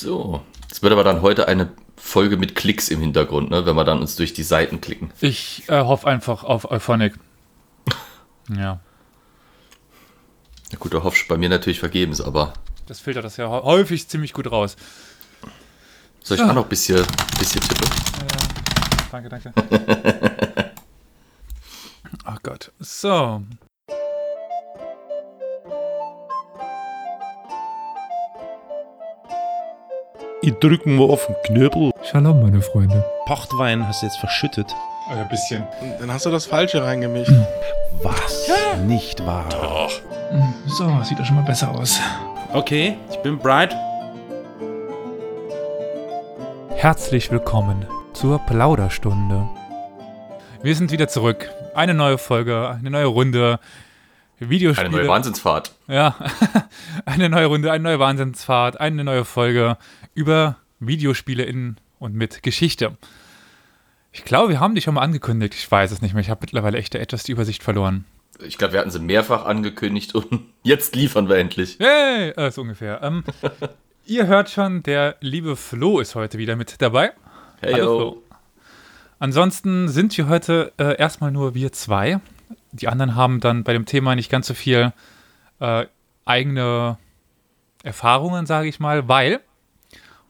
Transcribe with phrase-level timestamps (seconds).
[0.00, 0.40] So,
[0.70, 4.00] es wird aber dann heute eine Folge mit Klicks im Hintergrund, ne, wenn wir dann
[4.00, 5.12] uns durch die Seiten klicken.
[5.20, 7.18] Ich äh, hoffe einfach auf Euphonic.
[8.48, 8.80] ja.
[10.72, 12.54] Na gut, du hoffst bei mir natürlich vergebens, aber.
[12.86, 14.76] Das filtert das ja häufig ziemlich gut raus.
[16.22, 16.48] Soll ich so.
[16.48, 17.04] auch noch ein bisschen,
[17.38, 17.90] bisschen tippen?
[18.20, 18.38] Ja,
[19.12, 19.52] danke, danke.
[22.24, 22.72] Ach Gott.
[22.78, 23.42] So.
[30.42, 31.90] Ich drücken wir auf den Knöbel.
[32.02, 33.04] Shalom, meine Freunde.
[33.26, 34.74] Pochtwein hast du jetzt verschüttet.
[35.10, 35.66] Oh, ein bisschen.
[35.98, 37.30] Dann hast du das Falsche reingemischt.
[38.02, 38.46] Was?
[38.48, 38.76] Ja.
[38.78, 39.46] Nicht wahr?
[39.50, 39.92] Doch.
[40.66, 42.00] So, sieht doch schon mal besser aus.
[42.54, 43.76] Okay, ich bin bright.
[46.70, 47.84] Herzlich willkommen
[48.14, 49.46] zur Plauderstunde.
[50.62, 51.50] Wir sind wieder zurück.
[51.74, 53.60] Eine neue Folge, eine neue Runde.
[54.38, 54.88] Videospiele.
[54.88, 55.72] Eine neue Wahnsinnsfahrt.
[55.86, 56.14] Ja,
[57.04, 59.76] eine neue Runde, eine neue Wahnsinnsfahrt, eine neue Folge
[60.20, 62.96] über Videospiele in und mit Geschichte.
[64.12, 65.54] Ich glaube, wir haben die schon mal angekündigt.
[65.54, 66.20] Ich weiß es nicht mehr.
[66.20, 68.04] Ich habe mittlerweile echt etwas die Übersicht verloren.
[68.42, 71.78] Ich glaube, wir hatten sie mehrfach angekündigt und jetzt liefern wir endlich.
[71.78, 73.02] Hey, äh, so ungefähr.
[73.02, 73.24] Ähm,
[74.04, 77.12] ihr hört schon, der liebe Flo ist heute wieder mit dabei.
[77.60, 78.22] Hey, Hallo, Flo.
[79.18, 82.20] Ansonsten sind wir heute äh, erstmal nur wir zwei.
[82.72, 84.92] Die anderen haben dann bei dem Thema nicht ganz so viel
[85.60, 85.86] äh,
[86.24, 86.98] eigene
[87.82, 89.40] Erfahrungen, sage ich mal, weil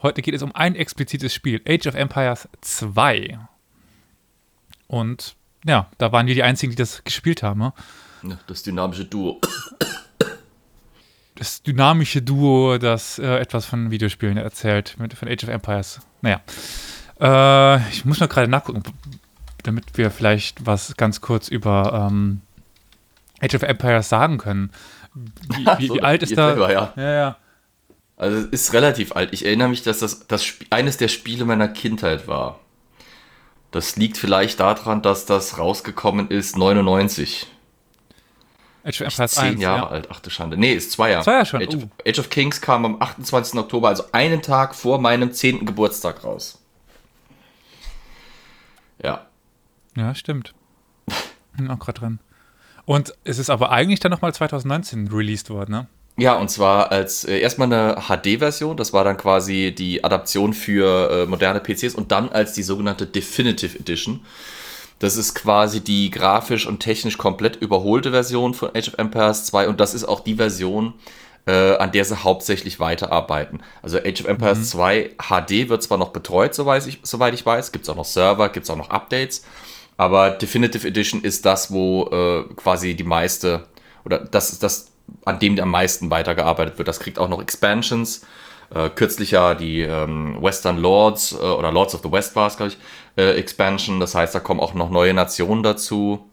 [0.02, 3.38] Heute geht es um ein explizites Spiel, Age of Empires 2.
[4.86, 7.60] Und ja, da waren wir die Einzigen, die das gespielt haben.
[8.22, 8.38] Ne?
[8.46, 9.40] Das dynamische Duo.
[11.34, 16.00] Das dynamische Duo, das äh, etwas von Videospielen erzählt, mit, von Age of Empires.
[16.22, 16.40] Naja.
[17.20, 18.82] Äh, ich muss noch gerade nachgucken,
[19.62, 22.40] damit wir vielleicht was ganz kurz über ähm,
[23.40, 24.70] Age of Empires sagen können.
[25.14, 26.48] Wie, wie, so, wie alt ist da?
[26.48, 26.92] Selber, ja.
[26.96, 27.36] ja, ja.
[28.20, 29.32] Also es ist relativ alt.
[29.32, 32.60] Ich erinnere mich, dass das, das eines der Spiele meiner Kindheit war.
[33.70, 37.46] Das liegt vielleicht daran, dass das rausgekommen ist 99.
[38.84, 39.89] Age of Empires zehn 1, Jahre ja.
[39.89, 40.58] alt, ach du Schande.
[40.58, 41.24] Nee, ist zwei Jahre.
[41.24, 41.62] Zwei Jahre schon.
[41.62, 41.89] Age, uh.
[42.06, 43.58] Age, of Kings kam am 28.
[43.58, 45.64] Oktober, also einen Tag vor meinem 10.
[45.64, 46.61] Geburtstag raus.
[49.02, 49.24] Ja.
[49.96, 50.52] Ja, stimmt.
[51.56, 52.18] Bin auch gerade dran.
[52.84, 55.86] Und es ist aber eigentlich dann nochmal 2019 released worden, ne?
[56.20, 61.11] Ja, und zwar als äh, erstmal eine HD-Version, das war dann quasi die Adaption für
[61.11, 64.20] äh, moderne PCs und dann als die sogenannte Definitive Edition.
[64.98, 69.69] Das ist quasi die grafisch und technisch komplett überholte Version von Age of Empires 2
[69.69, 70.92] und das ist auch die Version,
[71.47, 73.63] äh, an der sie hauptsächlich weiterarbeiten.
[73.81, 74.64] Also Age of Empires mhm.
[74.64, 78.05] 2 HD wird zwar noch betreut, soweit ich, soweit ich weiß, gibt es auch noch
[78.05, 79.47] Server, gibt es auch noch Updates,
[79.97, 83.64] aber Definitive Edition ist das, wo äh, quasi die meiste,
[84.05, 84.91] oder das ist das
[85.24, 86.88] an dem am meisten weitergearbeitet wird.
[86.88, 88.26] Das kriegt auch noch Expansions.
[88.74, 92.56] Äh, kürzlich ja die ähm, Western Lords äh, oder Lords of the West war es,
[92.56, 92.78] glaube ich,
[93.16, 93.98] äh, Expansion.
[94.00, 96.30] Das heißt, da kommen auch noch neue Nationen dazu,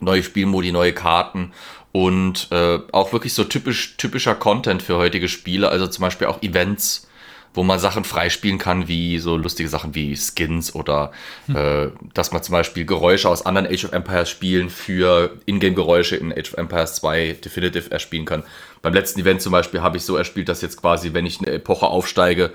[0.00, 1.52] neue Spielmodi, neue Karten
[1.92, 5.68] und äh, auch wirklich so typisch, typischer Content für heutige Spiele.
[5.68, 7.08] Also zum Beispiel auch Events
[7.54, 11.12] wo man Sachen freispielen kann, wie so lustige Sachen wie Skins oder
[11.46, 11.56] hm.
[11.56, 16.32] äh, dass man zum Beispiel Geräusche aus anderen Age of Empires Spielen für Ingame-Geräusche in
[16.32, 18.42] Age of Empires 2 Definitive erspielen kann.
[18.82, 21.52] Beim letzten Event zum Beispiel habe ich so erspielt, dass jetzt quasi, wenn ich eine
[21.52, 22.52] Epoche aufsteige,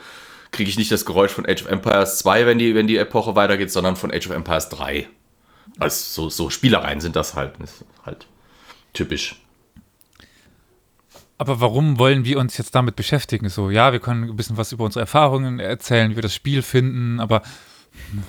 [0.51, 3.35] kriege ich nicht das Geräusch von Age of Empires 2, wenn die, wenn die Epoche
[3.35, 5.07] weitergeht, sondern von Age of Empires 3.
[5.79, 7.53] Also so, so Spielereien sind das halt.
[7.59, 8.27] Das halt
[8.93, 9.35] typisch.
[11.39, 13.47] Aber warum wollen wir uns jetzt damit beschäftigen?
[13.47, 16.61] So, ja, wir können ein bisschen was über unsere Erfahrungen erzählen, wie wir das Spiel
[16.61, 17.41] finden, aber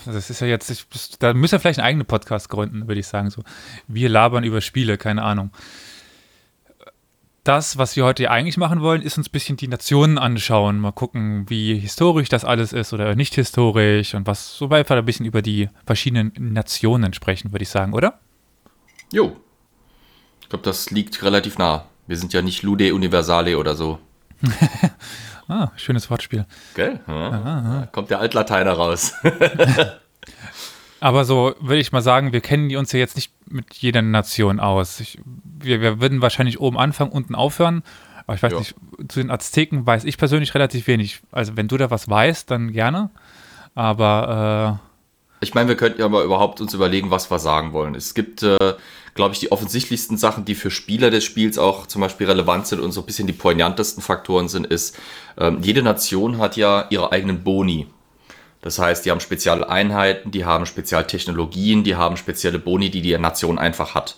[0.07, 0.87] das ist ja jetzt, ich,
[1.19, 3.29] da müssen wir vielleicht einen eigenen Podcast gründen, würde ich sagen.
[3.31, 3.43] So,
[3.89, 5.51] wir labern über Spiele, keine Ahnung.
[7.43, 10.93] Das, was wir heute eigentlich machen wollen, ist uns ein bisschen die Nationen anschauen, mal
[10.93, 15.27] gucken, wie historisch das alles ist oder nicht historisch und was, so einfach ein bisschen
[15.27, 18.21] über die verschiedenen Nationen sprechen, würde ich sagen, oder?
[19.13, 19.37] Jo.
[20.43, 21.90] Ich glaube, das liegt relativ nah.
[22.11, 24.01] Wir sind ja nicht Lude Universale oder so.
[25.49, 26.45] ah, schönes Wortspiel.
[26.75, 26.99] Gell?
[27.07, 27.31] Ja.
[27.31, 27.89] Aha.
[27.93, 29.15] Kommt der Altlateiner raus.
[31.01, 34.03] Aber so würde ich mal sagen, wir kennen die uns ja jetzt nicht mit jeder
[34.03, 34.99] Nation aus.
[34.99, 37.85] Ich, wir, wir würden wahrscheinlich oben anfangen, unten aufhören.
[38.27, 38.59] Aber ich weiß jo.
[38.59, 38.75] nicht,
[39.07, 41.21] zu den Azteken weiß ich persönlich relativ wenig.
[41.31, 43.11] Also wenn du da was weißt, dann gerne.
[43.77, 44.90] Aber äh,
[45.41, 47.95] ich meine, wir könnten ja mal überhaupt uns überlegen, was wir sagen wollen.
[47.95, 48.75] Es gibt äh,
[49.15, 52.81] glaube ich, die offensichtlichsten Sachen, die für Spieler des Spiels auch zum Beispiel relevant sind
[52.81, 54.99] und so ein bisschen die poignantesten Faktoren sind, ist,
[55.39, 57.87] ähm, jede Nation hat ja ihre eigenen Boni.
[58.63, 63.17] Das heißt, die haben spezielle Einheiten, die haben Spezialtechnologien, die haben spezielle Boni, die die
[63.17, 64.17] Nation einfach hat.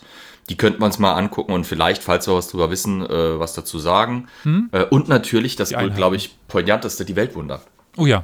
[0.49, 3.53] Die könnten wir uns mal angucken und vielleicht, falls wir was drüber wissen, äh, was
[3.53, 4.27] dazu sagen.
[4.73, 7.61] Äh, und natürlich, das glaube ich, poignanteste, die Weltwunder.
[7.95, 8.23] Oh ja.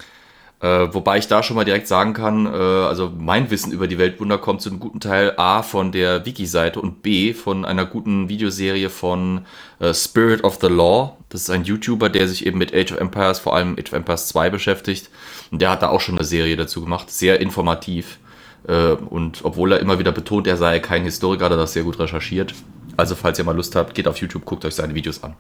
[0.61, 3.97] Äh, wobei ich da schon mal direkt sagen kann, äh, also mein Wissen über die
[3.97, 8.27] Weltwunder kommt zu einem guten Teil A von der Wiki-Seite und B von einer guten
[8.27, 9.45] Videoserie von
[9.79, 11.15] äh, Spirit of the Law.
[11.29, 13.93] Das ist ein YouTuber, der sich eben mit Age of Empires, vor allem Age of
[13.93, 15.09] Empires 2 beschäftigt.
[15.49, 17.09] Und der hat da auch schon eine Serie dazu gemacht.
[17.09, 18.19] Sehr informativ.
[18.67, 21.83] Äh, und obwohl er immer wieder betont, er sei kein Historiker, hat er das sehr
[21.83, 22.53] gut recherchiert.
[22.97, 25.35] Also falls ihr mal Lust habt, geht auf YouTube, guckt euch seine Videos an.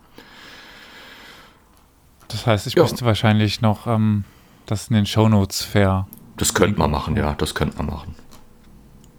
[2.29, 2.83] Das heißt, ich Ja.
[2.83, 4.23] müsste wahrscheinlich noch ähm,
[4.71, 6.07] das in den Shownotes fair.
[6.37, 8.15] Das könnte man machen, ja, das könnte man machen.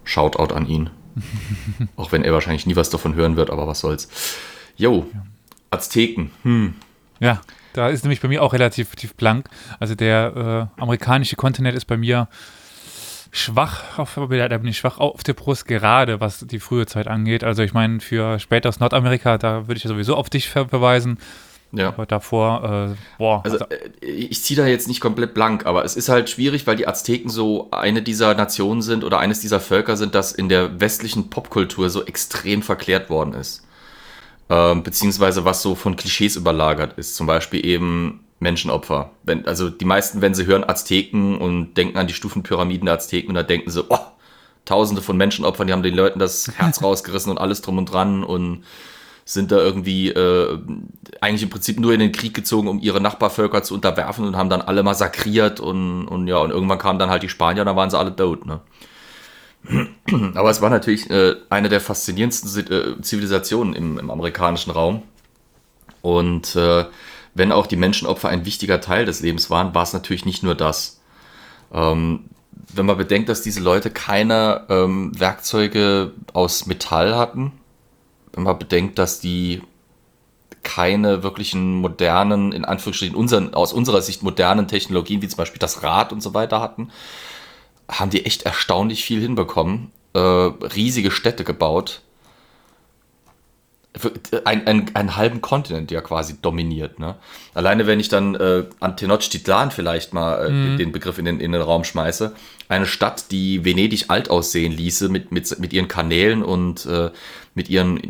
[0.05, 0.91] Shoutout an ihn.
[1.97, 4.09] Auch wenn er wahrscheinlich nie was davon hören wird, aber was soll's.
[4.77, 5.07] Jo,
[5.71, 6.31] Azteken.
[6.43, 6.75] Hm.
[7.19, 7.41] Ja,
[7.73, 9.49] da ist nämlich bei mir auch relativ tief blank.
[9.79, 12.29] Also der äh, amerikanische Kontinent ist bei mir
[13.31, 17.45] schwach, auf, da bin ich schwach auf der Brust, gerade was die frühe Zeit angeht.
[17.45, 21.19] Also ich meine, für späteres Nordamerika, da würde ich ja sowieso auf dich ver verweisen.
[21.73, 21.89] Ja.
[21.89, 25.97] Aber davor, äh, boah, Also äh, ich ziehe da jetzt nicht komplett blank, aber es
[25.97, 29.97] ist halt schwierig, weil die Azteken so eine dieser Nationen sind oder eines dieser Völker
[29.97, 33.65] sind, das in der westlichen Popkultur so extrem verklärt worden ist.
[34.49, 37.15] Ähm, beziehungsweise was so von Klischees überlagert ist.
[37.15, 39.11] Zum Beispiel eben Menschenopfer.
[39.23, 43.29] Wenn, also die meisten, wenn sie hören Azteken und denken an die Stufenpyramiden der Azteken,
[43.29, 43.99] und da denken sie, oh,
[44.65, 48.25] tausende von Menschenopfern, die haben den Leuten das Herz rausgerissen und alles drum und dran
[48.25, 48.65] und
[49.33, 50.59] sind da irgendwie äh,
[51.21, 54.51] eigentlich im Prinzip nur in den Krieg gezogen, um ihre Nachbarvölker zu unterwerfen und haben
[54.51, 57.91] dann alle massakriert und, und ja, und irgendwann kamen dann halt die Spanier, dann waren
[57.91, 58.61] sie alle tot, ne?
[60.35, 65.03] Aber es war natürlich äh, eine der faszinierendsten äh, Zivilisationen im, im amerikanischen Raum.
[66.01, 66.87] Und äh,
[67.35, 70.55] wenn auch die Menschenopfer ein wichtiger Teil des Lebens waren, war es natürlich nicht nur
[70.55, 71.01] das.
[71.73, 72.25] Ähm,
[72.73, 77.53] wenn man bedenkt, dass diese Leute keine ähm, Werkzeuge aus Metall hatten,
[78.33, 79.63] wenn man bedenkt, dass die
[80.63, 85.83] keine wirklichen modernen, in Anführungsstrichen unseren, aus unserer Sicht modernen Technologien, wie zum Beispiel das
[85.83, 86.91] Rad und so weiter hatten,
[87.89, 89.91] haben die echt erstaunlich viel hinbekommen.
[90.13, 92.03] Äh, riesige Städte gebaut.
[94.45, 97.01] Ein, ein, einen halben Kontinent ja quasi dominiert.
[97.01, 97.17] Ne?
[97.55, 101.51] Alleine wenn ich dann äh, an Tenochtitlan vielleicht mal äh, den Begriff in den, in
[101.51, 102.33] den Raum schmeiße.
[102.69, 107.11] Eine Stadt, die Venedig alt aussehen ließe mit, mit, mit ihren Kanälen und äh,
[107.55, 108.01] mit ihren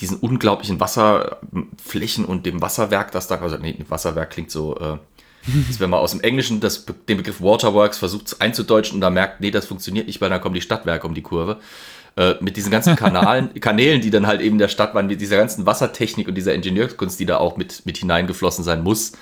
[0.00, 4.96] diesen unglaublichen Wasserflächen und dem Wasserwerk, das da, also nee, Wasserwerk klingt so, äh,
[5.68, 9.40] als wenn man aus dem Englischen das, den Begriff Waterworks versucht einzudeutschen und da merkt,
[9.40, 11.58] nee, das funktioniert nicht, weil dann kommen die Stadtwerke um die Kurve.
[12.16, 15.36] Äh, mit diesen ganzen Kanalen, Kanälen, die dann halt eben der Stadt waren, mit dieser
[15.36, 19.12] ganzen Wassertechnik und dieser Ingenieurskunst, die da auch mit, mit hineingeflossen sein muss.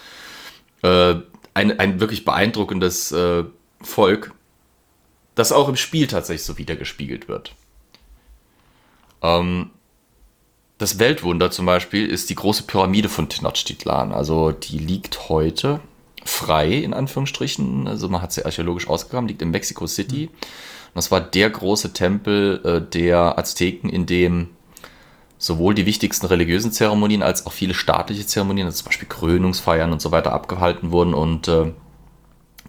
[0.83, 1.17] Äh,
[1.55, 3.45] ein, ein wirklich beeindruckendes äh,
[3.81, 4.33] Volk,
[5.35, 7.55] das auch im Spiel tatsächlich so wiedergespiegelt wird.
[9.23, 9.71] Ähm,
[10.79, 14.13] das Weltwunder zum Beispiel ist die große Pyramide von Tenochtitlan.
[14.13, 15.81] Also die liegt heute
[16.25, 17.89] frei, in Anführungsstrichen.
[17.89, 20.31] Also man hat sie archäologisch ausgegraben, liegt in Mexico City.
[20.95, 24.51] Und das war der große Tempel äh, der Azteken, in dem
[25.39, 30.01] sowohl die wichtigsten religiösen Zeremonien als auch viele staatliche Zeremonien, also zum Beispiel Krönungsfeiern und
[30.01, 31.13] so weiter, abgehalten wurden.
[31.13, 31.73] Und äh,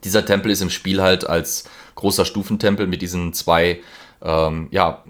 [0.04, 3.80] dieser Tempel ist im Spiel halt als großer Stufentempel mit diesen zwei,
[4.22, 5.04] ähm, ja,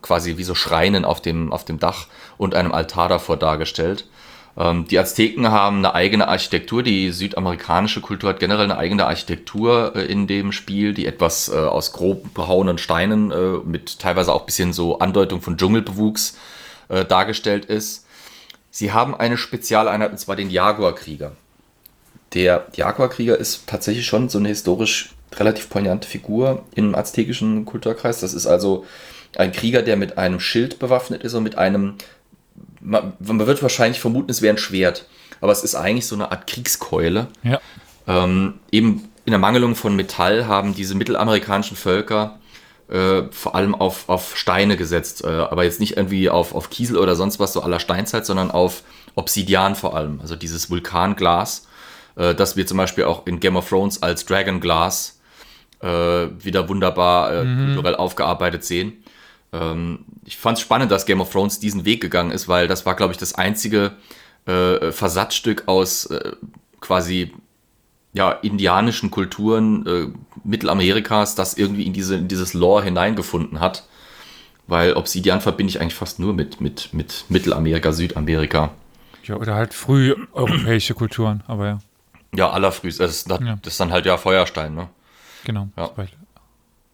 [0.00, 2.06] quasi wie so Schreinen auf dem, auf dem Dach
[2.38, 4.08] und einem Altar davor dargestellt.
[4.58, 9.94] Ähm, die Azteken haben eine eigene Architektur, die südamerikanische Kultur hat generell eine eigene Architektur
[9.94, 14.40] äh, in dem Spiel, die etwas äh, aus grob behauenen Steinen äh, mit teilweise auch
[14.40, 16.36] ein bisschen so Andeutung von Dschungelbewuchs
[17.10, 18.06] dargestellt ist.
[18.70, 21.32] Sie haben eine Spezialeinheit, und zwar den Jaguar-Krieger.
[22.32, 28.20] Der Jaguar-Krieger ist tatsächlich schon so eine historisch relativ poignante Figur im aztekischen Kulturkreis.
[28.20, 28.86] Das ist also
[29.36, 31.96] ein Krieger, der mit einem Schild bewaffnet ist und mit einem,
[32.80, 35.06] man, man wird wahrscheinlich vermuten, es wäre ein Schwert,
[35.40, 37.28] aber es ist eigentlich so eine Art Kriegskeule.
[37.42, 37.60] ja.
[38.06, 42.38] Ähm, eben in der Mangelung von Metall haben diese mittelamerikanischen Völker
[42.88, 46.96] äh, vor allem auf, auf Steine gesetzt, äh, aber jetzt nicht irgendwie auf, auf Kiesel
[46.96, 48.82] oder sonst was so aller Steinzeit, sondern auf
[49.14, 51.68] Obsidian vor allem, also dieses Vulkanglas,
[52.16, 55.20] äh, das wir zum Beispiel auch in Game of Thrones als Dragon Glass
[55.80, 59.04] äh, wieder wunderbar äh, kulturell aufgearbeitet sehen.
[59.52, 62.84] Ähm, ich fand es spannend, dass Game of Thrones diesen Weg gegangen ist, weil das
[62.86, 63.92] war, glaube ich, das einzige
[64.46, 66.32] äh, Versatzstück aus äh,
[66.80, 67.32] quasi
[68.12, 70.06] ja, indianischen Kulturen äh,
[70.44, 73.86] Mittelamerikas, das irgendwie in, diese, in dieses Lore hineingefunden hat.
[74.66, 78.70] Weil Obsidian verbinde ich eigentlich fast nur mit, mit, mit Mittelamerika, Südamerika.
[79.24, 79.36] ja.
[79.36, 81.78] Oder halt früh europäische Kulturen, aber ja,
[82.34, 83.00] Ja, allerfrühst.
[83.00, 83.58] Das, ist- das, Ja.
[83.62, 84.88] das ist dann halt ja Feuerstein, ne?
[85.44, 85.68] genau.
[85.76, 85.90] Ja.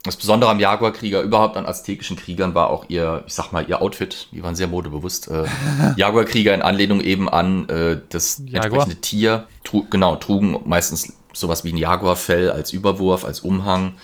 [0.04, 3.80] Das Besondere am Jaguar-Krieger, überhaupt an aztekischen Kriegern, war auch ihr, ich sag mal, ihr
[3.80, 4.28] Outfit.
[4.32, 5.28] Die waren sehr modebewusst.
[5.28, 5.46] Äh,
[5.96, 8.64] Jaguar-Krieger in Anlehnung eben an äh, das Jaguar.
[8.64, 9.46] entsprechende Tier.
[9.64, 13.94] Tru genau, trugen meistens sowas wie ein Jaguarfell als Überwurf, als Umhang.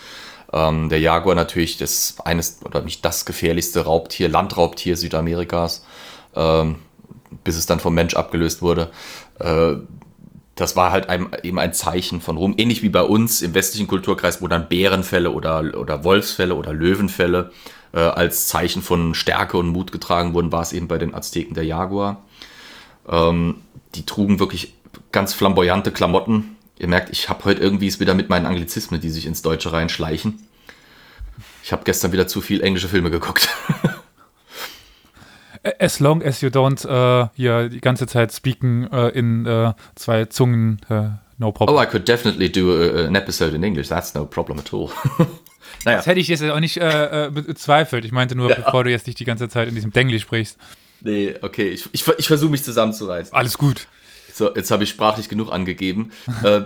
[0.51, 5.85] Ähm, der Jaguar natürlich das eines oder nicht das gefährlichste Raubtier, Landraubtier Südamerikas,
[6.35, 6.77] ähm,
[7.43, 8.89] bis es dann vom Mensch abgelöst wurde.
[9.39, 9.75] Äh,
[10.61, 13.87] das war halt ein, eben ein Zeichen von Rum, ähnlich wie bei uns im westlichen
[13.87, 17.51] Kulturkreis, wo dann Bärenfälle oder, oder Wolfsfälle oder Löwenfälle
[17.93, 21.55] äh, als Zeichen von Stärke und Mut getragen wurden, war es eben bei den Azteken
[21.55, 22.21] der Jaguar.
[23.09, 23.55] Ähm,
[23.95, 24.75] die trugen wirklich
[25.11, 26.55] ganz flamboyante Klamotten.
[26.77, 29.73] Ihr merkt, ich habe heute irgendwie es wieder mit meinen Anglizismen, die sich ins Deutsche
[29.73, 30.47] reinschleichen.
[31.63, 33.49] Ich habe gestern wieder zu viel englische Filme geguckt.
[35.79, 40.25] As long as you don't äh, hier die ganze Zeit speaken äh, in äh, zwei
[40.25, 41.77] Zungen, äh, no problem.
[41.77, 43.89] Oh, I could definitely do a, an episode in English.
[43.89, 44.89] That's no problem at all.
[45.85, 48.05] naja, Das hätte ich jetzt auch nicht äh, äh, bezweifelt.
[48.05, 50.57] Ich meinte nur, bevor du jetzt nicht die ganze Zeit in diesem Denglisch sprichst.
[51.01, 51.69] nee, okay.
[51.69, 53.33] Ich, ich, ich versuche mich zusammenzureißen.
[53.33, 53.87] Alles gut.
[54.33, 56.11] So, jetzt habe ich sprachlich genug angegeben.
[56.43, 56.61] äh,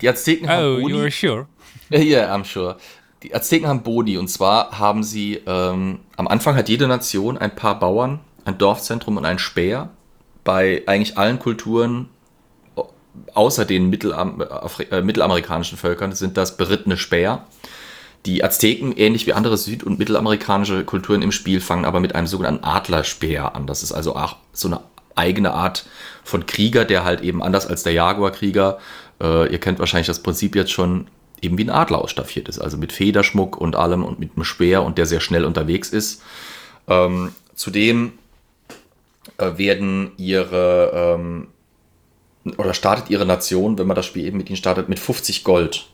[0.00, 0.94] die Azteken haben Oh, Boni.
[0.94, 1.46] you're sure?
[1.90, 2.76] Ja, yeah, I'm sure.
[3.22, 7.54] Die Azteken haben Boni und zwar haben sie, ähm, am Anfang hat jede Nation ein
[7.54, 9.90] paar Bauern, ein Dorfzentrum und ein Speer.
[10.44, 12.08] Bei eigentlich allen Kulturen,
[12.76, 12.88] au-
[13.34, 14.42] außer den Mittelam
[14.90, 17.44] äh, mittelamerikanischen Völkern, sind das berittene Speer.
[18.24, 22.26] Die Azteken, ähnlich wie andere süd- und mittelamerikanische Kulturen im Spiel, fangen aber mit einem
[22.26, 23.66] sogenannten Adlerspeer an.
[23.66, 24.80] Das ist also auch so eine
[25.16, 25.86] eigene Art
[26.22, 28.78] von Krieger, der halt eben anders als der Jaguar-Krieger,
[29.20, 31.08] äh, ihr kennt wahrscheinlich das Prinzip jetzt schon,
[31.42, 32.58] eben wie ein Adler ausstaffiert ist.
[32.58, 36.22] Also mit Federschmuck und allem und mit einem Speer und der sehr schnell unterwegs ist.
[36.88, 38.12] Ähm, zudem
[39.38, 41.48] äh, werden ihre ähm,
[42.56, 45.86] oder startet ihre Nation, wenn man das Spiel eben mit ihnen startet, mit 50 Gold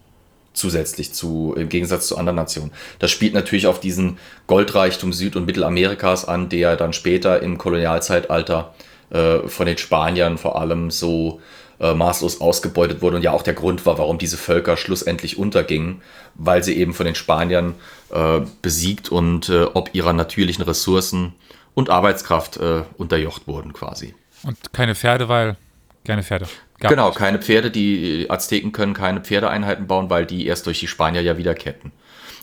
[0.53, 2.71] zusätzlich zu, im Gegensatz zu anderen Nationen.
[3.01, 8.73] Das spielt natürlich auf diesen Goldreichtum Süd- und Mittelamerikas an, der dann später im Kolonialzeitalter
[9.11, 11.41] äh, von den Spaniern vor allem so
[11.81, 16.03] äh, maßlos ausgebeutet wurde und ja auch der Grund war, warum diese Völker schlussendlich untergingen,
[16.35, 17.75] weil sie eben von den Spaniern
[18.11, 21.35] äh, besiegt und äh, ob ihrer natürlichen Ressourcen
[21.75, 24.15] und Arbeitskraft äh, unterjocht wurden quasi.
[24.45, 25.57] Und keine Pferde, weil
[26.05, 26.47] keine Pferde.
[26.81, 27.19] Gab Genau, nicht.
[27.19, 27.71] keine Pferde.
[27.71, 31.93] Die Azteken können keine Pferdeeinheiten bauen, weil die erst durch die Spanier ja wiederkehrten.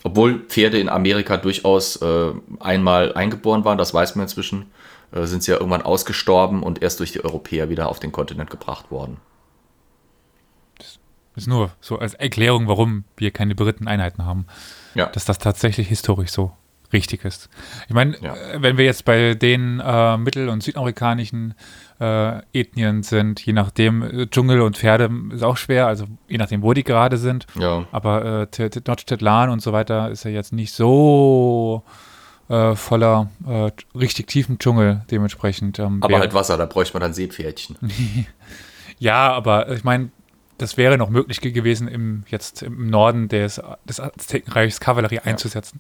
[0.04, 4.72] Obwohl Pferde in Amerika durchaus äh, einmal eingeboren waren, das weiß man inzwischen,
[5.14, 8.50] äh, sind sie ja irgendwann ausgestorben und erst durch die Europäer wieder auf den Kontinent
[8.50, 9.18] gebracht worden.
[11.36, 14.46] Ist nur so als Erklärung, warum wir keine beritten Einheiten haben.
[14.96, 16.52] Ja, dass das tatsächlich historisch so
[16.92, 17.50] richtig ist.
[17.88, 18.36] Ich meine, Ja.
[18.36, 21.54] äh, wenn wir jetzt bei den äh, mittel- und südamerikanischen
[22.02, 26.64] äh, Ethnien sind, je nachdem, äh, Dschungel und Pferde ist auch schwer, also je nachdem,
[26.64, 27.48] wo die gerade sind.
[27.58, 27.86] ja.
[27.94, 31.84] Aber äh, Nordstedtlan und so weiter ist ja jetzt nicht so
[32.52, 35.80] äh, voller äh, richtig tiefen Dschungel dementsprechend.
[35.80, 37.78] Ähm, Aber wäre- halt Wasser, da bräuchte man dann Seepferdchen.
[39.00, 40.10] ja, aber ich meine,
[40.58, 45.80] das wäre noch möglich ge- gewesen, im, jetzt im Norden des, des Aztekenreichs Kavallerie einzusetzen.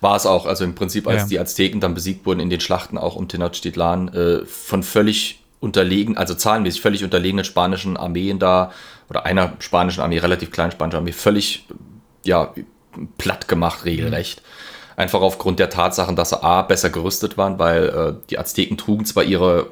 [0.00, 0.44] War es auch.
[0.44, 1.28] Also im Prinzip, als Ja.
[1.28, 6.18] die Azteken dann besiegt wurden in den Schlachten auch um Tenochtitlan, äh, von völlig unterlegen,
[6.18, 8.72] also zahlenmäßig völlig unterlegenen spanischen Armeen da,
[9.08, 11.66] oder einer spanischen Armee, relativ kleinen spanischen Armee, völlig,
[12.24, 12.52] ja,
[13.16, 14.42] platt gemacht, regelrecht.
[14.96, 19.04] Einfach aufgrund der Tatsachen, dass sie A, besser gerüstet waren, weil äh, die Azteken trugen
[19.04, 19.68] zwar ihre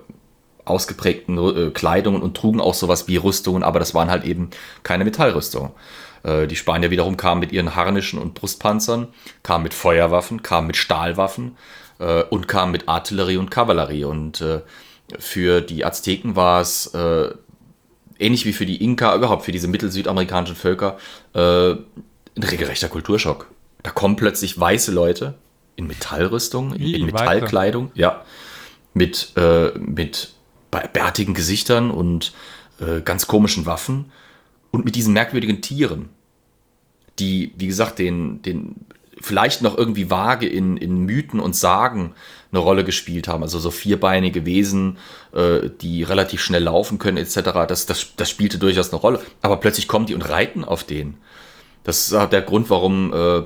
[0.64, 4.50] ausgeprägten äh, Kleidungen und trugen auch sowas wie Rüstungen, aber das waren halt eben
[4.83, 5.73] keine Metallrüstungen.
[6.25, 9.09] Äh, die Spanier wiederum kamen mit ihren Harnischen und Brustpanzern,
[9.43, 11.57] kamen mit Feuerwaffen, kamen mit Stahlwaffen
[11.99, 14.04] äh, und kamen mit Artillerie und Kavallerie.
[14.04, 14.61] Und äh,
[15.19, 17.31] für die Azteken war es äh,
[18.19, 20.99] ähnlich wie für die Inka, überhaupt für diese mittel-südamerikanischen Völker,
[21.35, 21.85] ein
[22.37, 23.49] regelrechter Kulturschock.
[23.85, 25.35] Da kommen plötzlich weiße Leute
[25.76, 27.07] in Metallrüstung, Wie, in?
[27.07, 28.25] Metallkleidung, ja,
[28.95, 30.33] mit, äh, mit
[30.71, 32.33] bärtigen Gesichtern und
[32.81, 34.11] äh, ganz komischen Waffen
[34.71, 36.09] und mit diesen merkwürdigen Tieren,
[37.19, 38.87] die, wie gesagt, den, den
[39.21, 42.14] vielleicht noch irgendwie vage in, in Mythen und Sagen
[42.53, 43.43] eine Rolle gespielt haben.
[43.43, 44.97] Also so vierbeinige Wesen,
[45.33, 47.67] äh, die relativ schnell laufen können, etc.
[47.69, 49.21] Das, das, das spielte durchaus eine Rolle.
[49.43, 51.19] Aber plötzlich kommen die und reiten auf denen.
[51.85, 53.43] Das ist der Grund, warum äh,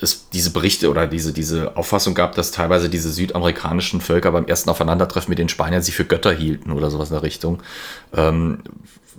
[0.00, 4.70] es diese Berichte oder diese, diese Auffassung gab, dass teilweise diese südamerikanischen Völker beim ersten
[4.70, 7.62] Aufeinandertreffen mit den Spaniern sie für Götter hielten oder sowas in der Richtung.
[8.14, 8.62] Ähm,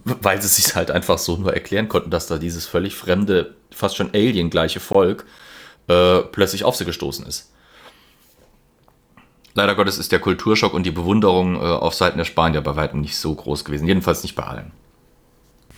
[0.04, 3.98] weil sie sich halt einfach so nur erklären konnten, dass da dieses völlig fremde, fast
[3.98, 5.26] schon Alien-gleiche Volk
[5.88, 7.52] äh, plötzlich auf sie gestoßen ist.
[9.56, 13.02] Leider Gottes ist der Kulturschock und die Bewunderung äh, auf Seiten der Spanier bei weitem
[13.02, 13.88] nicht so groß gewesen.
[13.88, 14.72] Jedenfalls nicht bei allen.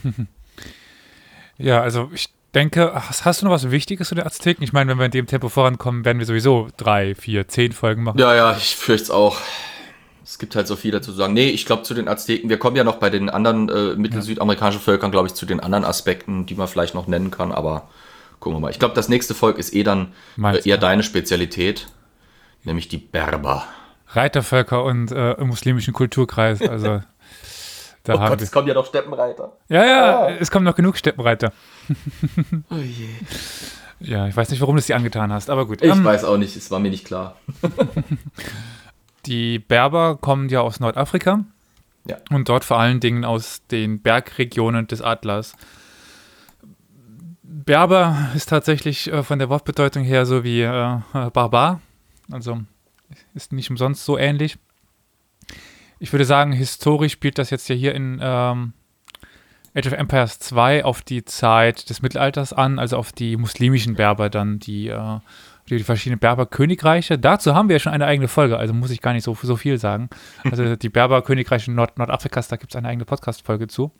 [1.61, 4.63] Ja, also ich denke, hast, hast du noch was Wichtiges zu den Azteken?
[4.63, 8.03] Ich meine, wenn wir in dem Tempo vorankommen, werden wir sowieso drei, vier, zehn Folgen
[8.03, 8.17] machen.
[8.19, 9.37] Ja, ja, ich fürchte es auch.
[10.23, 11.33] Es gibt halt so viel dazu zu sagen.
[11.33, 14.81] Nee, ich glaube zu den Azteken, wir kommen ja noch bei den anderen äh, mittel-südamerikanischen
[14.81, 17.89] Völkern, glaube ich, zu den anderen Aspekten, die man vielleicht noch nennen kann, aber
[18.39, 18.71] gucken wir mal.
[18.71, 20.81] Ich glaube, das nächste Volk ist eh dann äh, eher du?
[20.81, 21.87] deine Spezialität,
[22.63, 23.65] nämlich die Berber.
[24.07, 26.61] Reitervölker und äh, im muslimischen Kulturkreis.
[26.61, 27.01] Also
[28.03, 28.47] da haben wir.
[28.47, 29.57] kommen ja noch Steppenreiter.
[29.69, 31.51] Ja, ja, es kommen noch genug Steppenreiter.
[32.69, 33.07] Oh je.
[33.99, 35.81] Ja, ich weiß nicht, warum du es dir angetan hast, aber gut.
[35.83, 37.35] Ich Ähm, weiß auch nicht, es war mir nicht klar.
[39.27, 41.43] Die Berber kommen ja aus Nordafrika
[42.07, 42.17] Ja.
[42.31, 45.53] und dort vor allen Dingen aus den Bergregionen des Atlas.
[47.43, 51.81] Berber ist tatsächlich äh, von der Wortbedeutung her so wie äh, äh, Barbar,
[52.31, 52.59] also
[53.35, 54.57] ist nicht umsonst so ähnlich.
[56.01, 58.73] Ich würde sagen, historisch spielt das jetzt ja hier in ähm,
[59.75, 64.31] Age of Empires 2 auf die Zeit des Mittelalters an, also auf die muslimischen Berber
[64.31, 65.19] dann, die, äh,
[65.69, 67.19] die, die verschiedenen Berber-Königreiche.
[67.19, 69.55] Dazu haben wir ja schon eine eigene Folge, also muss ich gar nicht so, so
[69.55, 70.09] viel sagen.
[70.43, 73.91] Also die Berber-Königreiche Nord Nordafrikas, da gibt es eine eigene Podcast-Folge zu.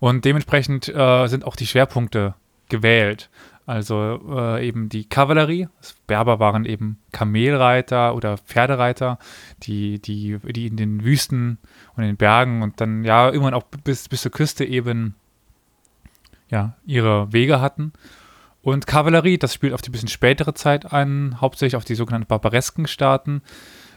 [0.00, 2.34] Und dementsprechend äh, sind auch die Schwerpunkte
[2.70, 3.28] gewählt.
[3.64, 5.68] Also äh, eben die Kavallerie.
[6.06, 9.18] Berber waren eben Kamelreiter oder Pferdereiter,
[9.62, 11.58] die, die, die in den Wüsten
[11.94, 15.14] und in den Bergen und dann ja irgendwann auch bis, bis zur Küste eben
[16.48, 17.92] ja, ihre Wege hatten.
[18.62, 22.86] Und Kavallerie, das spielt auf die bisschen spätere Zeit an, hauptsächlich auf die sogenannten barbaresken
[22.86, 23.42] Staaten.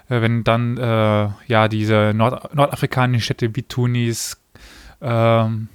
[0.10, 4.40] Äh, wenn dann äh, ja diese Nord nordafrikanischen Städte wie Tunis,
[5.02, 5.70] ähm,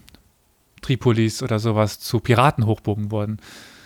[0.80, 3.40] Tripolis oder sowas zu Piratenhochburgen wurden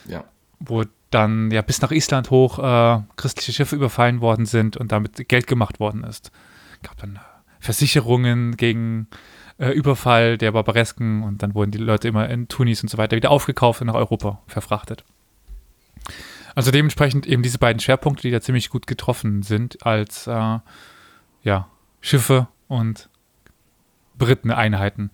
[0.06, 0.24] Ja.
[0.60, 5.28] wo dann ja bis nach Island hoch äh, christliche Schiffe überfallen worden sind und damit
[5.28, 6.32] Geld gemacht worden ist.
[6.82, 7.18] gab dann äh,
[7.60, 9.06] Versicherungen gegen
[9.58, 13.16] äh, Überfall der Barbaresken und dann wurden die Leute immer in Tunis und so weiter
[13.16, 15.04] wieder aufgekauft und nach Europa verfrachtet.
[16.54, 20.58] Also dementsprechend eben diese beiden Schwerpunkte, die da ziemlich gut getroffen sind als äh,
[21.42, 21.68] ja,
[22.00, 23.08] Schiffe und
[24.16, 25.10] berittene Einheiten.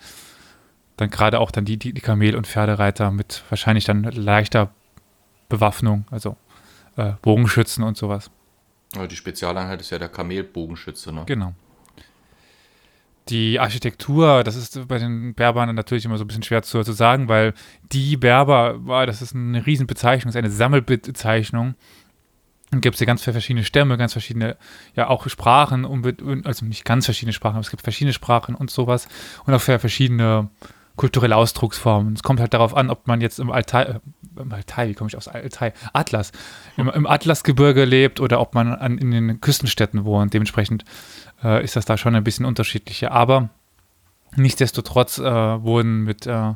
[0.96, 4.70] Dann gerade auch dann die, die, die Kamel- und Pferdereiter mit wahrscheinlich dann leichter
[5.50, 6.36] Bewaffnung, also
[6.96, 8.30] äh, Bogenschützen und sowas.
[9.08, 11.24] Die Spezialeinheit ist ja der Kamelbogenschütze, ne?
[11.26, 11.52] Genau.
[13.28, 16.92] Die Architektur, das ist bei den Berbern natürlich immer so ein bisschen schwer zu, zu
[16.92, 17.54] sagen, weil
[17.92, 21.74] die Berber, boah, das ist eine Riesenbezeichnung, ist eine Sammelbezeichnung.
[22.70, 24.56] Dann gibt es ja ganz viele verschiedene Stämme, ganz verschiedene,
[24.96, 25.84] ja auch Sprachen,
[26.44, 29.06] also nicht ganz verschiedene Sprachen, aber es gibt verschiedene Sprachen und sowas
[29.44, 30.48] und auch für verschiedene
[31.00, 32.12] kulturelle Ausdrucksformen.
[32.12, 34.00] Es kommt halt darauf an, ob man jetzt im Altai, äh,
[34.36, 35.72] im Altai, wie komme ich aufs Altai?
[35.94, 36.30] Atlas,
[36.76, 40.34] im, im Atlasgebirge lebt oder ob man an, in den Küstenstädten wohnt.
[40.34, 40.84] Dementsprechend
[41.42, 43.12] äh, ist das da schon ein bisschen unterschiedlicher.
[43.12, 43.48] Aber
[44.36, 46.52] nichtsdestotrotz äh, wurden mit äh,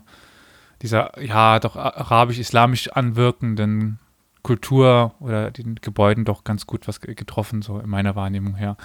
[0.82, 3.98] dieser, ja, doch arabisch-islamisch anwirkenden
[4.42, 8.76] Kultur oder den Gebäuden doch ganz gut was ge- getroffen, so in meiner Wahrnehmung her.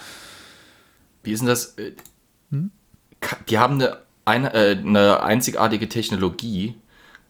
[1.24, 1.78] Wie ist denn das?
[1.78, 1.92] äh,
[2.52, 2.72] Hm?
[3.50, 3.98] Die haben eine,
[4.30, 6.76] eine, äh, eine einzigartige Technologie,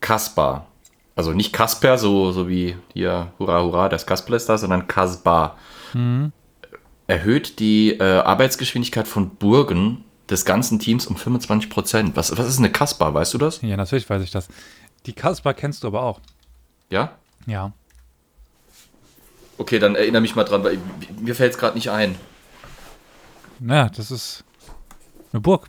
[0.01, 0.67] Caspar.
[1.15, 5.57] Also nicht Casper, so, so wie hier Hurra Hurra, das Kasperl ist da, sondern Caspar.
[5.93, 6.31] Hm?
[7.07, 12.15] Erhöht die äh, Arbeitsgeschwindigkeit von Burgen des ganzen Teams um 25 Prozent.
[12.15, 13.61] Was, was ist eine Caspar, weißt du das?
[13.61, 14.47] Ja, natürlich weiß ich das.
[15.05, 16.19] Die Kasper kennst du aber auch.
[16.89, 17.17] Ja?
[17.47, 17.73] Ja.
[19.57, 20.77] Okay, dann erinnere mich mal dran, weil
[21.19, 22.15] mir fällt es gerade nicht ein.
[23.59, 24.43] Naja, das ist
[25.33, 25.67] eine Burg.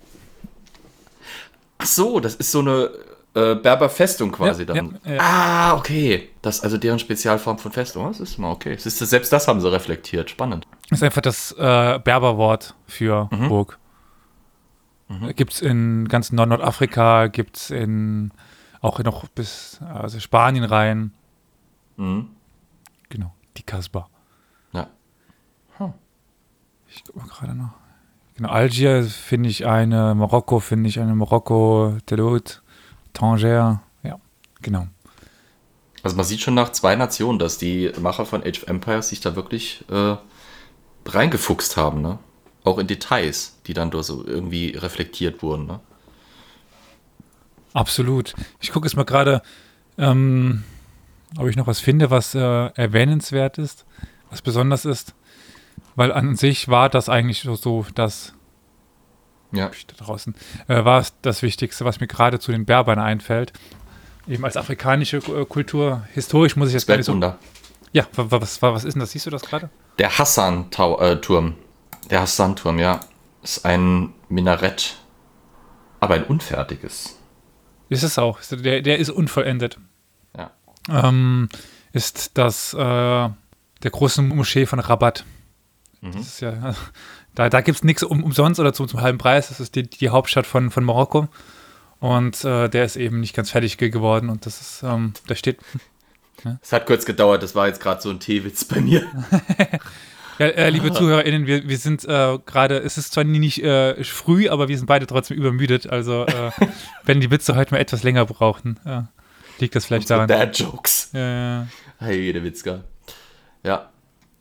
[1.81, 2.91] Ach so, das ist so eine
[3.35, 4.99] äh, Berber-Festung quasi Ja, dann.
[5.05, 5.21] ja, ja.
[5.21, 6.29] Ah, okay.
[6.43, 8.07] Das ist also deren Spezialform von Festung.
[8.07, 8.77] Das ist mal okay.
[8.79, 10.31] Siehst du, selbst das haben sie reflektiert.
[10.31, 10.67] Spannend.
[10.89, 13.79] Das ist einfach das äh, Berberwort für Burg.
[15.35, 18.31] Gibt es in ganz Nord Nordafrika, gibt es in
[18.81, 21.13] auch noch bis also Spanien rein.
[21.97, 22.29] Mhm.
[23.09, 24.09] Genau, die Kasbah.
[24.73, 24.89] Ja.
[26.89, 27.73] Ich guck mal gerade noch.
[28.41, 32.63] Genau, Algier finde ich eine, Marokko finde ich eine, Marokko, Deloitte,
[33.13, 33.83] Tanger.
[34.03, 34.19] Ja,
[34.63, 34.87] genau.
[36.03, 39.21] Also man sieht schon nach zwei Nationen, dass die Macher von Age of Empires sich
[39.21, 40.17] da wirklich äh,
[41.05, 42.19] reingefuchst haben, ne?
[42.65, 45.81] Auch in Details, die dann durch so irgendwie reflektiert wurden, ne?
[47.75, 48.33] Absolut.
[48.59, 49.43] Ich gucke jetzt mal gerade,
[49.99, 50.65] ähm,
[51.37, 53.85] ob ich noch was finde, was äh, erwähnenswert ist,
[54.31, 55.15] was besonders ist.
[55.97, 58.33] Weil an sich war das eigentlich so, so das
[59.53, 59.71] Ja.
[59.97, 60.35] da draußen,
[60.69, 63.53] äh, war es das Wichtigste, was mir gerade zu den Berbern einfällt.
[64.29, 67.19] Eben als afrikanische äh, Kultur, historisch muss ich jetzt gar nicht so.
[67.93, 69.11] Ja, wa- wa- was, wa- was ist denn das?
[69.11, 69.69] Siehst du das gerade?
[69.99, 71.55] Der Hassan-Turm.
[72.11, 73.01] Der Hassan-Turm, ja.
[73.43, 74.97] Ist ein Minarett.
[75.99, 77.19] Aber ein unfertiges.
[77.89, 78.39] Ist es auch.
[78.53, 79.79] Der, der ist unvollendet.
[80.89, 81.49] ähm,
[81.93, 85.25] ist das äh, der große Moschee von Rabat.
[86.01, 86.13] Mhm.
[86.13, 86.75] Das ist ja,
[87.35, 89.49] da da gibt es nichts um, umsonst oder zum, zum halben Preis.
[89.49, 91.29] Das ist die, die Hauptstadt von, von Marokko.
[91.99, 94.31] Und äh, der ist eben nicht ganz fertig ge- geworden.
[94.31, 95.59] Und das ist, ähm, da steht.
[96.63, 99.05] Es hat kurz gedauert, das war jetzt gerade so ein Teewitz bei mir.
[100.39, 104.49] Ja, äh, liebe ZuhörerInnen, wir, wir sind äh, gerade, es ist zwar nicht äh, früh,
[104.49, 105.87] aber wir sind beide trotzdem übermüdet.
[105.91, 106.51] Also, äh,
[107.05, 109.03] wenn die Witze heute mal etwas länger brauchten, äh,
[109.59, 110.29] liegt das vielleicht so daran.
[110.29, 111.11] Dad-Jokes.
[111.13, 111.67] Ja, ja.
[111.99, 112.85] Hey, jeder Witzka.
[113.63, 113.91] Ja,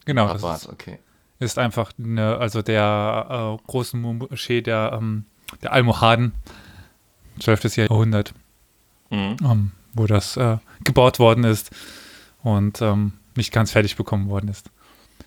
[0.05, 0.99] genau, das Rabat, ist, okay.
[1.39, 5.25] Ist einfach eine, also der äh, großen Moschee der, ähm,
[5.63, 6.34] der Almohaden,
[7.39, 7.78] 12.
[7.78, 8.34] Jahrhundert,
[9.12, 9.38] Mhm.
[9.43, 11.71] ähm, wo das äh, gebaut worden ist
[12.43, 14.69] und ähm, nicht ganz fertig bekommen worden ist.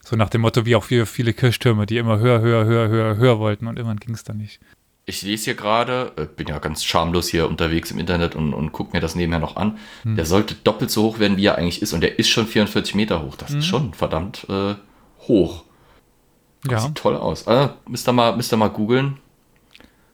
[0.05, 3.17] So nach dem Motto, wie auch viele, viele Kirchtürme, die immer höher, höher, höher, höher,
[3.17, 4.61] höher wollten und irgendwann ging es dann nicht.
[5.05, 8.71] Ich lese hier gerade, äh, bin ja ganz schamlos hier unterwegs im Internet und, und
[8.71, 9.79] gucke mir das nebenher noch an.
[10.03, 10.15] Hm.
[10.15, 11.93] Der sollte doppelt so hoch werden, wie er eigentlich ist.
[11.93, 13.35] Und der ist schon 44 Meter hoch.
[13.35, 13.59] Das Hm.
[13.59, 14.75] ist schon verdammt äh,
[15.27, 15.65] hoch.
[16.65, 17.47] Das Ja, sieht toll aus.
[17.47, 19.19] Äh, müsst ihr mal, müsst ihr mal googeln.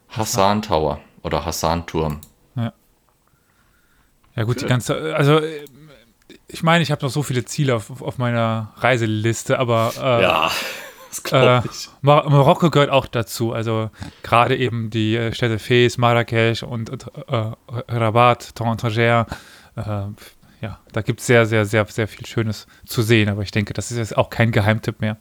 [0.08, 2.20] Hassan Tower oder Hassan Turm.
[2.56, 4.68] ja gut, die Schön.
[4.68, 5.40] ganze, also
[6.46, 10.50] ich meine, ich habe noch so viele Ziele auf, auf meiner Reiseliste, aber äh, Ja,
[11.32, 11.62] Äh.
[12.02, 13.52] Mar Marokko gehört auch dazu.
[13.52, 13.90] Also
[14.22, 17.52] gerade eben die äh, Städte Fez, Marrakesch und, äh,
[17.88, 19.26] Rabat, Tanger.
[19.74, 19.82] Äh,
[20.60, 23.28] ja, da gibt es sehr, sehr, sehr, sehr viel Schönes zu sehen.
[23.30, 25.16] Aber ich denke, das ist jetzt auch kein Geheimtipp mehr.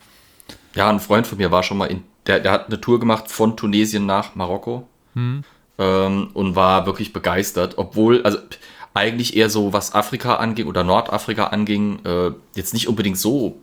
[0.76, 3.32] Ja, ein Freund von mir war schon mal in, der, der hat eine Tour gemacht
[3.32, 5.44] von Tunesien nach Marokko Hm.
[5.80, 8.38] ähm, und war wirklich begeistert, obwohl, also
[8.94, 13.58] eigentlich eher so, was Afrika anging oder Nordafrika anging, äh, jetzt nicht unbedingt so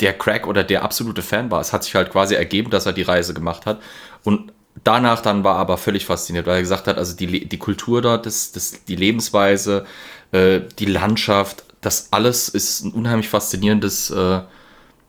[0.00, 1.60] der Crack oder der absolute Fan war.
[1.60, 3.80] Es hat sich halt quasi ergeben, dass er die Reise gemacht hat
[4.22, 4.52] und
[4.84, 8.02] danach dann war er aber völlig fasziniert, weil er gesagt hat, also die, die Kultur
[8.02, 9.84] dort, das, das, die Lebensweise,
[10.32, 14.40] äh, die Landschaft, das alles ist ein unheimlich faszinierendes äh,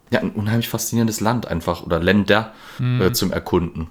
[0.10, 3.90] ja, ein unheimlich faszinierendes Land einfach oder Länder äh, zum Erkunden.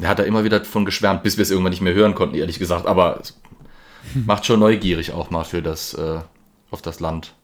[0.00, 2.34] Er hat da immer wieder von geschwärmt, bis wir es irgendwann nicht mehr hören konnten,
[2.34, 2.86] ehrlich gesagt.
[2.86, 3.38] Aber es
[4.14, 6.20] macht schon neugierig auch mal für das, äh,
[6.70, 7.34] auf das Land.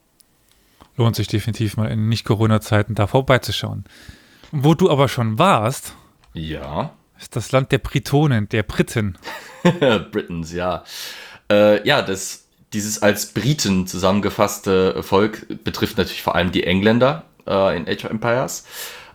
[0.97, 3.85] Lohnt sich definitiv mal in Nicht-Corona-Zeiten da vorbeizuschauen.
[4.53, 5.93] Wo du aber schon warst,
[6.33, 6.93] Ja.
[7.19, 9.19] ist das Land der Britonen, der Briten.
[10.11, 10.85] Britons, ja.
[11.51, 17.77] Äh, ja, das, dieses als Briten zusammengefasste Volk betrifft natürlich vor allem die Engländer äh,
[17.77, 18.67] in Age of Empires.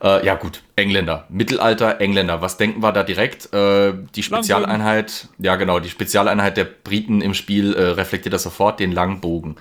[0.03, 1.25] Äh, ja, gut, Engländer.
[1.29, 2.41] Mittelalter, Engländer.
[2.41, 3.53] Was denken wir da direkt?
[3.53, 8.79] Äh, die Spezialeinheit, ja genau, die Spezialeinheit der Briten im Spiel äh, reflektiert das sofort,
[8.79, 9.57] den Langbogen.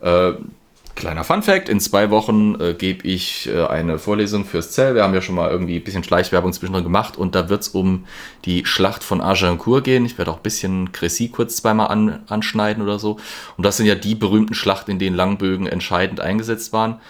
[0.00, 0.32] Äh,
[0.98, 4.96] Kleiner Fun Fact: In zwei Wochen äh, gebe ich äh, eine Vorlesung fürs Zell.
[4.96, 7.68] Wir haben ja schon mal irgendwie ein bisschen Schleichwerbung zwischendrin gemacht und da wird es
[7.68, 8.04] um
[8.44, 10.04] die Schlacht von Agincourt gehen.
[10.04, 13.18] Ich werde auch ein bisschen Crécy kurz zweimal an, anschneiden oder so.
[13.56, 17.00] Und das sind ja die berühmten Schlachten, in denen Langbögen entscheidend eingesetzt waren.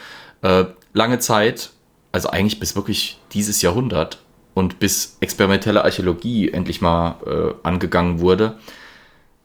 [0.43, 1.71] Äh, lange Zeit,
[2.13, 4.23] also eigentlich bis wirklich dieses Jahrhundert
[4.55, 8.59] und bis experimentelle Archäologie endlich mal äh, angegangen wurde,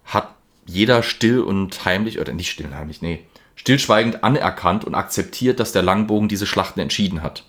[0.05, 0.33] hat
[0.65, 3.25] jeder still und heimlich, oder nicht still und heimlich, nee,
[3.55, 7.43] stillschweigend anerkannt und akzeptiert, dass der Langbogen diese Schlachten entschieden hat.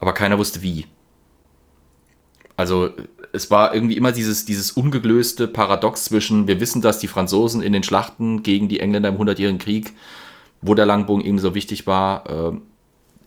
[0.00, 0.86] Aber keiner wusste wie.
[2.56, 2.90] Also
[3.32, 7.72] es war irgendwie immer dieses, dieses ungeglöste Paradox zwischen, wir wissen, dass die Franzosen in
[7.72, 9.92] den Schlachten gegen die Engländer im Hundertjährigen Krieg,
[10.66, 12.52] wo der Langbogen eben so wichtig war, äh,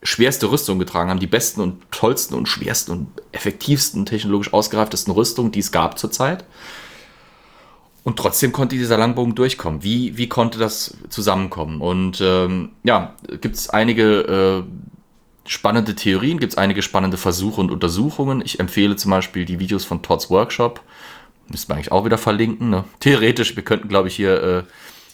[0.03, 5.51] schwerste Rüstung getragen haben, die besten und tollsten und schwersten und effektivsten, technologisch ausgereiftesten Rüstungen,
[5.51, 6.45] die es gab zur Zeit.
[8.03, 9.83] Und trotzdem konnte dieser Langbogen durchkommen.
[9.83, 11.81] Wie, wie konnte das zusammenkommen?
[11.81, 17.71] Und ähm, ja, gibt es einige äh, spannende Theorien, gibt es einige spannende Versuche und
[17.71, 18.41] Untersuchungen.
[18.43, 20.81] Ich empfehle zum Beispiel die Videos von Todd's Workshop.
[21.49, 22.69] Müssten wir eigentlich auch wieder verlinken.
[22.69, 22.85] Ne?
[22.99, 24.63] Theoretisch, wir könnten, glaube ich, hier äh,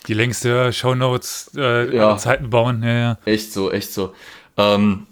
[0.08, 2.18] Die längste Shownotes äh, Ja.
[2.18, 2.84] Zeiten bauen.
[2.84, 3.18] Ja, ja.
[3.26, 4.13] Echt so, echt so.
[4.58, 5.08] Ähm,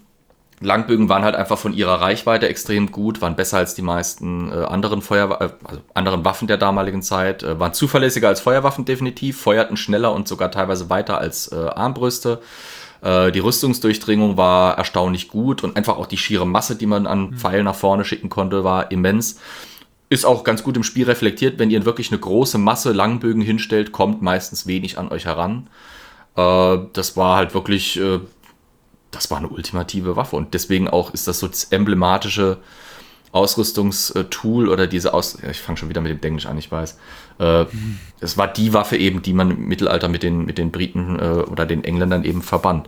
[0.60, 4.64] Langbögen waren halt einfach von ihrer Reichweite extrem gut, waren besser als die meisten äh,
[4.64, 9.40] anderen Feuer, äh, also anderen Waffen der damaligen Zeit, äh, waren zuverlässiger als Feuerwaffen definitiv,
[9.40, 12.40] feuerten schneller und sogar teilweise weiter als äh, Armbrüste.
[13.02, 17.34] Äh, die Rüstungsdurchdringung war erstaunlich gut und einfach auch die schiere Masse, die man an
[17.34, 19.38] Pfeilen nach vorne schicken konnte, war immens.
[20.14, 23.90] Ist auch ganz gut im Spiel reflektiert, wenn ihr wirklich eine große Masse Langbögen hinstellt,
[23.90, 25.66] kommt meistens wenig an euch heran.
[26.36, 28.20] Äh, das war halt wirklich, äh,
[29.10, 32.58] das war eine ultimative Waffe und deswegen auch ist das so das emblematische
[33.32, 35.36] Ausrüstungstool oder diese Aus...
[35.50, 36.96] Ich fange schon wieder mit dem Englisch an, ich weiß.
[37.40, 37.64] Äh,
[38.20, 41.42] Es war die Waffe eben, die man im Mittelalter mit den, mit den Briten äh,
[41.50, 42.86] oder den Engländern eben verband.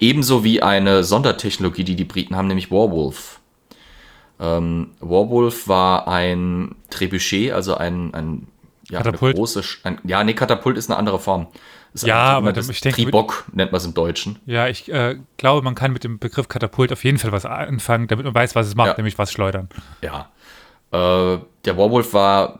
[0.00, 3.38] Ebenso wie eine Sondertechnologie, die die Briten haben, nämlich Warwolf.
[4.42, 8.48] Ähm, Warwolf war ein Trebuchet, also ein, ein
[8.90, 9.36] ja, Katapult?
[9.36, 11.46] große, ein, ja, nee, Katapult ist eine andere Form.
[11.94, 14.38] Ist Ja, ein aber sogenanntes ich denke, mit- Tribok nennt man es im Deutschen.
[14.46, 18.08] Ja, ich äh, glaube, man kann mit dem Begriff Katapult auf jeden Fall was anfangen,
[18.08, 18.94] damit man weiß, was es macht, Ja.
[18.96, 19.68] nämlich was schleudern.
[20.02, 20.30] Ja.
[20.90, 22.58] Äh, der Warwolf war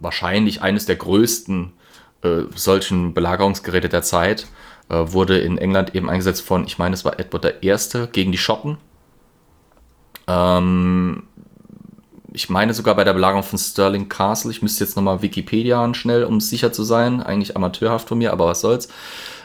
[0.00, 1.72] wahrscheinlich eines der größten
[2.22, 4.46] äh, solchen Belagerungsgeräte der Zeit.
[4.88, 8.30] Äh, wurde in England eben eingesetzt von, ich meine, es war Edward der Erste gegen
[8.32, 8.78] die Schotten.
[10.26, 11.24] Ähm,
[12.32, 14.50] ich meine sogar bei der Belagerung von Stirling Castle.
[14.50, 17.22] Ich müsste jetzt nochmal Wikipedia an schnell, um sicher zu sein.
[17.22, 18.88] Eigentlich amateurhaft von mir, aber was soll's.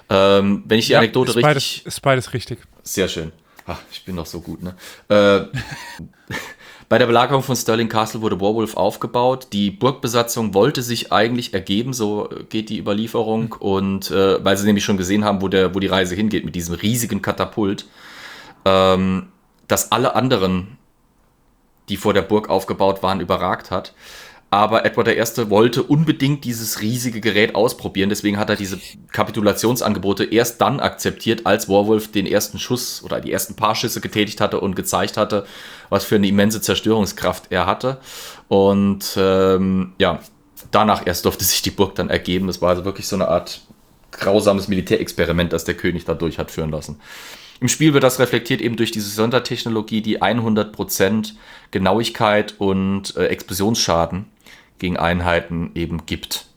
[0.09, 1.47] Ähm, wenn ich die Anekdote ist richtig.
[1.47, 2.59] beides, ist beides richtig.
[2.83, 3.31] Sehr schön.
[3.65, 4.75] Ach, ich bin doch so gut, ne?
[5.07, 5.45] Äh,
[6.89, 9.47] bei der Belagerung von Stirling Castle wurde Warwolf aufgebaut.
[9.53, 13.55] Die Burgbesatzung wollte sich eigentlich ergeben, so geht die Überlieferung.
[13.57, 16.55] Und äh, weil sie nämlich schon gesehen haben, wo, der, wo die Reise hingeht mit
[16.55, 17.85] diesem riesigen Katapult,
[18.65, 19.30] ähm,
[19.71, 20.77] dass alle anderen,
[21.87, 23.93] die vor der Burg aufgebaut waren, überragt hat.
[24.53, 25.49] Aber Edward I.
[25.49, 28.09] wollte unbedingt dieses riesige Gerät ausprobieren.
[28.09, 28.77] Deswegen hat er diese
[29.13, 34.41] Kapitulationsangebote erst dann akzeptiert, als Warwolf den ersten Schuss oder die ersten paar Schüsse getätigt
[34.41, 35.45] hatte und gezeigt hatte,
[35.89, 37.99] was für eine immense Zerstörungskraft er hatte.
[38.49, 40.19] Und ähm, ja,
[40.71, 42.49] danach erst durfte sich die Burg dann ergeben.
[42.49, 43.61] Es war also wirklich so eine Art
[44.11, 46.99] grausames Militärexperiment, das der König da durch hat führen lassen.
[47.61, 51.33] Im Spiel wird das reflektiert eben durch diese Sondertechnologie, die 100%
[51.69, 54.25] Genauigkeit und äh, Explosionsschaden
[54.79, 56.47] gegen Einheiten eben gibt.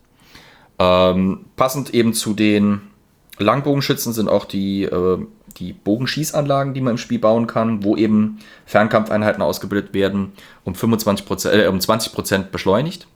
[0.79, 2.81] Ähm, passend eben zu den
[3.39, 5.19] Langbogenschützen sind auch die, äh,
[5.59, 10.33] die Bogenschießanlagen, die man im Spiel bauen kann, wo eben Fernkampfeinheiten ausgebildet werden,
[10.65, 13.09] um, 25%, äh, um 20% beschleunigt.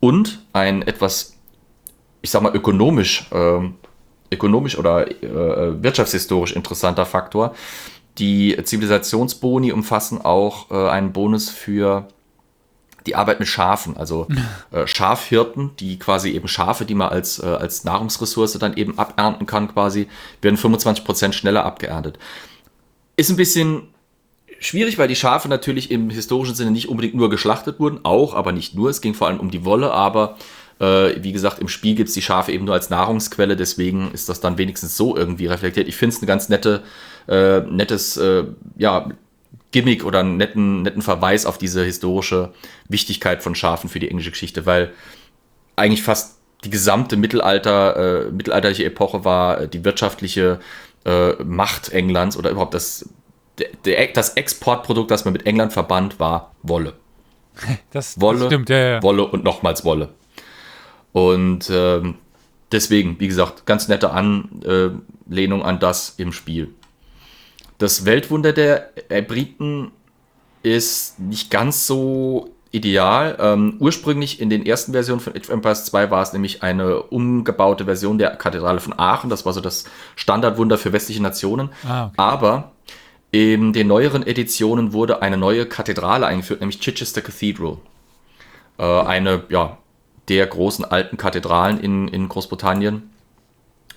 [0.00, 1.36] Und ein etwas,
[2.22, 3.74] ich sag mal, ökonomisch ähm,
[4.30, 7.54] ökonomisch oder äh, wirtschaftshistorisch interessanter Faktor.
[8.18, 12.08] Die Zivilisationsboni umfassen auch äh, einen Bonus für
[13.06, 14.28] die Arbeit mit Schafen, also
[14.72, 19.46] äh, Schafhirten, die quasi eben Schafe, die man als, äh, als Nahrungsressource dann eben abernten
[19.46, 20.08] kann, quasi,
[20.42, 22.18] werden 25% schneller abgeerntet.
[23.16, 23.88] Ist ein bisschen
[24.58, 28.52] schwierig, weil die Schafe natürlich im historischen Sinne nicht unbedingt nur geschlachtet wurden, auch, aber
[28.52, 28.90] nicht nur.
[28.90, 30.36] Es ging vor allem um die Wolle, aber
[30.80, 34.28] äh, wie gesagt, im Spiel gibt es die Schafe eben nur als Nahrungsquelle, deswegen ist
[34.28, 35.88] das dann wenigstens so irgendwie reflektiert.
[35.88, 36.82] Ich finde es ein ganz nette,
[37.28, 38.44] äh, nettes, äh,
[38.76, 39.10] ja,
[39.72, 42.52] Gimmick oder einen netten, netten Verweis auf diese historische
[42.88, 44.92] Wichtigkeit von Schafen für die englische Geschichte, weil
[45.76, 50.60] eigentlich fast die gesamte Mittelalter, äh, mittelalterliche Epoche war äh, die wirtschaftliche
[51.04, 53.08] äh, Macht Englands oder überhaupt das,
[53.58, 56.94] der, der, das Exportprodukt, das man mit England verband, war Wolle.
[57.92, 59.02] Das, Wolle, das stimmt, ja, ja.
[59.02, 60.10] Wolle und nochmals Wolle.
[61.12, 62.14] Und ähm,
[62.72, 66.72] deswegen, wie gesagt, ganz nette Anlehnung an das im Spiel.
[67.78, 69.90] Das Weltwunder der äh, Briten
[70.62, 73.36] ist nicht ganz so ideal.
[73.40, 77.02] Ähm, ursprünglich in den ersten Versionen von Age of Empires 2 war es nämlich eine
[77.02, 79.30] umgebaute Version der Kathedrale von Aachen.
[79.30, 79.84] Das war so das
[80.16, 81.70] Standardwunder für westliche Nationen.
[81.88, 82.14] Ah, okay.
[82.16, 82.72] Aber
[83.32, 87.78] in den neueren Editionen wurde eine neue Kathedrale eingeführt, nämlich Chichester Cathedral.
[88.78, 89.78] Äh, eine, ja,
[90.30, 93.10] der großen alten Kathedralen in, in Großbritannien.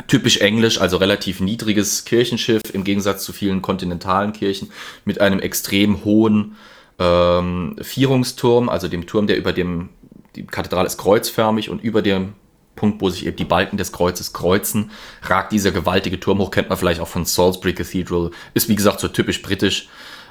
[0.08, 4.72] Typisch englisch, also relativ niedriges Kirchenschiff im Gegensatz zu vielen kontinentalen Kirchen
[5.06, 6.56] mit einem extrem hohen
[6.98, 9.90] ähm, Vierungsturm, also dem Turm, der über dem,
[10.36, 12.34] die Kathedrale ist kreuzförmig und über dem
[12.76, 14.90] Punkt, wo sich eben die Balken des Kreuzes kreuzen,
[15.22, 19.00] ragt dieser gewaltige Turm hoch, kennt man vielleicht auch von Salisbury Cathedral, ist wie gesagt
[19.00, 19.90] so typisch britisch,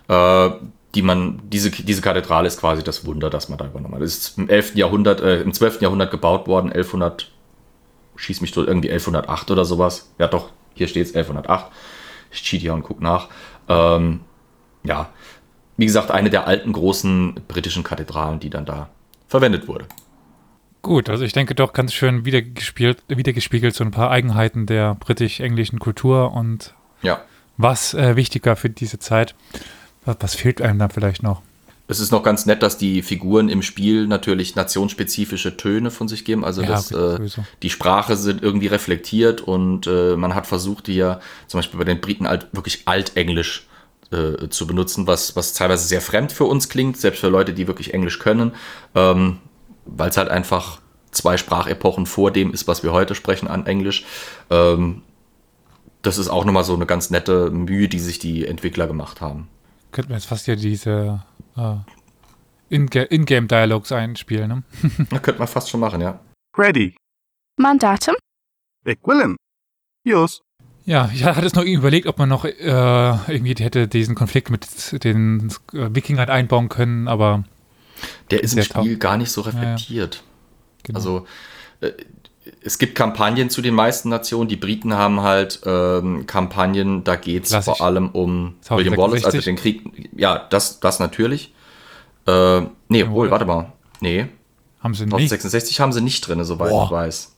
[0.08, 0.50] äh,
[0.94, 4.02] die man, diese, diese Kathedrale ist quasi das Wunder, das man da übernommen hat.
[4.02, 4.74] Es ist im 11.
[4.76, 5.80] Jahrhundert, äh, im 12.
[5.80, 7.30] Jahrhundert gebaut worden, 1100,
[8.16, 10.12] schieß mich tot, irgendwie 1108 oder sowas.
[10.18, 11.66] Ja doch, hier steht es 1108.
[12.30, 13.28] Ich cheat hier und guck nach.
[13.68, 14.20] Ähm,
[14.84, 15.08] ja,
[15.76, 18.90] wie gesagt, eine der alten großen britischen Kathedralen, die dann da
[19.28, 19.86] verwendet wurde.
[20.82, 25.78] Gut, also ich denke doch ganz schön wiedergespielt, wiedergespiegelt so ein paar Eigenheiten der britisch-englischen
[25.78, 27.20] Kultur und Ja.
[27.56, 29.34] was äh, wichtiger für diese Zeit.
[30.04, 31.42] Was, fehlt einem da vielleicht noch?
[31.88, 36.24] Es ist noch ganz nett, dass die Figuren im Spiel natürlich nationsspezifische Töne von sich
[36.24, 36.44] geben.
[36.44, 40.86] Also Ja, dass, okay, äh, die Sprache sind irgendwie reflektiert und äh, man hat versucht,
[40.86, 43.66] die ja zum Beispiel bei den Briten alt, wirklich altenglisch
[44.10, 47.66] äh, zu benutzen, was, was teilweise sehr fremd für uns klingt, selbst für Leute, die
[47.66, 48.52] wirklich Englisch können,
[48.94, 49.38] ähm,
[49.84, 54.04] weil es halt einfach zwei Sprachepochen vor dem ist, was wir heute sprechen an Englisch.
[54.50, 55.02] Ähm,
[56.02, 59.48] das ist auch nochmal so eine ganz nette Mühe, die sich die Entwickler gemacht haben.
[59.92, 61.22] Könnten wir jetzt fast ja diese
[61.56, 61.76] äh,
[62.74, 64.62] Inga- In-Game-Dialogs einspielen, ne?
[65.10, 66.18] Da könnte man fast schon machen, ja.
[66.56, 66.96] Ready.
[67.58, 68.14] Mandatum?
[68.84, 69.36] Vic Willem.
[70.04, 70.40] Jus.
[70.84, 75.04] Ja, ich hatte es noch überlegt, ob man noch äh, irgendwie hätte diesen Konflikt mit
[75.04, 77.44] den äh, Wikingern einbauen können, aber
[78.30, 79.50] Der ist im Spiel gar nicht so ja.
[79.50, 80.24] reflektiert.
[80.82, 80.96] Genau.
[80.98, 81.26] Also
[81.80, 81.92] äh,
[82.62, 84.48] es gibt Kampagnen zu den meisten Nationen.
[84.48, 88.76] Die Briten haben halt ähm, Kampagnen, da geht es vor allem um 1066.
[88.76, 90.10] William Wallace, also den Krieg.
[90.16, 91.54] Ja, das, das natürlich.
[92.26, 93.72] Äh, nee, obwohl, warte mal.
[94.00, 94.26] Nee,
[94.80, 95.14] Haben sie nicht.
[95.14, 96.84] 1966 haben sie nicht drin, soweit Boah.
[96.86, 97.36] ich weiß.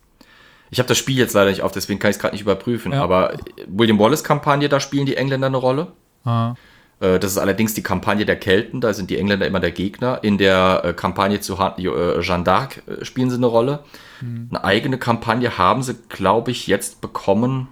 [0.71, 2.93] Ich habe das Spiel jetzt leider nicht auf, deswegen kann ich es gerade nicht überprüfen.
[2.93, 3.03] Ja.
[3.03, 3.37] Aber
[3.67, 5.89] William Wallace-Kampagne, da spielen die Engländer eine Rolle.
[6.25, 6.55] Ah,
[7.01, 10.21] Das ist allerdings die Kampagne der Kelten, da sind die Engländer immer der Gegner.
[10.23, 13.85] In der äh, Kampagne zu äh, Jeanne d'Arc äh, spielen sie eine Rolle.
[14.23, 17.69] Eine eigene Kampagne haben sie, glaube ich, jetzt bekommen,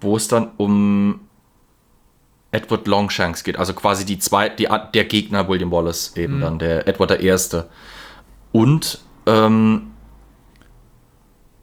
[0.00, 1.20] wo es dann um
[2.50, 3.58] Edward Longshanks geht.
[3.58, 7.68] Also quasi die zwei, die, der Gegner William Wallace eben dann, der Edward der Erste.
[8.50, 9.92] Und ähm,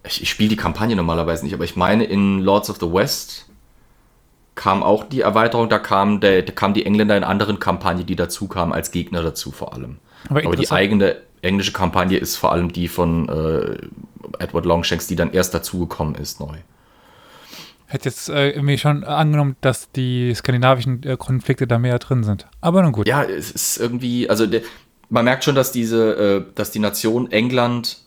[0.06, 3.49] ich, ich spiele die Kampagne normalerweise nicht, aber ich meine, in Lords of the West
[4.60, 8.18] kam auch die Erweiterung, da kam, der, da kamen die Engländer in anderen Kampagnen, die
[8.18, 10.00] dazu kamen, als Gegner dazu vor allem.
[10.30, 15.16] Aber Aber, die eigene englische Kampagne ist vor allem die von äh, Edward Longshanks, die
[15.16, 16.58] dann erst dazugekommen ist, neu.
[17.86, 22.46] hätte jetzt äh, mir schon angenommen, dass die skandinavischen äh, Konflikte da mehr drin sind.
[22.60, 23.08] Aber nun gut.
[23.08, 24.46] Ja, es ist irgendwie, also
[25.08, 26.16] man merkt schon, dass diese,
[26.50, 28.00] äh, dass die Nation England,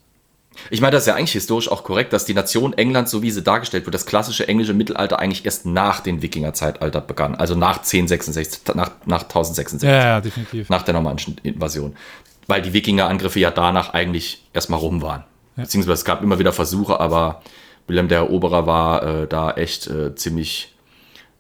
[0.71, 3.31] ich meine, das ist ja eigentlich historisch auch korrekt, dass die Nation England, so wie
[3.31, 7.79] sie dargestellt wird, das klassische englische Mittelalter eigentlich erst nach dem Wikinger-Zeitalter begann, also nach
[7.79, 9.89] 1066, nach, nach 1066.
[9.89, 10.69] ja, ja, definitiv.
[10.69, 11.97] nach der normannischen Invasion.
[12.47, 15.25] Weil die Wikinger-Angriffe ja danach eigentlich erstmal rum waren.
[15.57, 17.43] Beziehungsweise es gab immer wieder Versuche, aber
[17.87, 20.75] Wilhelm der Eroberer war äh, da echt äh, ziemlich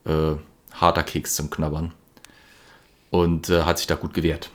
[0.05, 0.37] äh,
[0.73, 1.93] harter Keks zum Knabbern.
[3.11, 4.51] Und äh, hat sich da gut gewehrt.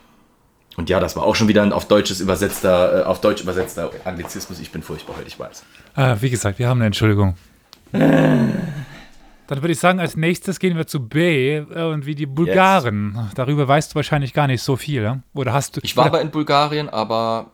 [0.78, 3.90] Und ja, das war auch schon wieder ein auf deutsches übersetzter, äh, auf Deutsch übersetzter
[4.04, 4.60] Anglizismus.
[4.60, 5.64] Ich bin furchtbar heute, ich weiß.
[5.96, 7.34] Äh, wie gesagt, wir haben eine Entschuldigung.
[7.90, 8.52] Dann
[9.48, 13.28] würde ich sagen, als nächstes gehen wir zu B äh, und wie die Bulgaren.
[13.34, 15.20] Darüber weißt du wahrscheinlich gar nicht so viel.
[15.34, 15.80] Oder hast du.
[15.82, 17.50] Ich war aber in Bulgarien, aber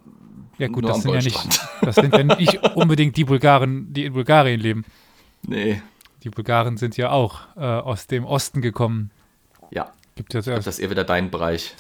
[0.58, 3.90] ja gut, nur das am sind ja, nicht, das sind ja nicht unbedingt die Bulgaren,
[3.90, 4.84] die in Bulgarien leben.
[5.42, 5.80] nee.
[6.22, 9.10] Die Bulgaren sind ja auch äh, aus dem Osten gekommen.
[9.70, 11.74] Ja, Gibt ja zuerst das ist eher wieder dein Bereich.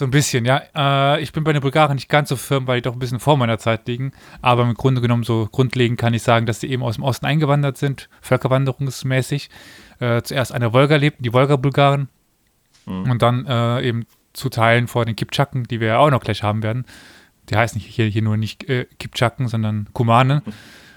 [0.00, 0.62] So ein bisschen, ja.
[0.74, 3.20] Äh, ich bin bei den Bulgaren nicht ganz so firm, weil die doch ein bisschen
[3.20, 4.12] vor meiner Zeit liegen.
[4.40, 7.26] Aber im Grunde genommen, so grundlegend kann ich sagen, dass sie eben aus dem Osten
[7.26, 9.50] eingewandert sind, völkerwanderungsmäßig.
[9.98, 12.08] Äh, zuerst an der Wolga lebten, die Wolga-Bulgaren.
[12.86, 16.42] Und dann äh, eben zu Teilen vor den Kipchaken, die wir ja auch noch gleich
[16.42, 16.86] haben werden.
[17.50, 20.40] Die heißen hier, hier nur nicht äh, Kipchaken, sondern Kumanen.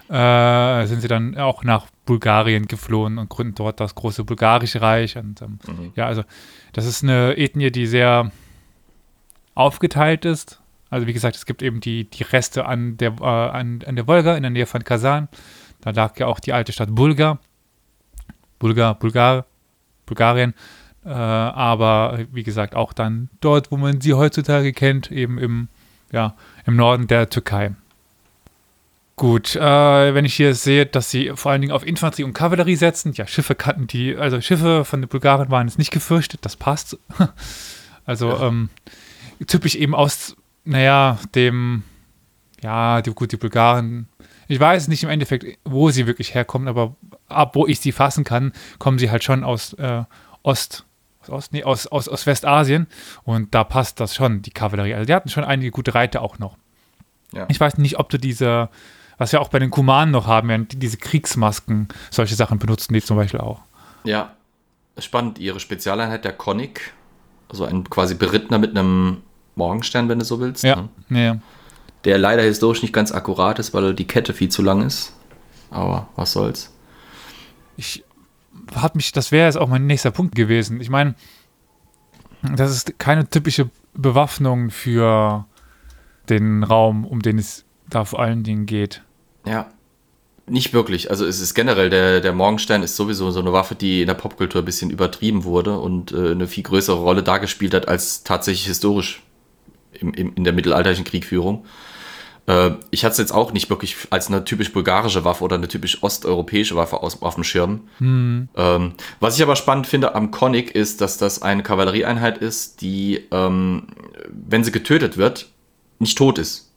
[0.09, 5.17] Äh, sind sie dann auch nach Bulgarien geflohen und gründen dort das große Bulgarische Reich.
[5.17, 5.59] Und ähm,
[5.97, 6.23] ja, also
[6.71, 8.31] das ist eine Ethnie, die sehr
[9.55, 10.61] aufgeteilt ist.
[10.89, 14.07] Also wie gesagt, es gibt eben die, die Reste an der, äh, an, an der
[14.07, 15.27] Wolga in der Nähe von Kasan.
[15.81, 17.39] Da lag ja auch die alte Stadt Bulgar.
[18.59, 19.45] Bulgar, Bulgar,
[20.05, 20.53] Bulgarien.
[21.05, 25.67] Äh, aber wie gesagt, auch dann dort, wo man sie heutzutage kennt, eben im,
[26.11, 26.35] ja,
[26.65, 27.71] im Norden der Türkei.
[29.15, 32.75] Gut, äh, wenn ich hier sehe, dass sie vor allen Dingen auf Infanterie und Kavallerie
[32.75, 36.55] setzen, ja, Schiffe kannten die, also Schiffe von den Bulgaren waren jetzt nicht gefürchtet, das
[36.55, 36.97] passt.
[38.05, 38.69] also ähm,
[39.47, 41.83] typisch eben aus, naja, dem,
[42.61, 44.07] ja, die, gut, die Bulgaren,
[44.47, 46.95] ich weiß nicht im Endeffekt, wo sie wirklich herkommen, aber
[47.27, 50.03] ab wo ich sie fassen kann, kommen sie halt schon aus äh,
[50.43, 50.85] Ost,
[51.21, 52.87] aus, Ost, nee, aus, aus, aus Westasien
[53.23, 54.93] und da passt das schon, die Kavallerie.
[54.93, 56.57] Also die hatten schon einige gute Reiter auch noch.
[57.31, 57.45] Ja.
[57.49, 58.69] Ich weiß nicht, ob du diese,
[59.17, 63.01] was wir auch bei den Kumanen noch haben, die diese Kriegsmasken, solche Sachen benutzen die
[63.01, 63.61] zum Beispiel auch.
[64.03, 64.35] Ja,
[64.97, 65.39] spannend.
[65.39, 66.93] Ihre Spezialeinheit, der Konik,
[67.49, 69.23] also ein quasi Berittner mit einem
[69.55, 70.63] Morgenstern, wenn du so willst.
[70.63, 71.25] Ja, ne?
[71.25, 71.37] ja.
[72.05, 75.13] Der leider historisch nicht ganz akkurat ist, weil die Kette viel zu lang ist.
[75.69, 76.71] Aber was soll's.
[77.77, 78.03] ich
[78.75, 80.79] hat mich, das wäre jetzt auch mein nächster Punkt gewesen.
[80.79, 81.15] Ich meine,
[82.55, 85.45] das ist keine typische Bewaffnung für
[86.29, 89.03] den Raum, um den es da vor allen Dingen geht.
[89.45, 89.69] Ja.
[90.45, 91.09] Nicht wirklich.
[91.09, 94.13] Also es ist generell, der, der Morgenstern ist sowieso so eine Waffe, die in der
[94.13, 98.65] Popkultur ein bisschen übertrieben wurde und äh, eine viel größere Rolle dargespielt hat als tatsächlich
[98.65, 99.23] historisch
[99.99, 101.65] im, im, in der mittelalterlichen Kriegführung.
[102.47, 105.67] Äh, ich hatte es jetzt auch nicht wirklich als eine typisch bulgarische Waffe oder eine
[105.67, 107.87] typisch osteuropäische Waffe aus, auf dem Schirm.
[108.55, 113.27] Ähm, was ich aber spannend finde am Konik ist, dass das eine Kavallerieeinheit ist, die,
[113.31, 113.87] ähm,
[114.29, 115.49] wenn sie getötet wird,
[115.99, 116.71] nicht tot ist,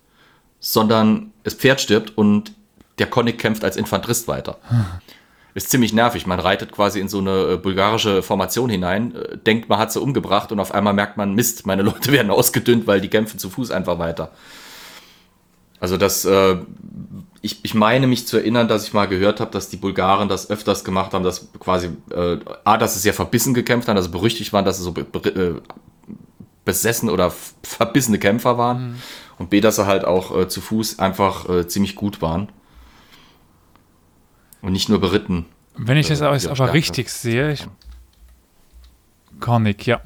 [0.61, 2.53] sondern das Pferd stirbt und
[2.99, 4.59] der Konik kämpft als Infanterist weiter.
[5.57, 6.27] Ist ziemlich nervig.
[6.27, 9.99] Man reitet quasi in so eine äh, bulgarische Formation hinein, äh, denkt, man hat sie
[9.99, 13.49] umgebracht und auf einmal merkt man, Mist, meine Leute werden ausgedünnt, weil die kämpfen zu
[13.49, 14.33] Fuß einfach weiter.
[15.81, 16.59] Also das, äh,
[17.41, 20.51] ich, ich meine mich zu erinnern, dass ich mal gehört habe, dass die Bulgaren das
[20.51, 24.53] öfters gemacht haben, dass quasi, äh, A, dass sie sehr verbissen gekämpft haben, also berüchtigt
[24.53, 25.55] waren, dass sie so be äh,
[26.67, 27.33] besessen oder
[27.63, 29.01] verbissene Kämpfer waren.
[29.39, 32.51] Und B, dass sie halt auch äh, zu Fuß einfach äh, ziemlich gut waren.
[34.67, 35.47] Und nicht nur beritten.
[35.77, 36.73] Wenn ich Äh, das aber, auch aber stärker.
[36.75, 37.67] richtig sehe, ich,
[39.41, 40.01] Konik, ja.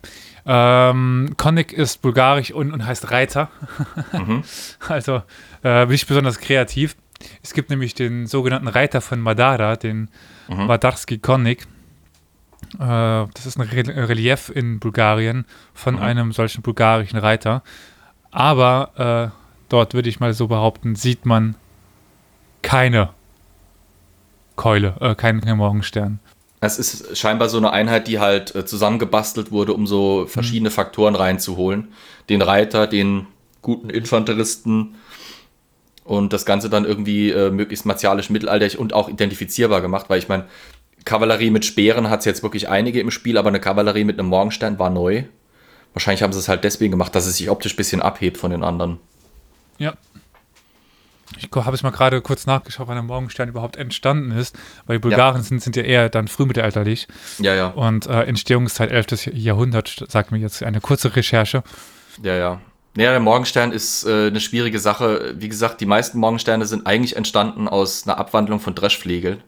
[0.44, 3.50] Ähm, Konik ist bulgarisch und, und heißt Reiter.
[4.12, 4.42] Mhm.
[4.88, 5.22] Also
[5.62, 6.96] äh, nicht besonders kreativ.
[7.42, 10.08] Es gibt nämlich den sogenannten Reiter von Madara, den
[10.48, 10.66] Mhm.
[10.66, 11.66] Madarski Konik.
[12.74, 15.44] Äh, das ist ein Re Relief in Bulgarien
[15.74, 16.02] von Mhm.
[16.02, 17.62] einem solchen bulgarischen Reiter.
[18.32, 19.36] Aber äh,
[19.68, 21.54] dort würde ich mal so behaupten, sieht man
[22.62, 23.10] keine
[24.60, 26.20] Keule, äh, keinen kein Morgenstern.
[26.60, 31.14] Es ist scheinbar so eine Einheit, die halt äh, zusammengebastelt wurde, um so verschiedene Faktoren
[31.14, 31.88] reinzuholen.
[32.28, 33.26] Den Reiter, den
[33.62, 34.96] guten Infanteristen
[36.04, 40.28] und das Ganze dann irgendwie äh, möglichst martialisch mittelalterlich und auch identifizierbar gemacht, weil ich
[40.28, 40.44] meine,
[41.06, 44.28] Kavallerie mit Speeren hat es jetzt wirklich einige im Spiel, aber eine Kavallerie mit einem
[44.28, 45.24] Morgenstern war neu.
[45.94, 48.50] Wahrscheinlich haben sie es halt deswegen gemacht, dass es sich optisch ein bisschen abhebt von
[48.50, 48.98] den anderen.
[49.78, 49.94] Ja.
[51.38, 55.00] Ich habe es mal gerade kurz nachgeschaut, wann der Morgenstern überhaupt entstanden ist, weil die
[55.02, 57.06] Bulgaren sind, sind ja eher dann frühmittelalterlich
[57.38, 59.30] Ja, ja, und äh, Entstehungszeit 11.
[59.34, 61.62] Jahrhundert, sagt mir jetzt eine kurze Recherche.
[62.22, 62.60] ja, ja.
[62.96, 65.34] Naja, der Morgenstern ist äh, eine schwierige Sache.
[65.38, 69.38] Wie gesagt, die meisten Morgensterne sind eigentlich entstanden aus einer Abwandlung von Dreschflegel.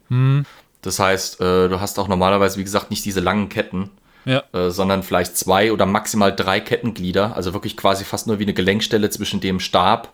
[0.81, 3.91] Das heißt, äh, du hast auch normalerweise, wie gesagt, nicht diese langen Ketten,
[4.25, 4.45] Ja.
[4.53, 7.35] äh, sondern vielleicht zwei oder maximal drei Kettenglieder.
[7.35, 10.13] Also wirklich quasi fast nur wie eine Gelenkstelle zwischen dem Stab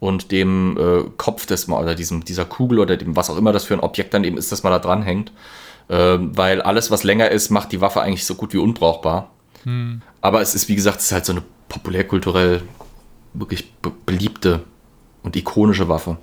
[0.00, 3.52] und dem äh, Kopf des Mo- oder diesem, dieser Kugel oder dem, was auch immer
[3.52, 5.32] das für ein Objekt dann eben ist, das man da dranhängt.
[5.88, 9.30] Ähm, weil alles, was länger ist, macht die Waffe eigentlich so gut wie unbrauchbar.
[10.20, 12.62] Aber es ist, wie gesagt, es ist halt so eine populärkulturell
[13.34, 14.62] wirklich be beliebte
[15.24, 16.18] und ikonische Waffe.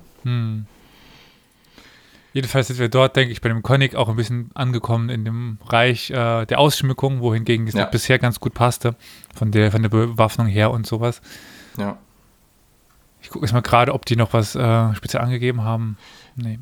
[2.32, 5.58] Jedenfalls sind wir dort, denke ich, bei dem Konik auch ein bisschen angekommen in dem
[5.66, 7.84] Reich äh, der Ausschmückung, wohingegen es Ja.
[7.84, 8.96] bisher ganz gut passte,
[9.34, 11.20] von der, von der Bewaffnung her und sowas.
[11.78, 11.98] Ja.
[13.24, 15.96] Ich gucke jetzt mal gerade, ob die noch was äh, speziell angegeben haben.
[16.36, 16.58] Nee.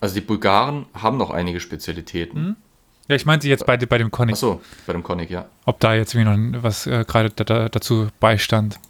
[0.00, 2.56] Also die Bulgaren haben noch einige Spezialitäten.
[3.06, 4.34] Ja, ich meinte jetzt bei, bei dem Konik.
[4.34, 5.46] Achso, bei dem Konik, ja.
[5.66, 8.80] ob da jetzt irgendwie noch was äh, gerade da, da, dazu beistand.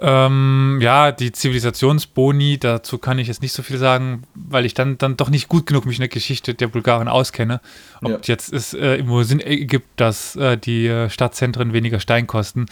[0.00, 4.98] Ähm, ja, die Zivilisationsboni, dazu kann ich jetzt nicht so viel sagen, weil ich dann,
[4.98, 7.60] dann doch nicht gut genug mich in der Geschichte der Bulgaren auskenne.
[8.02, 8.18] Ob Ja.
[8.24, 12.66] jetzt es äh, irgendwo Sinn ergibt, dass äh, die äh, Stadtzentren weniger Stein kosten.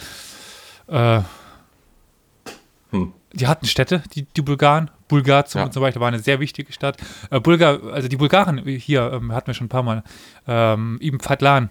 [0.87, 1.21] Äh,
[2.91, 3.13] Hm.
[3.33, 4.89] Die hatten Städte, die, die Bulgaren.
[5.07, 5.71] Bulgar zum, Ja.
[5.71, 6.97] zum Beispiel war eine sehr wichtige Stadt.
[7.29, 10.03] Äh, Bulgar, also die Bulgaren hier, ähm, hatten wir schon ein paar Mal.
[10.47, 11.69] Ähm, Ibn Fadlan.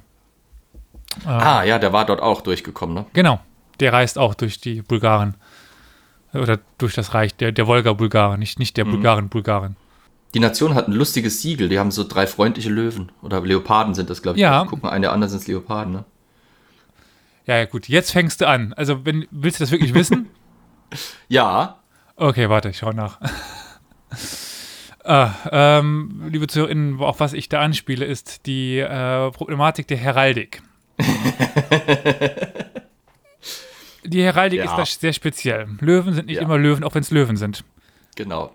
[1.24, 3.06] Äh, Ah, ja, der war dort auch durchgekommen, ne?
[3.12, 3.40] Genau,
[3.80, 5.34] der reist auch durch die Bulgaren.
[6.34, 9.76] Oder durch das Reich der, der Wolga-Bulgaren, nicht, nicht der Bulgaren-Bulgaren.
[10.34, 11.70] Die Nation hat ein lustiges Siegel.
[11.70, 13.10] Die haben so drei freundliche Löwen.
[13.22, 14.42] Oder Leoparden sind das, glaube ich.
[14.42, 14.66] Ja.
[14.68, 16.04] Guck mal, eine der anderen sind Leoparden, ne?
[17.46, 18.74] Ja, ja, gut, jetzt fängst du an.
[18.74, 20.28] Also, wenn, willst du das wirklich wissen?
[21.28, 21.78] Ja.
[22.16, 23.18] Okay, warte, ich schau nach.
[25.05, 30.62] ah, ähm, liebe ZuhörerInnen, auf was ich da anspiele, ist die äh, Problematik der Heraldik.
[34.05, 34.64] die Heraldik Ja.
[34.66, 35.68] ist da sehr speziell.
[35.80, 36.43] Löwen sind nicht Ja.
[36.43, 37.64] immer Löwen, auch wenn es Löwen sind.
[38.16, 38.53] Genau.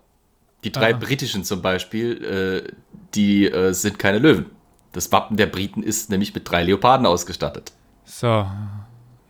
[0.63, 0.97] Die drei Ah.
[0.97, 2.71] britischen zum Beispiel, äh,
[3.15, 4.45] die äh, sind keine Löwen.
[4.93, 7.73] Das Wappen der Briten ist nämlich mit drei Leoparden ausgestattet.
[8.05, 8.45] So.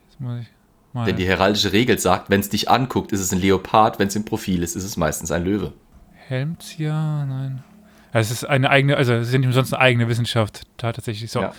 [0.07, 0.47] Jetzt muss ich
[0.93, 1.05] mal.
[1.05, 4.15] Denn die heraldische Regel sagt, wenn es dich anguckt, ist es ein Leopard, wenn es
[4.15, 5.73] im Profil ist, ist es meistens ein Löwe.
[6.27, 7.63] Helmzieher, nein.
[8.13, 11.41] Es ist eine eigene, also es ist nicht umsonst eine eigene Wissenschaft, tatsächlich so.
[11.41, 11.53] Ja.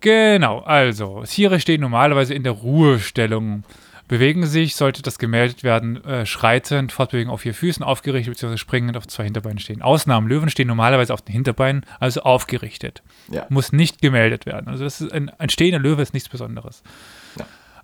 [0.00, 3.64] Genau, also Tiere stehen normalerweise in der Ruhestellung,
[4.08, 8.58] bewegen sich, sollte das gemeldet werden, äh, schreitend, fortbewegen auf vier Füßen, aufgerichtet bzw.
[8.58, 9.80] springend auf zwei Hinterbeinen stehen.
[9.80, 13.02] Ausnahmen, Löwen stehen normalerweise auf den Hinterbeinen, also aufgerichtet.
[13.30, 13.46] Ja.
[13.48, 14.68] Muss nicht gemeldet werden.
[14.68, 16.82] Also das ist ein, ein stehender Löwe ist nichts Besonderes.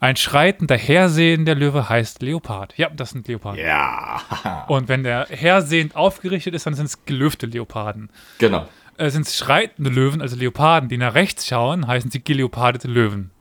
[0.00, 2.74] Ein schreitender, hersehender Löwe heißt Leopard.
[2.76, 3.60] Ja, das sind Leoparden.
[3.60, 4.20] Ja.
[4.68, 8.08] Und wenn der hersehend aufgerichtet ist, dann sind es gelöfte Leoparden.
[8.38, 8.68] Genau.
[8.96, 13.30] Äh, sind es schreitende Löwen, also Leoparden, die nach rechts schauen, heißen sie geleopardete Löwen.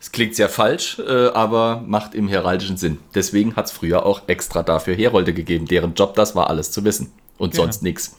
[0.00, 2.98] Es klingt sehr falsch, äh, aber macht im heraldischen Sinn.
[3.16, 6.84] Deswegen hat es früher auch extra dafür Herolde gegeben, deren Job das war, alles zu
[6.84, 7.12] wissen.
[7.36, 7.64] Und Genau.
[7.64, 8.14] sonst nichts.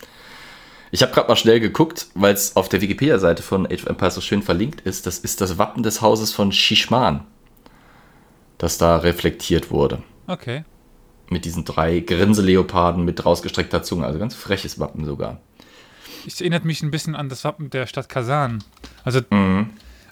[0.91, 4.15] Ich habe gerade mal schnell geguckt, weil es auf der Wikipedia-Seite von Age of Empires
[4.15, 5.05] so schön verlinkt ist.
[5.05, 7.25] Das ist das Wappen des Hauses von Shishman,
[8.57, 10.01] das da reflektiert wurde.
[10.27, 10.63] Okay.
[11.29, 14.05] Mit diesen drei Grinseleoparden mit rausgestreckter Zunge.
[14.07, 15.39] Also ganz freches Wappen sogar.
[16.25, 18.63] Es erinnert mich ein bisschen an das Wappen der Stadt Kasan.
[19.03, 19.69] Also Mhm.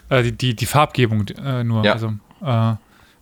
[0.10, 1.84] äh, die, die, die Farbgebung äh, nur.
[1.84, 1.94] Ja.
[1.94, 2.14] Also
[2.44, 2.76] äh,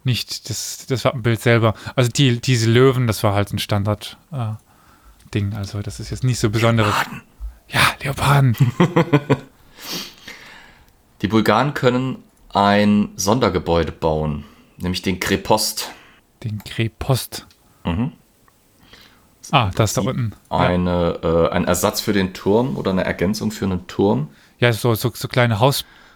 [0.04, 1.74] nicht das, das Wappenbild selber.
[1.96, 5.54] Also die, diese Löwen, das war halt ein Standard-Ding.
[5.56, 6.94] also das ist jetzt nicht so besonderes.
[7.70, 8.56] Ja, Leoparden.
[11.22, 14.46] Die Bulgaren können ein Sondergebäude bauen.
[14.78, 15.92] nämlich den Krepost.
[16.44, 17.48] Den Krepost.
[17.84, 18.12] Mhm.
[19.52, 20.34] Ah, das da unten.
[20.52, 20.58] Ja.
[20.58, 24.30] Eine, äh, ein Ersatz für den Turm oder eine Ergänzung für einen Turm.
[24.60, 25.60] Ja, so, so, so kleine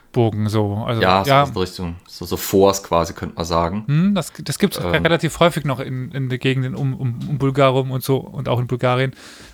[0.10, 0.84] Hausbogen so.
[0.86, 3.84] Also, Ja, so ja in Richtung, so, so Force quasi, könnte man sagen.
[3.88, 4.92] hm, das, das gibt es Ähm.
[5.04, 8.60] relativ häufig noch in, in den Gegenden um, um, um Bulgarum und so und auch
[8.60, 9.14] in Bulgarien.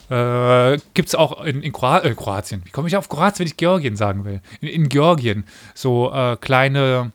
[0.09, 2.61] Äh, gibt es auch in, in Kroa äh, Kroatien.
[2.65, 4.41] Wie komme ich auf Kroatien, wenn ich Georgien sagen will?
[4.61, 5.45] In, in Georgien.
[5.73, 7.11] So äh, kleine,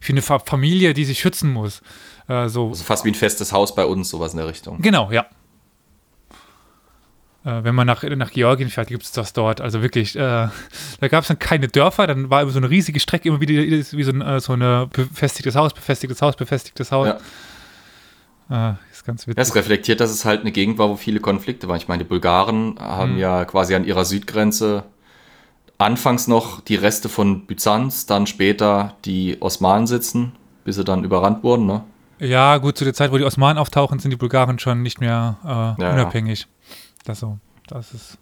[0.00, 1.80] für eine Fa Familie, die sich schützen muss.
[2.28, 4.80] Äh, so Also fast wie ein festes Haus bei uns, sowas in der Richtung.
[4.82, 5.26] Genau, ja.
[7.44, 9.60] Äh, wenn man nach, nach Georgien fährt, gibt es das dort.
[9.60, 13.00] Also wirklich, äh, da gab es dann keine Dörfer, dann war immer so eine riesige
[13.00, 17.14] Strecke, immer wieder wie so ein äh, so eine befestigtes Haus, befestigtes Haus, befestigtes Haus.
[18.50, 19.36] Äh, ist ganz witzig.
[19.36, 21.76] Das reflektiert, dass es halt eine Gegend war, wo viele Konflikte waren.
[21.78, 23.18] Ich meine, die Bulgaren haben Mhm.
[23.18, 24.82] ja quasi an ihrer Südgrenze
[25.78, 30.32] anfangs noch die Reste von Byzanz, dann später die Osmanen sitzen,
[30.64, 31.64] bis sie dann überrannt wurden.
[31.66, 31.82] Ne?
[32.18, 35.38] Ja, gut, zu der Zeit, wo die Osmanen auftauchen, sind die Bulgaren schon nicht mehr
[35.42, 35.92] äh, ja.
[35.94, 36.40] unabhängig.
[36.40, 36.59] Das
[37.06, 38.18] so, das ist.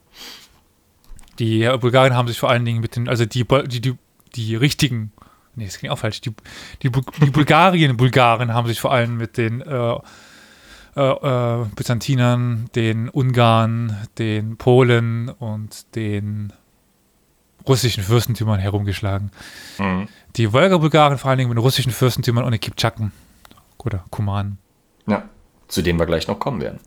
[1.39, 3.95] Die Bulgaren haben sich vor allen Dingen mit den, also die, die, die,
[4.35, 5.13] die richtigen,
[5.55, 6.33] nee, das klingt auch falsch, die,
[6.83, 9.99] die, die Bulgarien-Bulgaren haben sich vor allem mit den äh,
[10.97, 16.53] äh, äh, Byzantinern, den Ungarn, den Polen und den
[17.69, 19.31] russischen Fürstentümern herumgeschlagen.
[19.79, 20.09] Mhm.
[20.35, 23.13] Die Wolga-Bulgaren vor allen Dingen mit den russischen Fürstentümern und den Kipchaken
[23.79, 24.59] oder Kumanen.
[25.07, 25.23] Ja,
[25.69, 26.81] zu dem wir gleich noch kommen werden.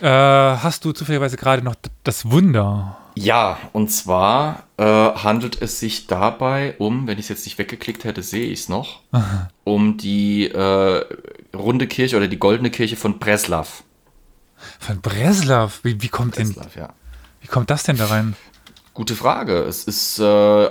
[0.00, 1.74] Äh, hast du zufälligerweise gerade noch
[2.04, 2.96] das Wunder?
[3.16, 8.04] Ja, und zwar äh, handelt es sich dabei um, wenn ich es jetzt nicht weggeklickt
[8.04, 9.00] hätte, sehe ich es noch,
[9.64, 11.04] um die äh,
[11.54, 13.82] runde Kirche oder die goldene Kirche von Breslav.
[14.78, 15.80] Von Breslav?
[15.82, 16.90] Wie, wie, kommt denn, Breslav, ja.
[17.40, 18.36] wie kommt das denn da rein?
[18.94, 19.62] Gute Frage.
[19.62, 20.70] Es ist äh,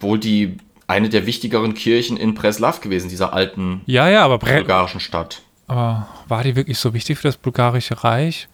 [0.00, 5.42] wohl die eine der wichtigeren Kirchen in Breslav gewesen, dieser alten Ja, ja, bulgarischen Stadt.
[5.66, 8.48] aber war die wirklich so wichtig für das bulgarische Reich?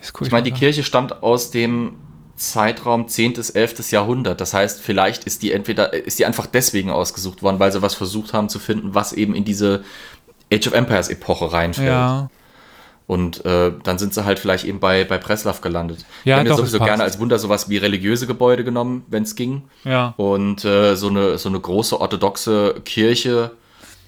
[0.00, 0.52] Ich meine, die.
[0.52, 1.96] Kirche stammt aus dem
[2.36, 3.34] Zeitraum 10.
[3.34, 3.90] bis 11.
[3.90, 4.40] Jahrhundert.
[4.40, 7.94] Das heißt, vielleicht ist die entweder ist die einfach deswegen ausgesucht worden, weil sie was
[7.94, 9.84] versucht haben zu finden, was eben in diese
[10.52, 11.88] Age of Empires Epoche reinfällt.
[11.88, 12.30] Ja,
[13.06, 16.06] Und äh, dann sind sie halt vielleicht eben bei, bei Breslav gelandet.
[16.24, 19.62] Ja, ich doch, sowieso gerne als Wunder sowas wie religiöse Gebäude genommen, wenn es ging.
[19.84, 20.14] ja.
[20.16, 23.50] Und äh, so, eine, so eine große orthodoxe Kirche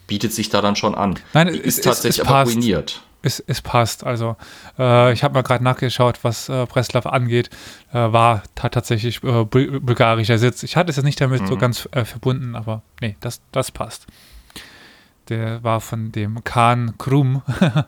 [0.06, 1.18] bietet sich da dann schon an.
[1.34, 3.02] Nein, Die es- ist es- tatsächlich es aber ruiniert.
[3.22, 4.04] Es, es passt.
[4.04, 4.36] Also,
[4.78, 7.50] äh, ich habe mal gerade nachgeschaut, was äh, Breslav angeht.
[7.92, 10.62] Äh, war ta tatsächlich äh, bul bulgarischer Sitz.
[10.64, 11.46] Ich hatte es jetzt nicht damit Mhm.
[11.46, 14.06] so ganz äh, verbunden, aber nee, das, das passt.
[15.28, 17.42] Der war von dem Khan Krum.
[17.60, 17.86] Ja,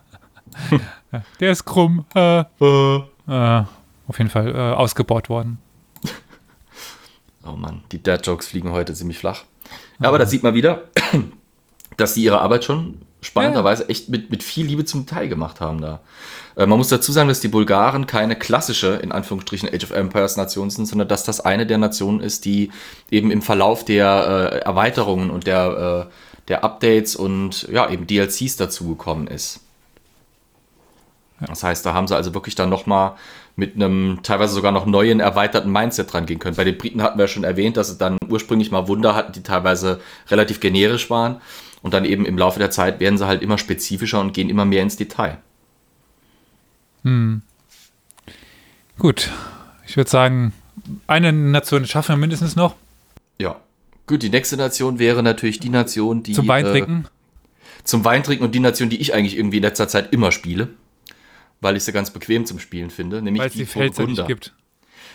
[1.39, 2.05] Der ist krumm.
[2.15, 5.57] Äh, auf jeden Fall ausgebaut worden.
[7.45, 9.43] Oh Mann, die Dad-Jokes fliegen heute ziemlich flach.
[9.99, 10.85] Ja, aber da sieht man wieder,
[11.97, 15.81] dass sie ihre Arbeit schon spannenderweise echt mit, mit viel Liebe zum Detail gemacht haben
[15.81, 15.99] da.
[16.55, 20.37] Äh, man muss dazu sagen, dass die Bulgaren keine klassische, in Anführungsstrichen, Age of Empires
[20.37, 22.71] Nation sind, sondern dass das eine der Nationen ist, die
[23.11, 26.13] eben im Verlauf der äh, Erweiterungen und der, äh,
[26.47, 29.61] der Updates und ja, eben DLCs dazugekommen ist.
[31.39, 33.15] Das heißt, da haben sie also wirklich dann nochmal
[33.57, 36.55] mit einem teilweise sogar noch neuen, erweiterten Mindset dran gehen können.
[36.55, 39.33] Bei den Briten hatten wir ja schon erwähnt, dass sie dann ursprünglich mal Wunder hatten,
[39.33, 41.41] die teilweise relativ generisch waren.
[41.85, 44.65] Und dann eben im Laufe der Zeit werden sie halt immer spezifischer und gehen immer
[44.65, 45.37] mehr ins Detail.
[48.97, 49.29] Gut.
[49.85, 50.51] Ich würde sagen,
[51.05, 52.73] eine Nation schaffen wir mindestens noch
[53.37, 53.61] Ja.
[54.07, 56.33] Gut, die nächste Nation wäre natürlich die Nation, die.
[56.33, 57.07] zum Wein äh, trinken.
[57.83, 60.69] zum Wein trinken und die Nation, die ich eigentlich irgendwie in letzter Zeit immer spiele.
[61.61, 63.21] Weil ich sie ganz bequem zum Spielen finde.
[63.21, 64.55] Nämlich Weil es die Pfälzer nicht gibt.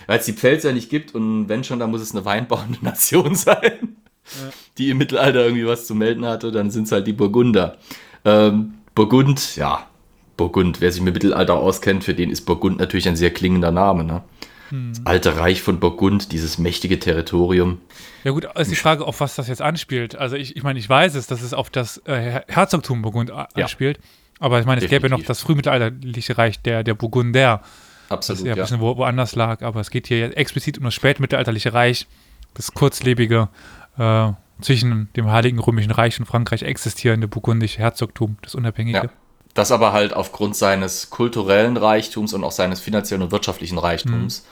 [0.06, 3.34] Weil es die Pfälzer nicht gibt und wenn schon, dann muss es eine weinbauende Nation
[3.34, 3.89] sein,
[4.78, 7.76] die im Mittelalter irgendwie was zu melden hatte, dann sind es halt die Burgunder.
[8.24, 9.86] Ähm, Burgund, ja,
[10.36, 14.04] Burgund, wer sich mit Mittelalter auskennt, für den ist Burgund natürlich ein sehr klingender Name.
[14.04, 14.22] Ne?
[14.70, 17.80] Das alte Reich von Burgund, dieses mächtige Territorium.
[18.22, 20.14] Ja gut, ist die Frage, auf was das jetzt anspielt.
[20.16, 23.30] Also ich, ich meine, ich weiß es, dass es auf das äh, Her- Herzogtum Burgund
[23.30, 23.48] Ja.
[23.54, 23.98] anspielt.
[24.38, 25.26] Aber ich meine, es gäbe ja noch Definitiv.
[25.26, 27.62] das frühmittelalterliche Reich der, der Burgunder,
[28.08, 29.62] das Absolut, ja ein bisschen wo, woanders lag.
[29.62, 32.06] Aber es geht hier explizit um das spätmittelalterliche Reich,
[32.54, 33.48] das kurzlebige,
[34.00, 34.32] äh,
[34.62, 38.98] zwischen dem Heiligen Römischen Reich und Frankreich existierende burgundische Herzogtum, das unabhängige.
[38.98, 39.10] Ja.
[39.54, 44.46] Das aber halt aufgrund seines kulturellen Reichtums und auch seines finanziellen und wirtschaftlichen Reichtums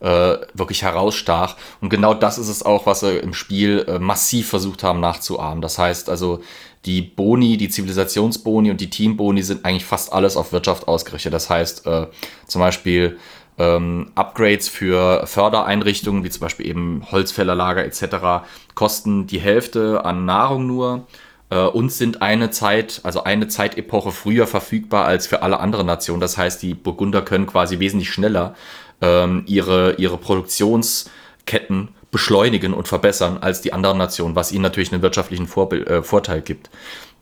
[0.00, 1.56] äh, wirklich herausstach.
[1.80, 5.60] Und genau das ist es auch, was sie im Spiel äh, massiv versucht haben nachzuahmen.
[5.60, 6.40] Das heißt also,
[6.84, 11.32] die Boni, die Zivilisationsboni und die Teamboni sind eigentlich fast alles auf Wirtschaft ausgerichtet.
[11.32, 12.06] Das heißt äh,
[12.46, 13.18] zum Beispiel
[13.58, 20.66] ähm, Upgrades für Fördereinrichtungen, wie zum Beispiel eben Holzfällerlager etc., kosten die Hälfte an Nahrung
[20.66, 21.06] nur.
[21.50, 26.20] äh, und sind eine Zeit, also eine Zeitepoche früher verfügbar als für alle anderen Nationen.
[26.20, 28.54] Das heißt, die Burgunder können quasi wesentlich schneller
[29.00, 35.02] ähm, ihre, ihre Produktionsketten beschleunigen und verbessern als die anderen Nationen, was ihnen natürlich einen
[35.02, 36.70] wirtschaftlichen Vorbild, äh, Vorteil gibt.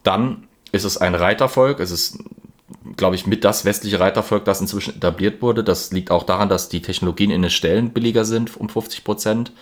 [0.03, 2.18] Dann ist es ein Reitervolk, es ist,
[2.97, 5.64] glaube ich, mit das westliche Reitervolk, das inzwischen etabliert wurde.
[5.64, 9.53] Das liegt auch daran, dass die Technologien in den Stellen billiger sind, um 50 Prozent.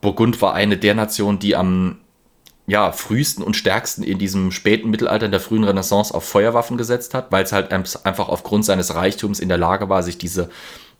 [0.00, 1.98] Burgund war eine der Nationen, die am
[2.66, 7.14] ja, frühesten und stärksten in diesem späten Mittelalter, in der frühen Renaissance auf Feuerwaffen gesetzt
[7.14, 10.50] hat, weil es halt einfach aufgrund seines Reichtums in der Lage war, sich diese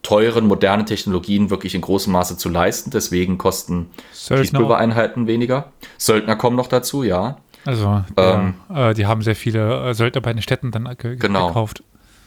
[0.03, 2.91] teuren, modernen Technologien wirklich in großem Maße zu leisten.
[2.91, 5.73] Deswegen kosten Schießpulvereinheiten weniger.
[5.97, 7.39] Söldner kommen noch dazu, ja.
[7.65, 11.17] Also, ähm, ja, äh, die haben sehr viele äh, Söldner bei den Städten dann ge
[11.17, 11.49] genau.
[11.49, 11.83] gekauft.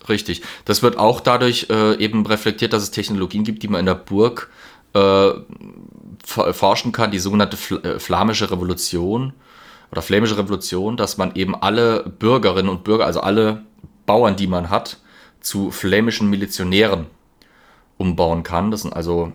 [0.10, 0.42] Richtig.
[0.66, 3.96] Das wird auch dadurch äh, eben reflektiert, dass es Technologien gibt, die man in der
[3.96, 4.50] Burg
[4.94, 5.32] äh,
[6.26, 9.34] forschen kann, die sogenannte Fl äh, Flamische Revolution
[9.92, 13.62] oder Flämische Revolution, dass man eben alle Bürgerinnen und Bürger, also alle
[14.06, 14.98] Bauern, die man hat,
[15.40, 17.08] zu flämischen Milizionären
[17.98, 18.72] umbauen kann.
[18.72, 19.34] Das sind also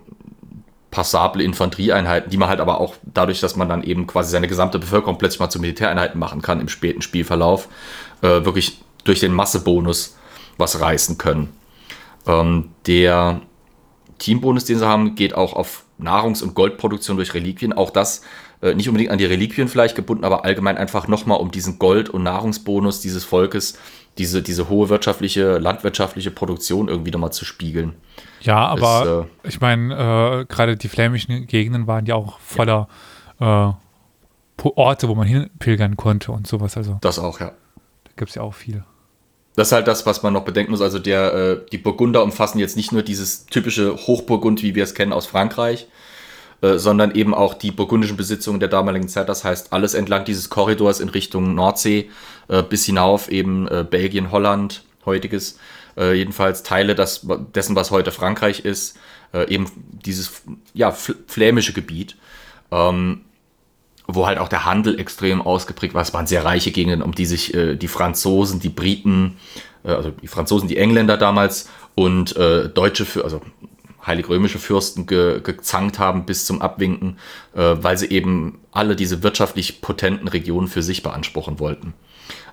[0.90, 4.78] passable Infanterieeinheiten, die man halt aber auch dadurch, dass man dann eben quasi seine gesamte
[4.78, 7.68] Bevölkerung plötzlich mal zu Militäreinheiten machen kann im späten Spielverlauf,
[8.22, 10.16] äh, wirklich durch den Massebonus
[10.56, 11.52] was reißen können.
[12.26, 13.42] Ähm, der
[14.18, 17.72] Teambonus, den sie haben, geht auch auf Nahrungs- und Goldproduktion durch Reliquien.
[17.72, 18.22] Auch das
[18.62, 22.08] äh, nicht unbedingt an die Reliquien vielleicht gebunden, aber allgemein einfach nochmal um diesen Gold-
[22.08, 23.78] und Nahrungsbonus dieses Volkes,
[24.18, 27.94] diese, diese hohe wirtschaftliche, landwirtschaftliche Produktion irgendwie nochmal zu spiegeln.
[28.40, 32.88] Ja, aber ist, äh, ich meine, äh, gerade die flämischen Gegenden waren ja auch voller
[33.40, 33.70] ja.
[33.70, 33.72] Äh,
[34.74, 36.76] Orte, wo man hinpilgern konnte und sowas.
[36.76, 37.52] Also, das auch, ja.
[38.04, 38.84] Da gibt es ja auch viel.
[39.54, 40.80] Das ist halt das, was man noch bedenken muss.
[40.80, 44.94] Also der, äh, die Burgunder umfassen jetzt nicht nur dieses typische Hochburgund, wie wir es
[44.94, 45.88] kennen aus Frankreich,
[46.60, 49.28] äh, sondern eben auch die burgundischen Besitzungen der damaligen Zeit.
[49.28, 52.10] Das heißt, alles entlang dieses Korridors in Richtung Nordsee
[52.48, 55.58] äh, bis hinauf eben äh, Belgien, Holland, heutiges
[55.96, 58.96] äh, jedenfalls Teile das, dessen, was heute Frankreich ist,
[59.32, 59.70] äh, eben
[60.04, 60.42] dieses
[60.74, 62.16] ja, flämische Gebiet,
[62.72, 63.20] ähm,
[64.08, 66.02] wo halt auch der Handel extrem ausgeprägt war.
[66.02, 69.36] Es waren sehr reiche Gegenden, um die sich die Franzosen, die Briten,
[69.84, 73.42] also die Franzosen, die Engländer damals und äh, deutsche, also
[74.08, 77.18] heilig-römische Fürsten ge, gezankt haben bis zum Abwinken,
[77.54, 81.94] äh, weil sie eben alle diese wirtschaftlich potenten Regionen für sich beanspruchen wollten.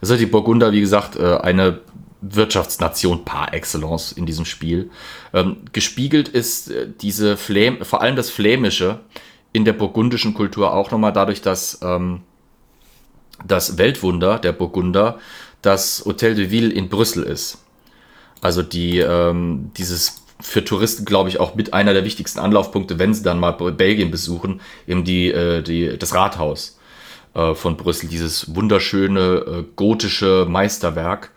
[0.02, 1.80] Also die Burgunder, wie gesagt, äh, eine
[2.22, 4.90] Wirtschaftsnation par excellence in diesem Spiel.
[5.34, 9.00] Ähm, gespiegelt ist äh, diese Fläm, vor allem das Flämische
[9.54, 12.22] in der burgundischen Kultur auch nochmal dadurch, dass ähm,
[13.46, 15.20] das Weltwunder der Burgunder
[15.62, 17.60] das Hotel de Ville in Brüssel ist.
[18.42, 23.14] Also die, ähm, dieses für Touristen, glaube ich, auch mit einer der wichtigsten Anlaufpunkte, wenn
[23.14, 26.78] sie dann mal Belgien besuchen, eben die, äh, die, das Rathaus
[27.34, 31.32] äh, von Brüssel, dieses wunderschöne äh, gotische Meisterwerk,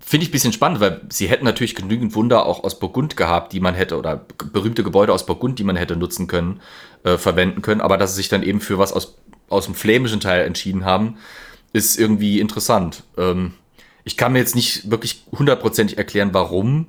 [0.00, 3.54] Finde ich ein bisschen spannend, weil sie hätten natürlich genügend Wunder auch aus Burgund gehabt,
[3.54, 6.60] die man hätte, oder berühmte Gebäude aus Burgund, die man hätte nutzen können,
[7.02, 7.80] verwenden können.
[7.80, 9.16] Aber dass sie sich dann eben für was aus,
[9.48, 11.16] aus dem flämischen Teil entschieden haben,
[11.72, 13.04] ist irgendwie interessant.
[13.16, 13.54] Ähm,
[14.04, 16.86] ich kann mir jetzt nicht wirklich hundertprozentig erklären, warum.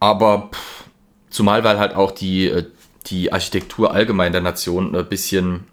[0.00, 0.84] Aber pff,
[1.30, 2.64] zumal, weil halt auch die, äh,
[3.06, 5.64] die Architektur allgemein der Nation ein bisschen,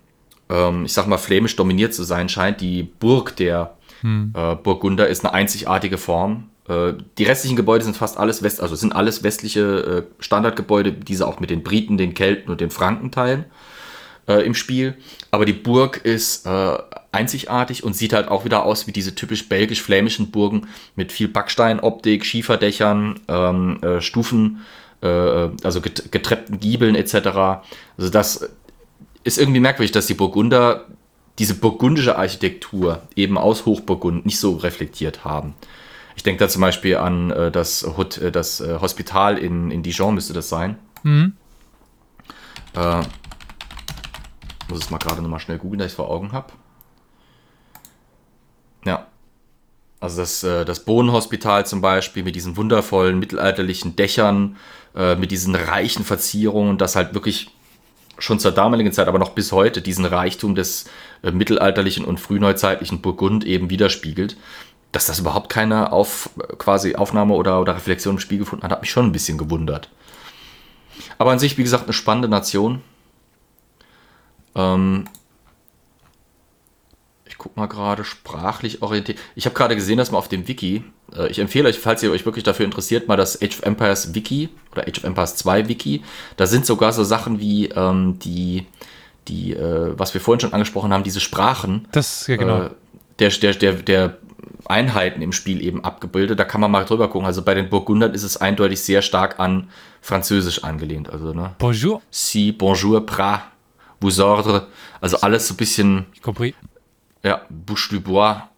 [0.49, 2.61] ähm, ich sag mal, flämisch dominiert zu sein scheint.
[2.61, 4.33] Die Burg der hm.
[4.35, 6.49] Äh, Burgunder ist eine einzigartige Form.
[6.67, 11.27] Äh, die restlichen Gebäude sind fast alles West, also sind alles westliche äh, Standardgebäude, diese
[11.27, 13.45] auch mit den Briten, den Kelten und den Franken teilen
[14.27, 14.95] äh, im Spiel.
[15.31, 16.77] Aber die Burg ist äh,
[17.11, 22.25] einzigartig und sieht halt auch wieder aus wie diese typisch belgisch-flämischen Burgen mit viel Backsteinoptik,
[22.25, 24.61] Schieferdächern, ähm, äh, Stufen,
[25.01, 27.13] also getreppten Giebeln etc.
[27.95, 28.49] Also das
[29.23, 30.85] ist irgendwie merkwürdig, dass die Burgunder
[31.37, 35.53] diese burgundische Architektur eben aus Hochburgund nicht so reflektiert haben.
[36.15, 39.83] Ich denke da zum Beispiel an äh, das, Hut, äh, das äh, Hospital in, in
[39.83, 40.77] Dijon, müsste das sein.
[41.03, 41.33] Mhm.
[42.73, 43.01] Äh,
[44.69, 46.53] muss es mal gerade nochmal schnell googeln, dass ich es vor Augen habe.
[48.85, 49.07] Ja.
[49.99, 54.57] Also das, äh, das Bohnenhospital zum Beispiel mit diesen wundervollen mittelalterlichen Dächern,
[54.95, 57.49] äh, mit diesen reichen Verzierungen, das halt wirklich
[58.17, 60.85] schon zur damaligen Zeit, aber noch bis heute diesen Reichtum des
[61.23, 64.37] äh, mittelalterlichen und frühneuzeitlichen Burgund eben widerspiegelt.
[64.91, 68.81] Dass das überhaupt keine Auf, quasi Aufnahme oder, oder Reflexion im Spiel gefunden hat, hat
[68.81, 69.89] mich schon ein bisschen gewundert.
[71.17, 72.81] Aber an sich, wie gesagt, eine spannende Nation.
[74.55, 75.05] Ähm,
[77.25, 79.19] ich guck mal gerade, sprachlich orientiert.
[79.35, 80.83] Ich habe gerade gesehen, dass man auf dem Wiki,
[81.15, 84.15] äh, ich empfehle euch, falls ihr euch wirklich dafür interessiert, mal das Age of Empires
[84.15, 86.03] Wiki oder Age of Empires 2 Wiki.
[86.37, 88.65] Da sind sogar so Sachen wie ähm, die,
[89.27, 92.63] die, äh, was wir vorhin schon angesprochen haben, diese Sprachen Das, ja, genau.
[92.63, 92.69] äh,
[93.19, 94.17] der, der, der, der
[94.65, 96.39] Einheiten im Spiel eben abgebildet.
[96.39, 97.25] Da kann man mal drüber gucken.
[97.25, 99.69] Also bei den Burgundern ist es eindeutig sehr stark an
[100.01, 101.09] Französisch angelehnt.
[101.09, 101.55] Also, ne?
[101.57, 103.51] Bonjour, Si, bonjour, pra,
[104.01, 104.67] vous ordre.
[105.01, 106.53] Also alles so ein bisschen, ich compris.
[107.23, 108.49] ja, bouche du bois.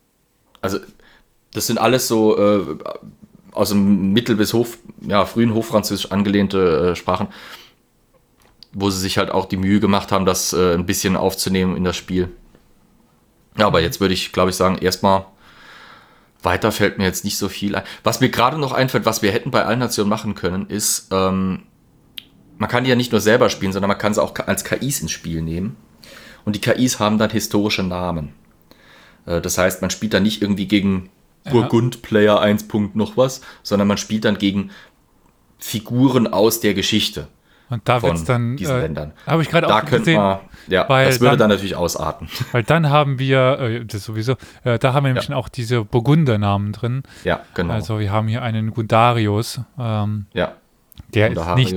[0.62, 0.80] Also
[1.54, 2.78] das sind alles so äh,
[3.52, 7.28] aus dem Mittel- bis Hof, ja, frühen Hochfranzösisch angelehnte äh, Sprachen,
[8.74, 11.84] wo sie sich halt auch die Mühe gemacht haben, das äh, ein bisschen aufzunehmen in
[11.84, 12.30] das Spiel.
[13.58, 15.26] Ja, aber jetzt würde ich, glaube ich, sagen, erstmal
[16.44, 17.84] weiter fällt mir jetzt nicht so viel ein.
[18.04, 21.64] Was mir gerade noch einfällt, was wir hätten bei allen Nationen machen können, ist, ähm,
[22.58, 25.02] man kann die ja nicht nur selber spielen, sondern man kann sie auch als KIs
[25.02, 25.76] ins Spiel nehmen.
[26.46, 28.34] Und die KIs haben dann historische Namen.
[29.26, 31.10] Äh, Das heißt, man spielt dann nicht irgendwie gegen
[31.50, 32.68] Burgund Player 1.
[32.68, 34.72] Punkt noch was, sondern man spielt dann gegen
[35.60, 37.28] Figuren aus der Geschichte
[37.70, 38.58] Und da von wird's dann.
[38.58, 39.14] diesen äh, Ländern.
[39.26, 40.18] Habe ich gerade Da auch könnte gesehen.
[40.22, 42.28] man, ja, weil das würde dann- dann natürlich ausarten.
[42.52, 44.34] Weil dann haben wir, äh, das sowieso,
[44.64, 45.36] äh, da haben wir nämlich Ja.
[45.36, 47.04] auch diese Burgunder-Namen drin.
[47.24, 47.74] Ja, genau.
[47.74, 50.54] Also wir haben hier einen Gundarius, ähm, ja,
[51.14, 51.76] der, ist nicht.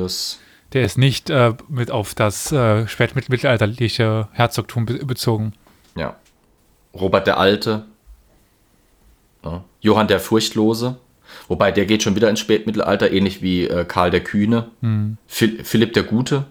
[0.73, 5.53] Der ist nicht äh, mit auf das äh, spätmittelalterliche Herzogtum be bezogen.
[5.97, 6.16] Ja.
[6.95, 7.87] Robert der Alte.
[9.45, 9.64] Ja.
[9.81, 10.97] Johann der Furchtlose.
[11.49, 14.71] Wobei der geht schon wieder ins Spätmittelalter, ähnlich wie äh, Karl der Kühne.
[15.27, 16.47] Phil Philipp der Gute.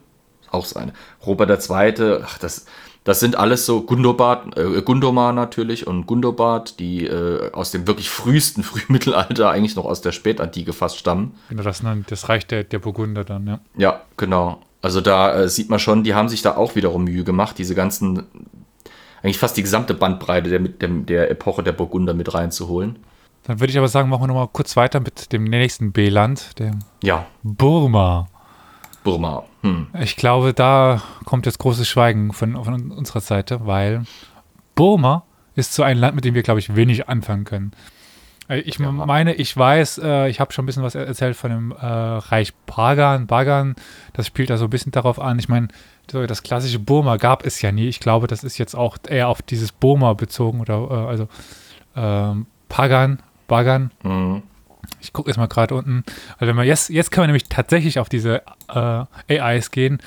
[0.51, 0.93] Auch seine.
[1.25, 2.23] Robert der Zweite.
[2.25, 2.65] Ach, das,
[3.03, 8.09] das sind alles so Gundobad, äh, Gundomar natürlich und Gundobad, die äh, aus dem wirklich
[8.09, 11.33] frühesten Frühmittelalter, eigentlich noch aus der Spätantike fast stammen.
[11.49, 13.59] Genau, das, das Reich der, der Burgunder dann, ja.
[13.77, 14.61] Ja, genau.
[14.81, 17.75] Also da äh, sieht man schon, die haben sich da auch wiederum Mühe gemacht, diese
[17.75, 18.23] ganzen,
[19.23, 22.99] eigentlich fast die gesamte Bandbreite der, dem, der Epoche der Burgunder mit reinzuholen.
[23.43, 26.79] Dann würde ich aber sagen, machen wir nochmal kurz weiter mit dem nächsten B-Land, dem
[27.01, 28.27] Ja, Burma.
[29.11, 29.43] Burma.
[29.61, 29.87] Hm.
[30.01, 34.03] Ich glaube, da kommt jetzt großes Schweigen von, von unserer Seite, weil
[34.75, 35.23] Burma
[35.55, 37.71] ist so ein Land, mit dem wir, glaube ich, wenig anfangen können.
[38.47, 38.91] Äh, Ich Ja.
[38.91, 41.85] meine, ich weiß, äh, ich habe schon ein bisschen was er- erzählt von dem äh,
[41.85, 43.27] Reich Pagan.
[43.27, 43.75] Bagan,
[44.13, 45.37] das spielt da so ein bisschen darauf an.
[45.39, 45.67] Ich meine,
[46.07, 47.87] das klassische Burma gab es ja nie.
[47.87, 51.27] Ich glaube, das ist jetzt auch eher auf dieses Burma bezogen oder also
[51.95, 53.91] ähm, Pagan, Bagan.
[54.03, 54.41] Mhm.
[55.01, 56.03] Ich gucke jetzt mal gerade unten.
[56.37, 59.99] Also wenn wir jetzt, jetzt können wir nämlich tatsächlich auf diese äh, AIs gehen.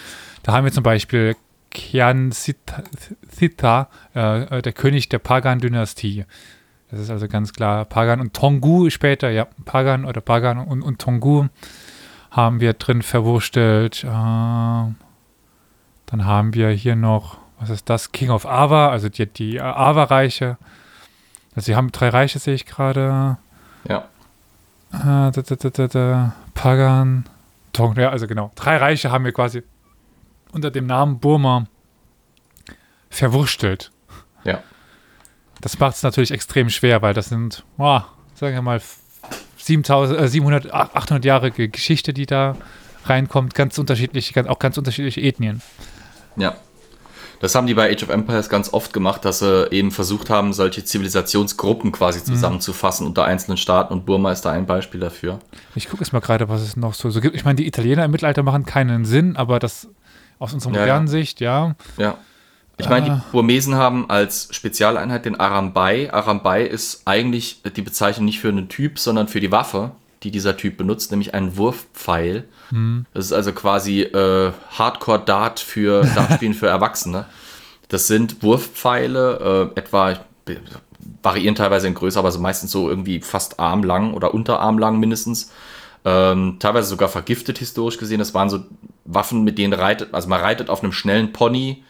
[0.42, 1.36] Da haben wir zum Beispiel
[1.70, 2.82] Kian Sita,
[3.30, 6.24] Sita äh, äh, der König der Pagan-Dynastie.
[6.90, 11.00] Das ist also ganz klar Pagan und Tongu später, ja, Pagan oder Pagan und, und
[11.00, 11.46] Tongu
[12.30, 14.04] haben wir drin verwurstelt.
[14.04, 14.94] Äh, dann
[16.24, 18.12] haben wir hier noch, was ist das?
[18.12, 20.58] King of Ava, also die, die äh, Ava-Reiche.
[21.54, 23.38] Also sie haben drei Reiche, sehe ich gerade.
[23.88, 24.04] Ja.
[24.92, 27.24] Äh, da, da, da, Pagan,
[27.72, 28.50] Tong, ja, also genau.
[28.54, 29.62] Drei Reiche haben wir quasi
[30.52, 31.66] unter dem Namen Burma
[33.10, 33.90] verwurstelt.
[34.44, 34.62] Ja.
[35.60, 38.00] Das macht es natürlich extrem schwer, weil das sind, oh,
[38.34, 38.80] sagen wir mal,
[39.58, 42.56] 7000, äh, 700, 800 Jahre Ge- Geschichte, die da
[43.04, 43.54] reinkommt.
[43.54, 45.62] Ganz unterschiedliche, ganz, auch ganz unterschiedliche Ethnien.
[46.36, 46.54] Ja.
[47.42, 50.52] Das haben die bei Age of Empires ganz oft gemacht, dass sie eben versucht haben,
[50.52, 55.40] solche Zivilisationsgruppen quasi zusammenzufassen unter einzelnen Staaten und Burma ist da ein Beispiel dafür.
[55.74, 57.34] Ich gucke jetzt mal gerade, was es noch so, so gibt.
[57.34, 59.88] Ich meine, die Italiener im Mittelalter machen keinen Sinn, aber das
[60.38, 61.10] aus unserer Ja, modernen ja.
[61.10, 61.74] Sicht, ja.
[61.98, 62.16] Ja.
[62.78, 63.14] Ich meine, Ah.
[63.26, 66.12] die Burmesen haben als Spezialeinheit den Arambai.
[66.12, 69.90] Arambai ist eigentlich die Bezeichnung nicht für einen Typ, sondern für die Waffe,
[70.22, 72.44] die dieser Typ benutzt, nämlich einen Wurfpfeil.
[73.14, 77.26] Das ist also quasi äh, Hardcore-Dart für Dartspielen für Erwachsene.
[77.88, 80.18] Das sind Wurfpfeile, äh, etwa
[81.22, 85.52] variieren teilweise in Größe, aber so meistens so irgendwie fast armlang oder unterarmlang mindestens.
[86.04, 88.18] Ähm, teilweise sogar vergiftet historisch gesehen.
[88.18, 88.60] Das waren so
[89.04, 91.84] Waffen, mit denen reitet, also man reitet auf einem schnellen Pony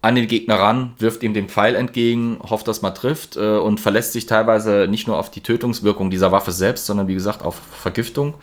[0.00, 3.80] an den Gegner ran, wirft ihm den Pfeil entgegen, hofft, dass man trifft äh, und
[3.80, 7.56] verlässt sich teilweise nicht nur auf die Tötungswirkung dieser Waffe selbst, sondern wie gesagt auf
[7.56, 8.34] Vergiftung.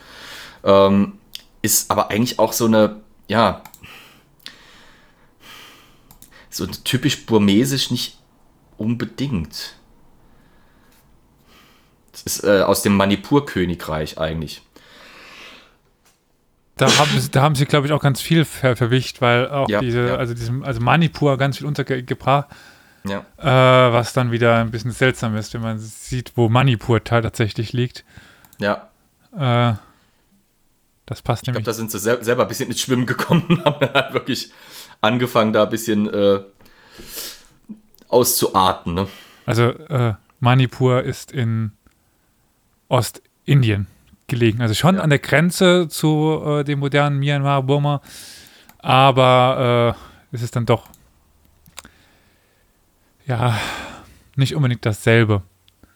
[0.63, 1.13] Ähm,
[1.61, 3.63] ist aber eigentlich auch so eine, ja,
[6.49, 8.17] so typisch burmesisch nicht
[8.77, 9.75] unbedingt.
[12.11, 14.64] Das ist äh, aus dem Manipur-Königreich eigentlich.
[16.77, 19.69] Da haben, sie- da haben sie, glaube ich, auch ganz viel ver verwischt, weil auch
[19.69, 20.15] Ja, diese, ja.
[20.17, 22.47] also diesem, also Manipur ganz viel untergebracht,
[23.05, 23.19] Ja.
[23.37, 27.71] äh, was dann wieder ein bisschen seltsam ist, wenn man sieht, wo Manipur ta- tatsächlich
[27.73, 28.03] liegt.
[28.57, 28.89] Ja,
[29.37, 29.73] Äh,
[31.05, 31.65] das passt Ich glaube, nämlich.
[31.65, 34.51] da sind sie sel selber ein bisschen ins Schwimmen gekommen und haben dann halt wirklich
[35.01, 36.39] angefangen, da ein bisschen äh,
[38.07, 38.93] auszuarten.
[38.93, 39.07] Ne?
[39.45, 41.71] Also äh, Manipur ist in
[42.89, 43.87] Ostindien
[44.27, 45.01] gelegen, also schon Ja.
[45.01, 48.01] an der Grenze zu äh, dem modernen Myanmar, Burma,
[48.79, 49.95] aber
[50.31, 50.87] äh, es ist dann doch
[53.25, 53.57] ja,
[54.35, 55.41] nicht unbedingt dasselbe.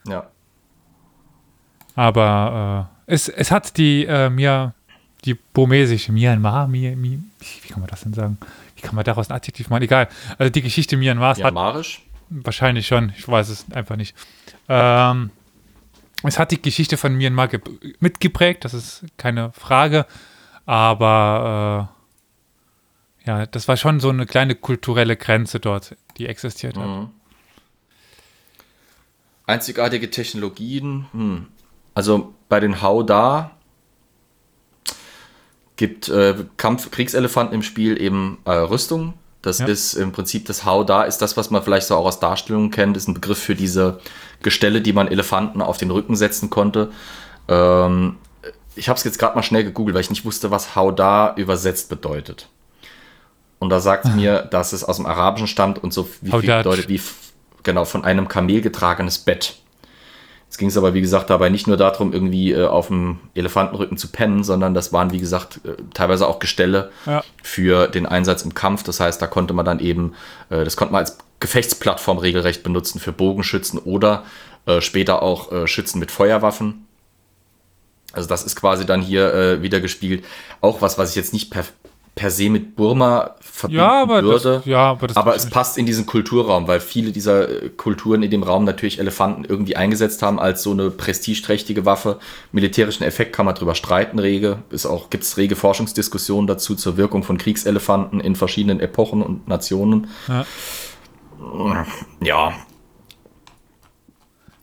[0.08, 0.28] Ja.
[1.96, 4.74] Aber äh, es, es hat die äh, mir
[5.26, 7.20] die burmesische Myanmar, Mi, Mi,
[7.62, 8.38] wie kann man das denn sagen?
[8.76, 9.84] Wie kann man daraus ein Adjektiv machen?
[9.84, 10.08] Egal.
[10.38, 12.02] Also die Geschichte Myanmars hat Myanmarisch?
[12.30, 14.16] wahrscheinlich schon, ich weiß es einfach nicht.
[14.70, 15.32] Ähm,
[16.24, 17.62] es hat die Geschichte von Myanmar ge-
[18.00, 20.06] mitgeprägt, das ist keine Frage.
[20.66, 21.90] Aber
[23.26, 26.86] äh, ja, das war schon so eine kleine kulturelle Grenze dort, die existiert hat.
[26.86, 27.10] Mhm.
[29.46, 31.08] Einzigartige Technologien.
[31.12, 31.48] Hm.
[31.96, 33.52] Also bei den Hauda
[35.76, 39.16] gibt äh, Kampf Kriegselefanten im Spiel eben äh, Rüstung.
[39.42, 39.68] Das Ja.
[39.68, 42.98] ist im Prinzip das Hauda, ist das, was man vielleicht so auch aus Darstellungen kennt,
[42.98, 44.00] ist ein Begriff für diese
[44.42, 46.92] Gestelle, die man Elefanten auf den Rücken setzen konnte.
[47.48, 48.18] Ähm,
[48.76, 51.90] ich habe es jetzt gerade mal schnell gegoogelt, weil ich nicht wusste, was Hauda übersetzt
[51.90, 52.50] bedeutet.
[53.60, 56.42] Und da sagt es mir, dass es aus dem Arabischen stammt und so wie viel
[56.58, 57.02] bedeutet wie
[57.64, 59.58] genau von einem Kamel getragenes Bett.
[60.50, 63.98] Es ging es aber, wie gesagt, dabei nicht nur darum, irgendwie äh, auf dem Elefantenrücken
[63.98, 67.24] zu pennen, sondern das waren, wie gesagt, äh, teilweise auch Gestelle Ja.
[67.44, 68.84] für den Einsatz im Kampf.
[68.84, 70.14] Das heißt, da konnte man dann eben,
[70.50, 74.24] äh, das konnte man als Gefechtsplattform regelrecht benutzen für Bogenschützen oder
[74.66, 76.86] äh, später auch äh, Schützen mit Feuerwaffen.
[78.12, 80.26] Also das ist quasi dann hier äh, wieder gespielt.
[80.62, 81.64] Auch was, was ich jetzt nicht per,
[82.20, 84.56] per se mit Burma verbinden Ja, aber würde.
[84.58, 88.24] das, ja, aber das Aber es passt in diesen Kulturraum, weil viele dieser äh, Kulturen
[88.24, 92.20] in dem Raum natürlich Elefanten irgendwie eingesetzt haben als so eine prestigeträchtige Waffe.
[92.52, 94.62] Militärischen Effekt kann man drüber streiten, rege.
[94.70, 99.48] Ist auch, gibt es rege Forschungsdiskussionen dazu zur Wirkung von Kriegselefanten in verschiedenen Epochen und
[99.48, 100.08] Nationen.
[100.28, 100.46] Ja.
[102.22, 102.54] Ja.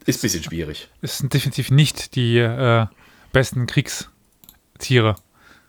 [0.05, 0.91] Ist ein bisschen schwierig.
[1.01, 2.85] es sind definitiv nicht die äh,
[3.33, 5.17] besten Kriegstiere.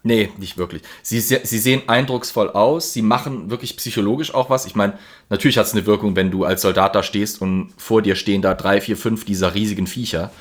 [0.08, 0.84] Nee, nicht wirklich.
[1.04, 4.66] Sie, sie sehen eindrucksvoll aus, sie machen wirklich psychologisch auch was.
[4.66, 4.98] Ich meine,
[5.28, 8.42] natürlich hat es eine Wirkung, wenn du als Soldat da stehst und vor dir stehen
[8.42, 10.32] da drei, vier, fünf dieser riesigen Viecher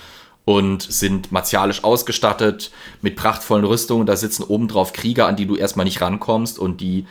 [0.45, 2.71] und sind martialisch ausgestattet
[3.03, 4.07] mit prachtvollen Rüstungen.
[4.07, 7.05] Da sitzen obendrauf Krieger, an die du erstmal nicht rankommst und die,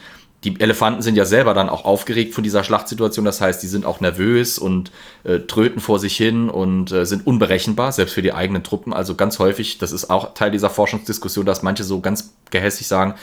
[0.45, 3.25] die Elefanten sind ja selber dann auch aufgeregt von dieser Schlachtsituation.
[3.25, 4.91] Das heißt, die sind auch nervös und
[5.23, 8.93] äh, tröten vor sich hin und äh, sind unberechenbar, selbst für die eigenen Truppen.
[8.93, 13.15] Also ganz häufig, das ist auch Teil dieser Forschungsdiskussion, dass manche so ganz gehässig sagen,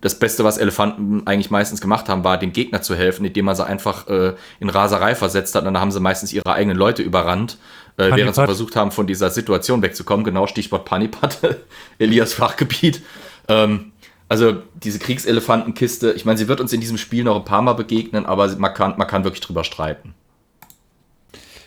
[0.00, 3.56] das Beste, was Elefanten eigentlich meistens gemacht haben, war dem Gegner zu helfen, indem man
[3.56, 5.62] sie einfach äh, in Raserei versetzt hat.
[5.62, 7.56] Und dann haben sie meistens ihre eigenen Leute überrannt,
[7.96, 10.24] äh, während sie versucht haben, von dieser Situation wegzukommen.
[10.24, 11.38] Genau, Stichwort Panipat,
[11.98, 13.00] Elias Fachgebiet.
[13.48, 13.92] Ähm,
[14.28, 17.74] also diese Kriegselefantenkiste, ich meine, sie wird uns in diesem Spiel noch ein paar Mal
[17.74, 20.14] begegnen, aber man kann, man kann wirklich drüber streiten.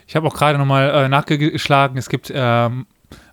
[0.07, 2.85] Ich habe auch gerade nochmal äh, nachgeschlagen, es gibt ähm,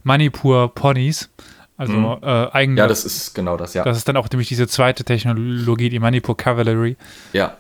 [0.03, 1.31] Manipur-Ponys,
[1.77, 2.73] also äh, eigene.
[2.75, 2.79] Mhm.
[2.79, 3.85] Ja, das ist genau das, ja.
[3.85, 6.97] das ist dann auch nämlich diese zweite Technologie, die Manipur Cavalry,
[7.33, 7.57] ja,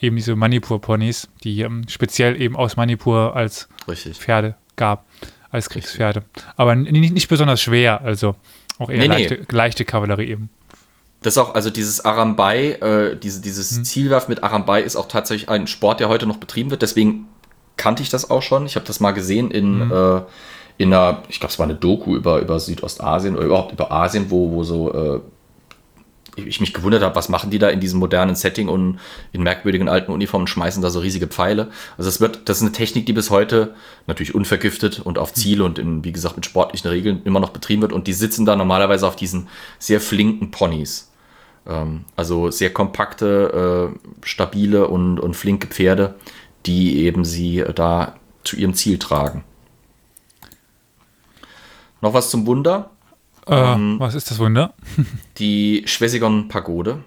[0.00, 4.18] äh, eben diese Manipur-Ponys, die ähm, speziell eben aus Manipur als richtig.
[4.18, 5.04] Pferde gab,
[5.50, 6.22] als Kriegspferde.
[6.56, 8.34] Aber n- nicht, nicht besonders schwer, also
[8.78, 9.14] auch eher Nee, nee.
[9.26, 10.48] leichte, leichte Kavallerie eben.
[11.22, 13.84] Das ist auch, also dieses Arambai, äh, diese, dieses Mhm.
[13.84, 16.82] Zielwerf mit Arambai ist auch tatsächlich ein Sport, der heute noch betrieben wird.
[16.82, 17.26] Deswegen
[17.76, 18.64] kannte ich das auch schon.
[18.66, 19.92] Ich habe das mal gesehen in, Mhm.
[19.92, 20.20] äh,
[20.78, 24.30] in einer, ich glaube, es war eine Doku über, über Südostasien oder überhaupt über Asien,
[24.30, 25.20] wo, wo so äh,
[26.36, 28.98] ich ich mich gewundert habe, was machen die da in diesem modernen Setting und
[29.32, 31.68] in merkwürdigen alten Uniformen schmeißen da so riesige Pfeile.
[31.98, 33.74] Also es wird, das ist eine Technik, die bis heute
[34.06, 37.82] natürlich unvergiftet und auf Ziel und in, wie gesagt, mit sportlichen Regeln immer noch betrieben
[37.82, 39.48] wird und die sitzen da normalerweise auf diesen
[39.78, 41.09] sehr flinken Ponys.
[41.66, 46.14] Ähm, also sehr kompakte, äh, stabile und, und flinke Pferde,
[46.66, 49.44] die eben sie äh, da zu ihrem Ziel tragen.
[52.00, 52.90] Noch was zum Wunder.
[53.46, 54.74] Äh, Ähm, was ist das Wunder?
[55.38, 57.02] Die Schwesigon-Pagode.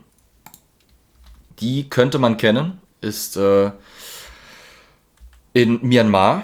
[1.60, 3.72] Die könnte man kennen, ist äh,
[5.54, 6.44] in Myanmar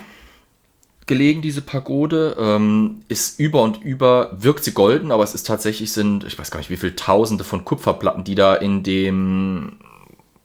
[1.09, 2.37] gelegen, diese Pagode.
[2.39, 6.51] Ähm, ist über und über, wirkt sie golden, aber es ist tatsächlich, sind, ich weiß
[6.51, 9.73] gar nicht, wie viele Tausende von Kupferplatten, die da in dem,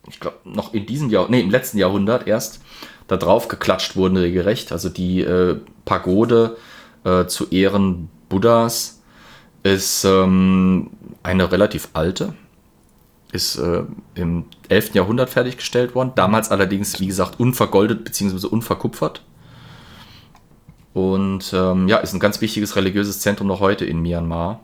[0.09, 2.59] ich glaube, noch in diesem Jahr, nee, im letzten Jahrhundert erst,
[3.07, 4.73] da drauf geklatscht wurden, regelrecht.
[4.73, 6.57] Also die äh, Pagode
[7.05, 9.01] äh, zu Ehren Buddhas
[9.63, 10.89] ist ähm,
[11.23, 12.33] eine relativ alte,
[13.31, 13.83] ist äh,
[14.15, 14.95] im 11.
[14.95, 18.47] Jahrhundert fertiggestellt worden, damals allerdings, wie gesagt, unvergoldet bzw.
[18.47, 19.21] unverkupfert.
[20.95, 24.61] Und ähm, ja, ist ein ganz wichtiges religiöses Zentrum noch heute in Myanmar.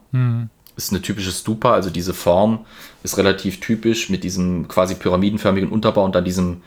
[0.77, 2.65] Ist eine typische Stupa, also diese Form
[3.03, 6.61] ist relativ typisch mit diesem quasi pyramidenförmigen Unterbau und dann diesem,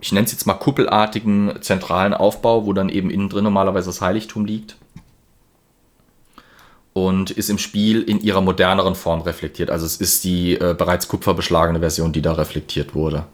[0.00, 4.00] ich nenne es jetzt mal kuppelartigen zentralen Aufbau, wo dann eben innen drin normalerweise das
[4.00, 4.76] Heiligtum liegt
[6.94, 9.70] und ist im Spiel in ihrer moderneren Form reflektiert.
[9.70, 13.24] Also es ist die äh, bereits kupferbeschlagene Version, die da reflektiert wurde.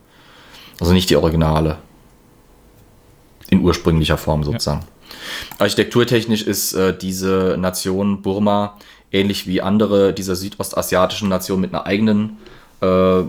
[0.80, 1.78] Also nicht die originale.
[3.48, 4.84] in ursprünglicher Form sozusagen.
[5.58, 8.76] Architekturtechnisch ist äh, diese Nation Burma
[9.14, 12.38] ähnlich wie andere dieser südostasiatischen Nationen mit einer eigenen
[12.80, 13.22] äh,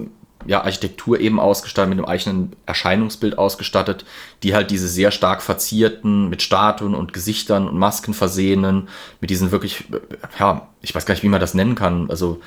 [0.48, 4.06] ja, Architektur eben ausgestattet, mit einem eigenen Erscheinungsbild ausgestattet,
[4.43, 8.89] die halt diese sehr stark verzierten, mit Statuen und Gesichtern und Masken versehenen,
[9.22, 10.00] mit diesen wirklich, äh,
[10.39, 12.41] ja, ich weiß gar nicht, wie man das nennen kann, also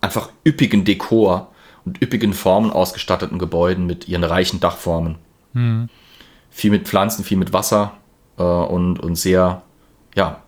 [0.00, 1.52] einfach üppigen Dekor
[1.84, 5.16] und üppigen Formen ausgestatteten Gebäuden mit ihren reichen Dachformen.
[6.50, 7.96] Viel mit Pflanzen, viel mit Wasser
[8.38, 9.62] äh, und, und sehr,
[10.14, 10.42] ja,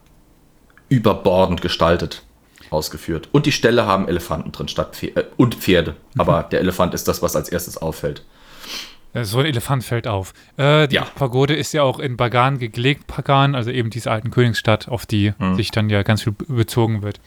[0.89, 2.23] überbordend gestaltet
[2.71, 3.29] ausgeführt.
[3.33, 5.97] Und die Ställe haben Elefanten drin statt Pferde, äh, und Pferde.
[6.19, 8.25] Aber der Elefant ist das, was als erstes auffällt.
[9.15, 10.35] Äh, So ein Elefant fällt auf.
[10.59, 11.05] Äh, die Ja.
[11.15, 15.33] Pagode ist ja auch in Bagan gelegt, Pagan, also eben diese alten Königsstadt, auf die
[15.39, 15.55] Hm.
[15.57, 17.21] sich dann ja ganz viel be- bezogen wird.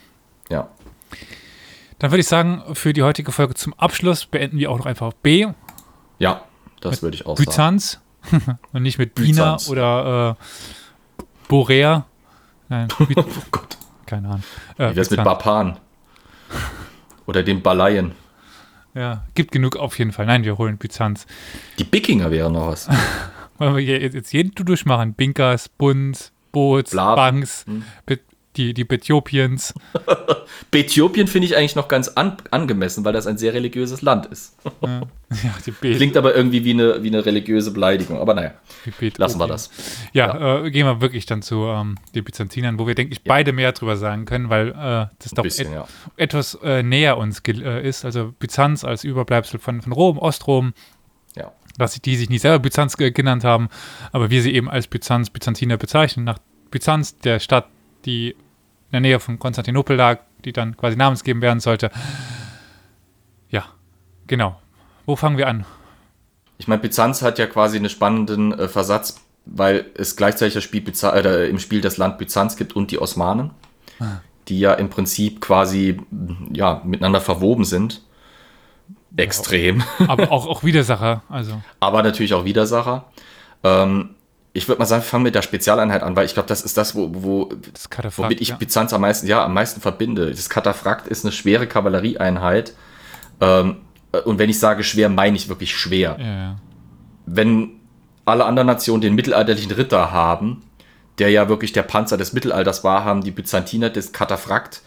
[0.50, 0.70] Ja.
[2.00, 5.14] Dann würde ich sagen, für die heutige Folge zum Abschluss beenden wir auch noch einfach
[5.14, 5.48] B,
[6.20, 6.44] Ja,
[6.82, 7.46] das würde ich auch sagen.
[7.46, 8.00] Byzanz.
[8.74, 12.06] Und nicht mit Bina oder äh, Borea.
[12.70, 13.78] Nein, Oh Gott.
[14.06, 14.44] keine Ahnung.
[14.78, 15.24] Äh, Wie wär's mit.
[15.24, 15.78] Bapan?
[17.26, 18.14] Oder den Balayen?
[18.94, 20.26] Ja, gibt genug auf jeden Fall.
[20.26, 21.26] Nein, wir holen Byzanz.
[21.80, 22.90] Die Bikinger wären noch was.
[23.58, 25.14] Wollen wir jetzt jeden durchmachen?
[25.14, 26.92] Binkers, Bund, Boots.
[26.92, 27.84] Banks, Hm.
[28.58, 29.74] Die, die Betiopiens.
[30.74, 34.56] Äthiopien finde ich eigentlich noch ganz an, angemessen, weil das ein sehr religiöses Land ist.
[34.82, 35.02] ja,
[35.44, 38.20] ja, Klingt aber irgendwie wie eine, wie eine religiöse Beleidigung.
[38.20, 38.52] Aber naja,
[39.18, 39.70] lassen wir das.
[40.14, 43.54] Ja, Äh, gehen wir wirklich dann zu ähm, den Byzantinern, wo wir, denke ich, beide
[43.54, 45.88] mehr drüber sagen können, weil äh, das doch bisschen, et ja.
[46.18, 48.04] etwas äh, näher uns äh, ist.
[48.06, 50.74] Also Byzanz als Überbleibsel von, von Rom, Ostrom,
[51.36, 51.52] Ja.
[51.78, 53.70] dass die sich nicht selber Byzanz ge- genannt haben,
[54.12, 56.26] aber wir sie eben als Byzanz, Byzantiner bezeichnen.
[56.26, 56.40] Nach
[56.70, 57.68] Byzanz, der Stadt,
[58.06, 61.92] die in der Nähe von Konstantinopel lag, die dann quasi namensgeben werden sollte.
[63.50, 63.66] Ja,
[64.28, 64.60] genau.
[65.06, 65.66] Wo fangen wir an?
[66.58, 70.82] Ich meine, Byzanz hat ja quasi einen spannenden äh, Versatz, weil es gleichzeitig das Spiel
[70.82, 73.52] Byza äh, im Spiel das Land Byzanz gibt und die Osmanen,
[74.48, 76.00] die ja im Prinzip quasi
[76.52, 78.04] ja, miteinander verwoben sind.
[79.18, 79.84] Extrem.
[80.08, 81.62] Aber auch, auch Widersacher, also.
[81.80, 83.06] aber natürlich auch Widersacher.
[83.64, 84.12] Ähm,
[84.54, 86.78] ich würde mal sagen, wir fangen mit der Spezialeinheit an, weil ich glaube, das ist
[86.78, 87.88] das, wo, wo Das
[88.18, 88.56] womit ich ja.
[88.56, 90.30] Byzanz am meisten, ja, am meisten verbinde.
[90.30, 92.74] Das Kataphrakt ist eine schwere Kavallerieeinheit.
[93.40, 93.78] Ähm,
[94.26, 96.18] und wenn ich sage schwer, meine ich wirklich schwer.
[96.20, 96.58] Ja.
[97.26, 97.80] Wenn
[98.26, 100.64] alle anderen Nationen den mittelalterlichen Ritter haben,
[101.18, 104.82] der ja wirklich der Panzer des Mittelalters war, haben die Byzantiner das Kataphrakt,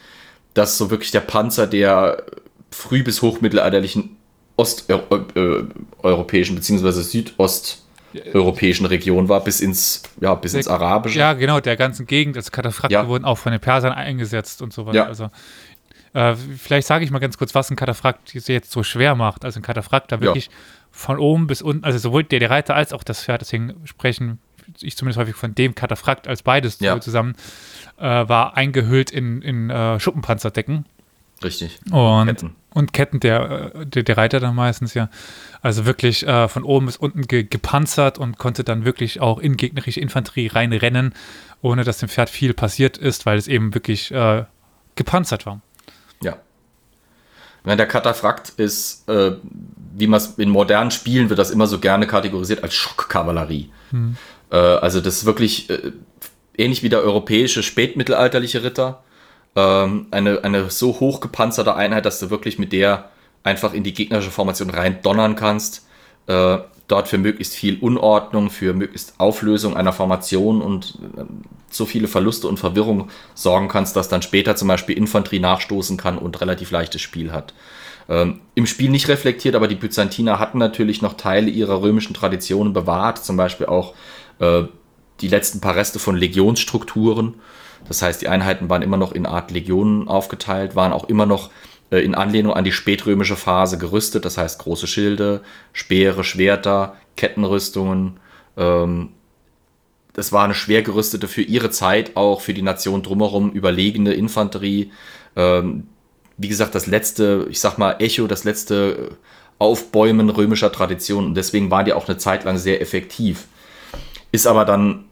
[0.52, 2.24] das so wirklich der Panzer der
[2.70, 4.16] früh- bis hochmittelalterlichen
[4.56, 7.32] osteuropäischen bzw.
[8.14, 11.18] südosteuropäischen Region war, bis ins, ja, bis ins Arabische.
[11.18, 12.36] Ja, genau, der ganzen Gegend.
[12.36, 13.08] Also Kataphrakte Ja.
[13.08, 14.96] wurden auch von den Persern eingesetzt und so weiter.
[14.96, 15.04] Ja.
[15.06, 15.30] Also,
[16.12, 19.44] äh, vielleicht sage ich mal ganz kurz, was ein Kataphrakt jetzt so schwer macht.
[19.44, 20.50] Also ein Kataphrakt da wirklich
[20.90, 24.38] von oben bis unten, also sowohl der, der Reiter als auch das Pferd, deswegen sprechen
[24.80, 26.98] ich zumindest häufig von dem Kataphrakt als beides Ja.
[27.00, 27.34] zusammen,
[27.98, 30.86] äh, war eingehüllt in, in äh, Schuppenpanzerdecken.
[31.44, 31.78] Richtig.
[31.90, 32.56] Und Ketten.
[32.72, 35.10] und Ketten der, der, der Reiter dann meistens ja.
[35.62, 39.56] Also wirklich äh, von oben bis unten ge gepanzert und konnte dann wirklich auch in
[39.56, 41.14] gegnerische Infanterie reinrennen,
[41.62, 44.44] ohne dass dem Pferd viel passiert ist, weil es eben wirklich äh,
[44.96, 45.60] gepanzert war.
[46.22, 46.36] Ja.
[47.62, 49.32] Meine, der Kataphrakt ist, äh,
[49.96, 53.70] wie man es in modernen Spielen wird das immer so gerne kategorisiert als Schockkavallerie.
[54.50, 55.92] Äh, also das ist wirklich äh,
[56.56, 59.02] ähnlich wie der europäische spätmittelalterliche Ritter.
[59.56, 63.10] Ähm, eine, eine so hoch gepanzerte Einheit, dass du wirklich mit der
[63.42, 65.86] einfach in die gegnerische Formation rein donnern kannst.
[66.26, 71.24] Äh, dort für möglichst viel Unordnung, für möglichst Auflösung einer Formation und äh,
[71.70, 76.18] so viele Verluste und Verwirrung sorgen kannst, dass dann später zum Beispiel Infanterie nachstoßen kann
[76.18, 77.54] und relativ leichtes Spiel hat.
[78.08, 82.72] Ähm, Im Spiel nicht reflektiert, aber die Byzantiner hatten natürlich noch Teile ihrer römischen Traditionen
[82.72, 83.94] bewahrt, zum Beispiel auch
[84.40, 84.64] äh,
[85.20, 87.34] die letzten paar Reste von Legionsstrukturen.
[87.88, 91.50] Das heißt, die Einheiten waren immer noch in Art Legionen aufgeteilt, waren auch immer noch
[91.90, 94.24] äh, in Anlehnung an die spätrömische Phase gerüstet.
[94.24, 98.18] Das heißt, große Schilde, Speere, Schwerter, Kettenrüstungen.
[98.56, 99.10] Ähm,
[100.14, 104.92] das war eine schwer gerüstete, für ihre Zeit auch für die Nation drumherum überlegene Infanterie.
[105.36, 105.88] Ähm,
[106.36, 109.14] wie gesagt, das letzte, ich sag mal, Echo, das letzte äh,
[109.58, 111.26] Aufbäumen römischer Tradition.
[111.26, 113.46] Und deswegen waren die auch eine Zeit lang sehr effektiv.
[114.32, 115.04] Ist aber dann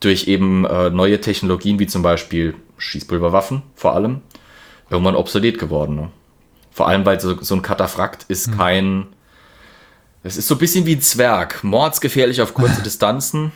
[0.00, 4.20] durch eben äh, neue Technologien, wie zum Beispiel Schießpulverwaffen vor allem,
[4.90, 5.96] irgendwann obsolet geworden.
[5.96, 6.10] Ne?
[6.70, 9.06] Vor allem, weil so, so ein Kataphrakt ist kein.
[10.22, 11.62] Es ist so ein bisschen wie ein Zwerg.
[11.62, 13.52] Mordsgefährlich auf kurze Distanzen,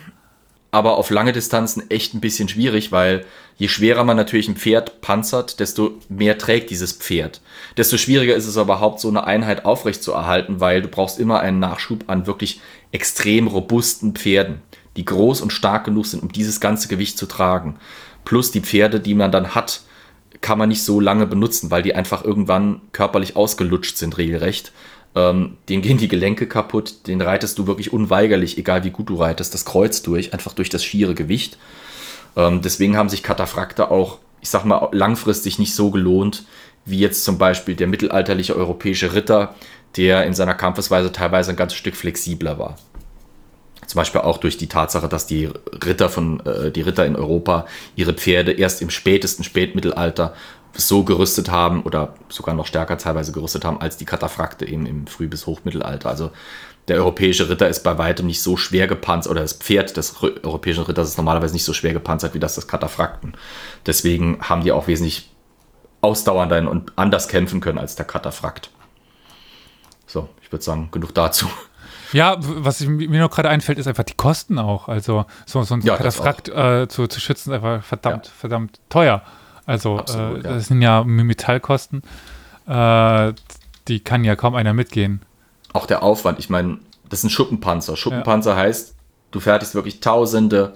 [0.71, 3.25] aber auf lange Distanzen echt ein bisschen schwierig, weil
[3.57, 7.41] je schwerer man natürlich ein Pferd panzert, desto mehr trägt dieses Pferd.
[7.75, 11.19] Desto schwieriger ist es aber überhaupt, so eine Einheit aufrecht zu erhalten, weil du brauchst
[11.19, 12.61] immer einen Nachschub an wirklich
[12.91, 14.61] extrem robusten Pferden,
[14.99, 17.77] die groß und stark genug sind, um dieses ganze Gewicht zu tragen.
[18.25, 19.79] Plus die Pferde, die man dann hat,
[20.41, 24.73] kann man nicht so lange benutzen, weil die einfach irgendwann körperlich ausgelutscht sind, regelrecht.
[25.15, 29.15] Ähm, denen gehen die Gelenke kaputt, den reitest du wirklich unweigerlich, egal wie gut du
[29.15, 31.57] reitest, das Kreuz durch, einfach durch das schiere Gewicht.
[32.35, 36.43] Ähm, deswegen haben sich Kataphrakte auch, ich sag mal, langfristig nicht so gelohnt,
[36.83, 39.55] wie jetzt zum Beispiel der mittelalterliche europäische Ritter,
[39.95, 42.75] der in seiner Kampfesweise teilweise ein ganzes Stück flexibler war.
[43.89, 45.49] Zum Beispiel auch durch die Tatsache, dass die
[45.83, 47.65] Ritter von äh, die Ritter in Europa
[47.95, 50.35] ihre Pferde erst im spätesten Spätmittelalter
[50.73, 55.07] so gerüstet haben oder sogar noch stärker teilweise gerüstet haben als die Kataphrakte eben im
[55.07, 56.07] Früh- bis Hochmittelalter.
[56.07, 56.29] Also
[56.87, 60.83] der europäische Ritter ist bei weitem nicht so schwer gepanzert oder das Pferd des europäischen
[60.83, 63.33] Ritters ist normalerweise nicht so schwer gepanzert wie das des Kataphrakten.
[63.87, 65.31] Deswegen haben die auch wesentlich
[66.01, 68.69] ausdauernder und anders kämpfen können als der Kataphrakt.
[70.05, 71.47] So, ich würde sagen, genug dazu.
[72.11, 74.87] Ja, was mir noch gerade einfällt, ist einfach die Kosten auch.
[74.87, 78.31] Also so, so ein Ja, das Kataphrakt äh, zu, zu schützen, ist einfach verdammt, Ja.
[78.37, 79.21] verdammt teuer.
[79.65, 80.53] Also Absolut, äh, ja.
[80.55, 82.01] das sind ja Metallkosten.
[82.67, 83.33] Äh,
[83.87, 85.21] die kann ja kaum einer mitgehen.
[85.73, 86.79] auch der Aufwand, ich meine,
[87.09, 87.95] das ein Schuppenpanzer.
[87.95, 88.95] Schuppenpanzer heißt,
[89.31, 90.73] du fertigst wirklich tausende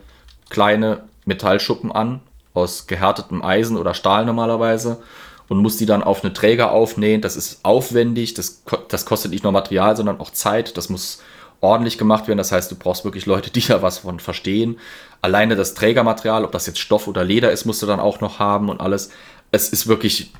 [0.49, 2.21] kleine Metallschuppen an,
[2.53, 5.01] aus gehärtetem Eisen oder Stahl normalerweise,
[5.49, 7.21] und musst die dann auf eine Träger aufnähen.
[7.21, 10.77] Das ist aufwendig, das, das kostet nicht nur Material, sondern auch Zeit.
[10.77, 11.21] Das muss
[11.61, 12.37] ordentlich gemacht werden.
[12.37, 14.79] Das heißt, du brauchst wirklich Leute, die da was von verstehen.
[15.21, 18.39] Alleine das Trägermaterial, ob das jetzt Stoff oder Leder ist, musst du dann auch noch
[18.39, 19.09] haben und alles.
[19.51, 20.31] Es ist wirklich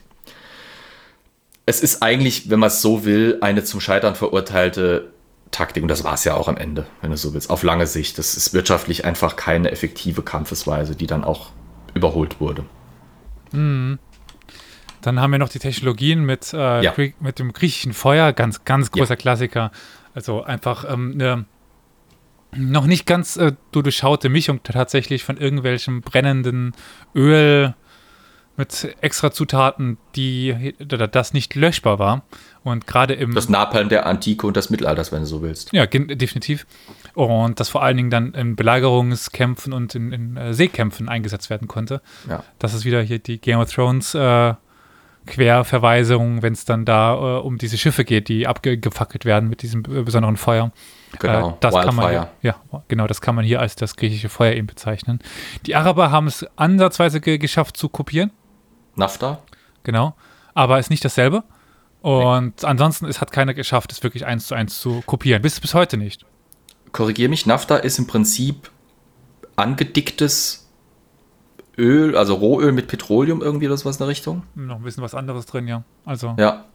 [1.65, 5.11] es ist eigentlich, wenn man es so will, eine zum Scheitern verurteilte
[5.51, 5.83] Taktik.
[5.83, 7.49] Und das war es ja auch am Ende, wenn du so willst.
[7.49, 8.17] Auf lange Sicht.
[8.17, 11.51] Das ist wirtschaftlich einfach keine effektive Kampfesweise, die dann auch
[11.93, 12.65] überholt wurde.
[15.03, 16.93] Dann haben wir noch die Technologien mit, äh, Ja.
[17.19, 19.71] Mit dem griechischen Feuer, ganz, ganz großer Klassiker.
[20.15, 21.45] Also einfach ähm, eine
[22.55, 26.73] noch nicht ganz äh, durchschaute Mischung tatsächlich von irgendwelchem brennenden
[27.15, 27.73] Öl
[28.55, 32.23] mit extra Zutaten, die das nicht löschbar war.
[32.63, 35.73] Und gerade im Das Napalm der Antike und des Mittelalters, wenn du so willst.
[35.73, 36.67] ja, definitiv.
[37.15, 41.67] Und das vor allen Dingen dann in Belagerungskämpfen und in, in äh, Seekämpfen eingesetzt werden
[41.67, 42.01] konnte.
[42.29, 42.43] Ja.
[42.59, 44.53] Das ist wieder hier die Game of Thrones äh,
[45.25, 49.81] Querverweisung, wenn es dann da äh, um diese Schiffe geht, die abgefackelt werden mit diesem
[49.81, 50.71] äh, besonderen Feuer.
[51.19, 52.29] Genau, Äh, das kann man Wildfire.
[52.41, 55.19] hier, ja, genau, das kann man hier als das griechische Feuer eben bezeichnen.
[55.65, 58.31] Die Araber haben es ansatzweise ge geschafft zu kopieren,
[58.95, 59.39] Nafta?
[59.83, 60.15] genau,
[60.53, 61.43] aber ist nicht dasselbe.
[62.01, 65.41] Und ansonsten, es hat keiner geschafft, es wirklich eins zu eins zu kopieren.
[65.41, 66.25] Bis, bis heute nicht.
[66.91, 68.69] Korrigier mich, Nafta ist im Prinzip
[69.55, 70.62] angedicktes
[71.77, 74.43] Öl, also Rohöl mit Petroleum irgendwie oder sowas in der Richtung.
[74.55, 75.83] Noch ein bisschen was anderes drin, ja.
[76.05, 76.65] Also, Ja.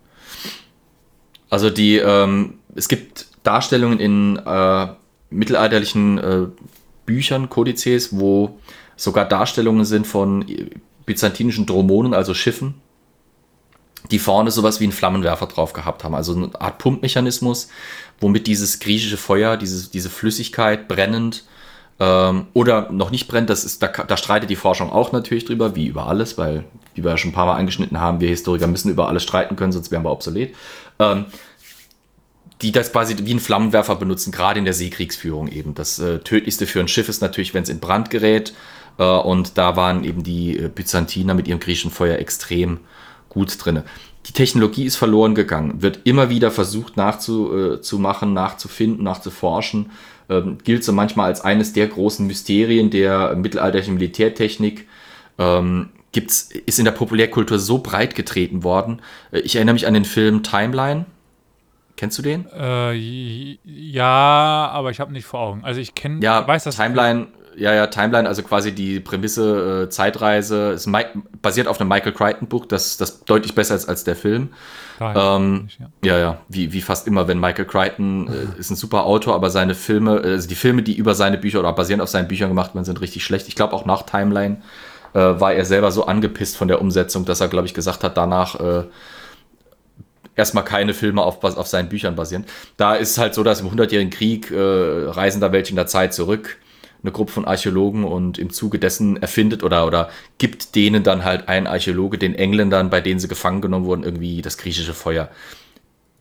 [1.51, 4.89] Also die, ähm, es gibt Darstellungen in äh,
[5.31, 6.47] mittelalterlichen äh,
[7.07, 8.59] Büchern, Kodizes, wo
[8.97, 10.45] sogar Darstellungen sind von
[11.07, 12.75] byzantinischen Dromonen, also Schiffen,
[14.11, 16.15] die vorne sowas wie einen Flammenwerfer drauf gehabt haben.
[16.15, 17.69] Also eine Art Pumpmechanismus,
[18.21, 21.45] womit dieses griechische Feuer, diese, diese Flüssigkeit brennend
[22.01, 25.75] ähm, oder noch nicht brennt, das ist, da, da streitet die Forschung auch natürlich drüber,
[25.75, 28.67] wie über alles, weil, wie wir ja schon ein paar Mal angeschnitten haben, wir Historiker
[28.67, 30.55] müssen über alles streiten können, sonst wären wir obsolet.
[30.99, 31.27] Ähm,
[32.63, 35.75] die das quasi wie einen Flammenwerfer benutzen, gerade in der Seekriegsführung eben.
[35.75, 38.53] Das äh, tödlichste für ein Schiff ist natürlich, wenn es in Brand gerät.
[38.99, 42.81] Äh, und da waren eben die äh, Byzantiner mit ihrem griechischen Feuer extrem
[43.29, 43.83] gut drin.
[44.27, 49.91] Die Technologie ist verloren gegangen, wird immer wieder versucht nachzumachen, zu machen, nachzufinden, nachzuforschen.
[50.31, 54.87] Ähm, gilt so manchmal als eines der großen Mysterien der mittelalterlichen Militärtechnik.
[55.39, 59.01] Ähm, gibt's, ist in der Populärkultur so breit getreten worden.
[59.33, 61.07] Äh, Ich erinnere mich an den Film Timeline.
[61.97, 62.47] Kennst du den?
[62.57, 62.93] äh,
[63.65, 65.65] ja, aber ich habe nicht vor Augen.
[65.65, 66.77] Also ich kenne, Ja, weiß das.
[66.77, 67.29] Timeline,
[67.59, 70.89] ja, ja, Timeline, also quasi die Prämisse äh, Zeitreise, ist
[71.43, 74.51] basiert auf einem Michael Crichton-Buch, das, das deutlich besser ist als der Film.
[75.01, 75.89] Ähm, kenn ich, ja.
[76.05, 79.51] Ja, ja, wie, wie fast immer, wenn Michael Crichton äh, ist ein super Autor, aber
[79.51, 82.49] seine Filme, äh, also die Filme, die über seine Bücher oder basierend auf seinen Büchern
[82.49, 83.49] gemacht werden, sind richtig schlecht.
[83.49, 84.63] Ich glaube auch nach Timeline
[85.15, 88.17] äh, war er selber so angepisst von der Umsetzung, dass er, glaube ich, gesagt hat,
[88.17, 88.85] danach äh,
[90.39, 92.47] erstmal keine Filme auf, auf seinen Büchern basieren.
[92.77, 95.87] Da ist es halt so, dass im 100-jährigen Krieg äh, reisen da welche in der
[95.87, 96.59] Zeit zurück,
[97.03, 101.49] eine Gruppe von Archäologen und im Zuge dessen erfindet oder, oder gibt denen dann halt
[101.49, 105.29] ein Archäologe, den Engländern, bei denen sie gefangen genommen wurden, irgendwie das griechische Feuer.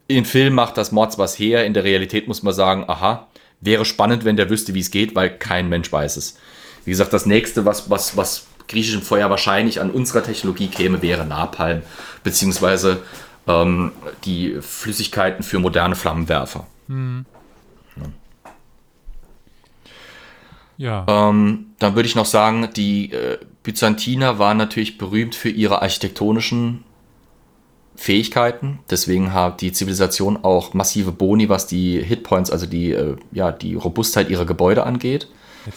[0.07, 3.27] In Film macht das Mords was her, in der Realität muss man sagen, aha,
[3.59, 6.37] wäre spannend, wenn der wüsste, wie es geht, weil kein Mensch weiß es.
[6.85, 11.25] Wie gesagt, das nächste, was, was, was griechischem Feuer wahrscheinlich an unserer Technologie käme, wäre
[11.25, 11.81] Napalm,
[12.23, 13.01] beziehungsweise
[13.47, 13.91] ähm,
[14.25, 16.67] die Flüssigkeiten für moderne Flammenwerfer.
[16.87, 17.23] Ja.
[20.77, 21.05] Ja.
[21.07, 26.83] Ähm, dann würde ich noch sagen, die äh, Byzantiner waren natürlich berühmt für ihre architektonischen
[27.95, 28.79] Fähigkeiten.
[28.89, 33.73] Deswegen hat die Zivilisation auch massive Boni, was die Hitpoints, also die, äh, ja, die
[33.73, 35.27] Robustheit ihrer Gebäude angeht.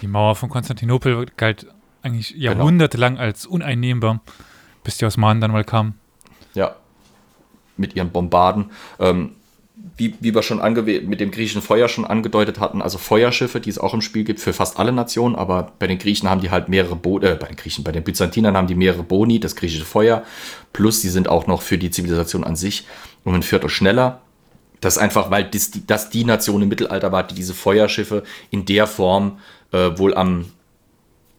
[0.03, 1.67] Die Mauer von Konstantinopel galt
[2.03, 2.45] eigentlich Genau.
[2.53, 4.21] jahrhundertelang als uneinnehmbar,
[4.85, 5.95] bis die Osmanen dann mal kamen.
[6.55, 6.77] Ja,
[7.77, 8.71] mit ihren Bombarden.
[8.99, 9.33] Ähm,
[10.01, 13.79] wie, wie wir schon mit dem griechischen Feuer schon angedeutet hatten, also Feuerschiffe, die es
[13.79, 16.69] auch im Spiel gibt für fast alle Nationen, aber bei den Griechen haben die halt
[16.69, 19.85] mehrere Boni, äh, bei den Griechen, bei den Byzantinern haben die mehrere Boni, das griechische
[19.85, 20.25] Feuer,
[20.73, 22.87] plus die sind auch noch für die Zivilisation an sich
[23.25, 24.23] um ein Viertel schneller.
[24.81, 28.23] Das ist einfach, weil das, die- das die Nation im Mittelalter war, die diese Feuerschiffe
[28.51, 29.39] in der Form
[29.73, 30.47] äh, wohl am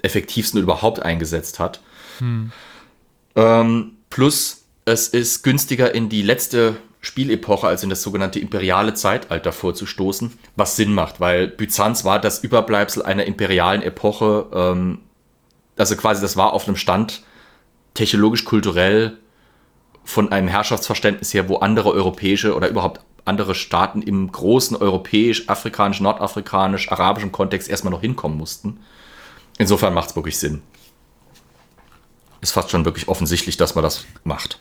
[0.03, 1.81] effektivsten überhaupt eingesetzt hat.
[3.35, 9.51] Ähm, plus, es ist günstiger in die letzte Spielepoche, also in das sogenannte imperiale Zeitalter
[9.51, 14.99] vorzustoßen, was Sinn macht, weil Byzanz war das Überbleibsel einer imperialen Epoche, ähm,
[15.77, 17.23] also quasi das war auf einem Stand
[17.95, 19.17] technologisch, kulturell
[20.03, 26.01] von einem Herrschaftsverständnis her, wo andere europäische oder überhaupt andere Staaten im großen europäisch, afrikanisch,
[26.01, 28.79] nordafrikanisch, arabischen Kontext erstmal noch hinkommen mussten.
[29.57, 30.61] Insofern macht es wirklich Sinn.
[32.41, 34.59] Ist fast schon wirklich offensichtlich, dass man das macht.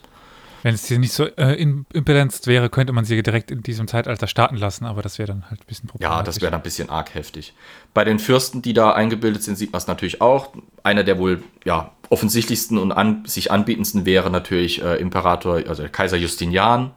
[0.63, 4.27] Wenn es hier nicht so äh, impedanzt wäre, könnte man sie direkt in diesem Zeitalter
[4.27, 6.27] starten lassen, aber das wäre dann halt ein bisschen Ja, problematisch.
[6.27, 7.55] das wäre dann ein bisschen arg heftig.
[7.95, 10.53] Bei den Fürsten, die da eingebildet sind, sieht man es natürlich auch.
[10.83, 16.17] Einer der wohl ja, offensichtlichsten und an, sich anbietendsten wäre natürlich äh, Imperator, also Kaiser
[16.19, 16.91] Justinian.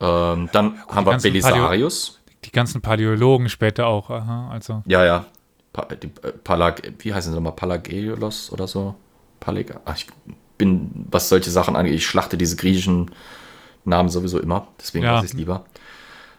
[0.00, 2.20] Ähm, dann haben wir Belisarius.
[2.44, 4.82] Die ganzen Paläologen später auch, aha, also.
[4.86, 5.26] Ja, ja.
[5.72, 7.52] Pa die, äh, Palag wie heißen sie nochmal?
[7.52, 8.94] Palageolos oder so?
[9.40, 10.06] Paleg Ach, ich
[10.58, 13.10] bin, was solche Sachen angeht, ich schlachte diese griechischen
[13.84, 14.68] Namen sowieso immer.
[14.80, 15.12] Deswegen Ja.
[15.14, 15.64] lasse ich es lieber.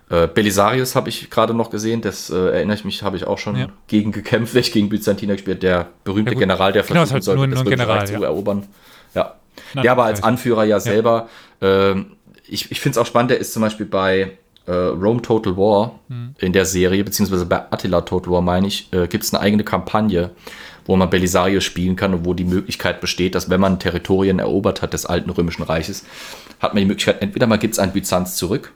[0.09, 3.37] Äh, Belisarius habe ich gerade noch gesehen, das äh, erinnere ich mich, habe ich auch
[3.37, 3.67] schon Ja.
[3.87, 6.39] gegen gekämpft, welch gegen Byzantiner gespielt, der berühmte Ja.
[6.39, 8.63] General, der Genau, ist versuchen halt sollte, nur- das nur General, zu erobern.
[9.13, 9.35] Ja.
[9.73, 10.23] Na, der aber als.
[10.23, 11.27] Anführer ja selber,
[11.61, 12.13] ähm,
[12.47, 15.97] ich, ich finde es auch spannend, der ist zum Beispiel bei äh, Rome Total War
[16.09, 16.35] Hm.
[16.39, 19.63] in der Serie, beziehungsweise bei Attila Total War, meine ich, äh, gibt es eine eigene
[19.63, 20.31] Kampagne,
[20.87, 24.81] wo man Belisarius spielen kann und wo die Möglichkeit besteht, dass wenn man Territorien erobert
[24.81, 26.05] hat des alten Römischen Reiches,
[26.59, 28.73] hat man die Möglichkeit, entweder man gibt es an Byzanz zurück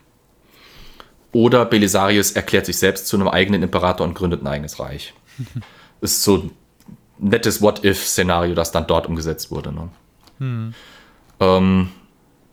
[1.32, 5.14] oder Belisarius erklärt sich selbst zu einem eigenen Imperator und gründet ein eigenes Reich.
[6.02, 6.52] ist so ein
[7.18, 9.72] nettes What-If-Szenario, das dann dort umgesetzt wurde.
[9.72, 9.90] Ne?
[11.40, 11.90] Ähm,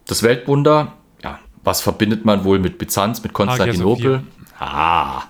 [0.06, 4.22] das Weltwunder, ja, was verbindet man wohl mit Byzanz, mit Konstantinopel?
[4.58, 5.22] Ah,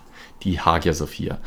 [0.43, 1.39] die Hagia Sophia.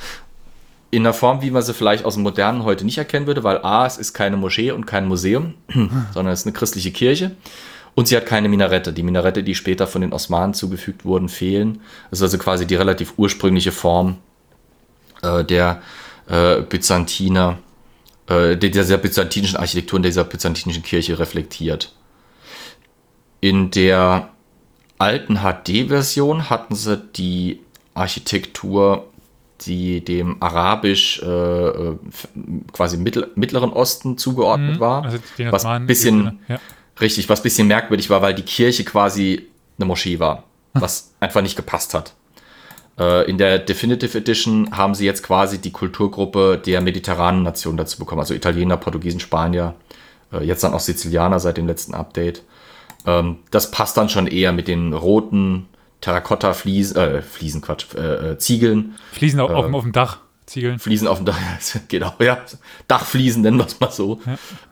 [0.91, 3.59] In der Form, wie man sie vielleicht aus dem Modernen heute nicht erkennen würde, weil
[3.63, 5.53] A, es ist keine Moschee und kein Museum,
[6.13, 7.35] sondern es ist eine christliche Kirche.
[7.95, 8.93] Und sie hat keine Minarette.
[8.93, 11.81] Die Minarette, die später von den Osmanen zugefügt wurden, fehlen.
[12.09, 14.18] Das ist also quasi die relativ ursprüngliche Form
[15.22, 15.81] äh, der
[16.27, 17.57] äh, Byzantiner,
[18.27, 21.93] äh, dieser byzantinischen Architektur und dieser byzantinischen Kirche reflektiert.
[23.41, 24.30] In der
[24.97, 27.61] alten HD-Version hatten sie die
[27.93, 29.11] Architektur,
[29.66, 31.98] die dem arabisch äh, äh,
[32.74, 35.04] quasi mittel, mittleren Osten zugeordnet war.
[35.06, 36.60] Also den was Osmanen- bisschen, Ja.
[37.00, 39.48] richtig, was bisschen merkwürdig war, weil die Kirche quasi
[39.78, 40.44] eine Moschee war,
[40.74, 42.14] was einfach nicht gepasst hat.
[43.00, 47.98] Äh, In der Definitive Edition haben sie jetzt quasi die Kulturgruppe der mediterranen Nationen dazu
[48.00, 49.76] bekommen, also Italiener, Portugiesen, Spanier,
[50.34, 52.44] äh, jetzt dann auch Sizilianer seit dem letzten Update.
[53.08, 55.68] Ähm, Das passt dann schon eher mit den roten
[56.02, 59.73] Terrakotta-Fliesen, äh, Fliesen, Quatsch, äh, äh, Ziegeln, Fliesen auf, Ähm.
[59.76, 60.80] auf, dem- Dach, Ziegeln.
[60.80, 61.38] Fliesen auf dem Dach,
[61.88, 62.40] genau, ja,
[62.88, 64.19] Dachfliesen nennen wir es mal so.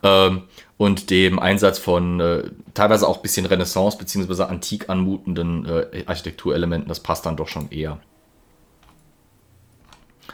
[0.03, 0.43] Ähm,
[0.77, 2.43] und dem Einsatz von äh,
[2.73, 4.43] teilweise auch ein bisschen Renaissance- bzw.
[4.43, 7.99] antik anmutenden äh, Architekturelementen, das passt dann doch schon eher.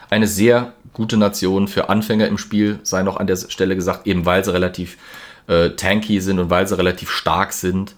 [0.09, 4.25] Eine sehr gute Nation für Anfänger im Spiel, sei noch an der Stelle gesagt, eben
[4.25, 4.97] weil sie relativ
[5.47, 7.95] äh, tanky sind und weil sie relativ stark sind,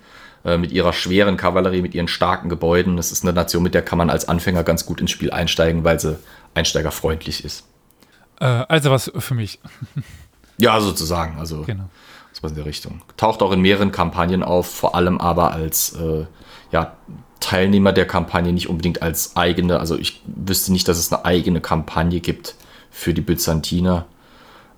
[0.48, 2.96] äh, mit ihrer schweren Kavallerie, mit ihren starken Gebäuden.
[2.96, 5.84] Das ist eine Nation, mit der kann man als Anfänger ganz gut ins Spiel einsteigen,
[5.84, 6.18] weil sie
[6.54, 7.66] einsteigerfreundlich ist.
[8.40, 9.60] Äh, also was für mich.
[10.60, 11.38] Ja, sozusagen.
[11.38, 11.84] Also Genau.
[12.42, 13.02] was in der Richtung.
[13.16, 16.26] Taucht auch in mehreren Kampagnen auf, vor allem aber als äh,
[16.72, 16.94] ja,
[17.40, 19.80] Teilnehmer der Kampagne, nicht unbedingt als eigene.
[19.80, 22.56] Also ich wüsste nicht, dass es eine eigene Kampagne gibt
[22.90, 24.06] für die Byzantiner,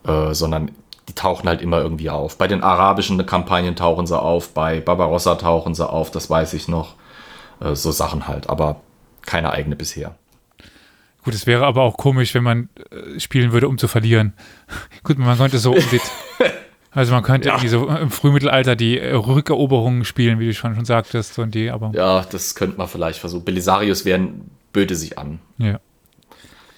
[0.06, 0.72] äh, sondern
[1.10, 2.38] die tauchen halt immer irgendwie auf.
[2.38, 6.68] Bei den arabischen Kampagnen tauchen sie auf, bei Barbarossa tauchen sie auf, das weiß ich
[6.68, 6.96] noch.
[7.60, 8.78] Äh, so Sachen halt, aber
[9.26, 10.16] keine eigene bisher.
[11.24, 14.34] Gut, es wäre aber auch komisch, wenn man äh, spielen würde, um zu verlieren.
[15.04, 16.00] Gut, man könnte so um die,
[16.92, 20.86] Also man könnte irgendwie so im Frühmittelalter die äh, Rückeroberungen spielen, wie du schon, schon
[20.86, 23.46] sagtest, und die, aber Ja, das könnte man vielleicht versuchen.
[23.46, 25.40] Belisarius wären, böte sich an.
[25.58, 25.80] ja.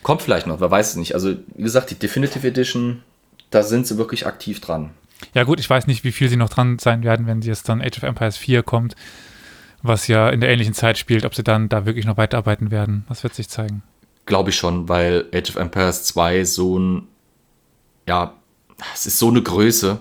[0.04, 1.14] Kommt vielleicht noch, wer weiß es nicht.
[1.14, 3.04] Also, wie gesagt, die Definitive Edition,
[3.52, 4.92] da sind sie wirklich aktiv dran.
[5.34, 7.82] Ja gut, ich weiß nicht, wie viel sie noch dran sein werden, wenn jetzt dann
[7.82, 8.96] Age of Empires 4 kommt,
[9.84, 13.06] was ja in der ähnlichen Zeit spielt, ob sie dann da wirklich noch weiterarbeiten werden.
[13.08, 13.84] Das wird sich zeigen.
[14.26, 17.08] Glaube ich schon, weil Age of Empires 2 so ein,
[18.08, 18.34] ja,
[18.94, 20.00] es ist so eine Größe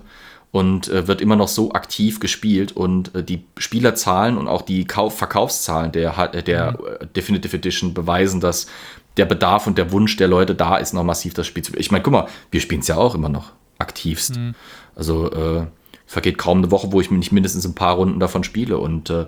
[0.52, 4.84] und äh, wird immer noch so aktiv gespielt und äh, die Spielerzahlen und auch die
[4.84, 7.12] Kauf Verkaufszahlen der, der mhm.
[7.14, 8.66] Definitive Edition beweisen, dass
[9.16, 11.80] der Bedarf und der Wunsch der Leute da ist, noch massiv das Spiel zu spielen.
[11.80, 14.36] Ich meine, guck mal, wir spielen es ja auch immer noch aktivst.
[14.36, 14.54] Mhm.
[14.94, 15.66] Also äh,
[16.06, 19.26] vergeht kaum eine Woche, wo ich nicht mindestens ein paar Runden davon spiele und äh,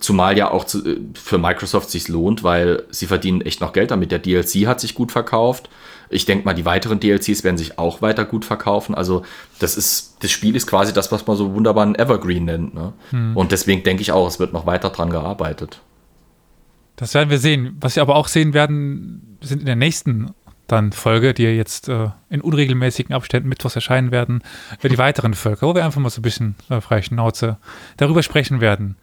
[0.00, 3.90] Zumal ja auch zu, äh, für Microsoft sich lohnt, weil sie verdienen echt noch Geld
[3.90, 4.10] damit.
[4.10, 5.68] Der DLC hat sich gut verkauft.
[6.10, 8.94] Ich denke mal, die weiteren DLCs werden sich auch weiter gut verkaufen.
[8.94, 9.22] Also
[9.60, 12.74] das ist, das Spiel ist quasi das, was man so wunderbar ein Evergreen nennt.
[12.74, 12.92] Ne?
[13.10, 13.36] Hm.
[13.36, 15.80] Und deswegen denke ich auch, es wird noch weiter dran gearbeitet.
[16.96, 17.76] Das werden wir sehen.
[17.80, 20.30] Was wir aber auch sehen werden, sind in der nächsten
[20.66, 24.42] dann Folge, die jetzt äh, in unregelmäßigen Abständen mittwochs erscheinen werden,
[24.82, 27.58] äh, die weiteren Völker, wo wir einfach mal so ein bisschen äh, freie Schnauze
[27.96, 28.96] darüber sprechen werden.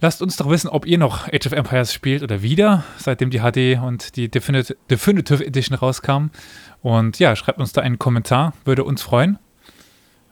[0.00, 3.38] Lasst uns doch wissen, ob ihr noch Age of Empires spielt oder wieder, seitdem die
[3.38, 6.30] HD und die Definitive, Definitive Edition rauskam.
[6.80, 9.38] Und ja, schreibt uns da einen Kommentar, würde uns freuen.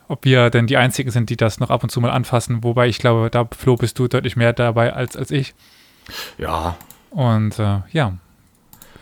[0.09, 2.65] Ob wir denn die Einzigen sind, die das noch ab und zu mal anfassen.
[2.65, 5.55] Wobei ich glaube, da, Flo, bist du deutlich mehr dabei als, als ich.
[6.39, 6.77] Ja.
[7.11, 8.19] Und äh, ja,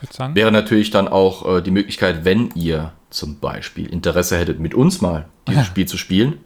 [0.01, 0.35] würde sagen.
[0.35, 5.01] Wäre natürlich dann auch äh, die Möglichkeit, wenn ihr zum Beispiel Interesse hättet, mit uns
[5.01, 6.39] mal dieses Spiel zu spielen,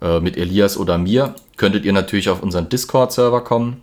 [0.00, 3.82] äh, mit Elias oder mir, könntet ihr natürlich auf unseren Discord-Server kommen.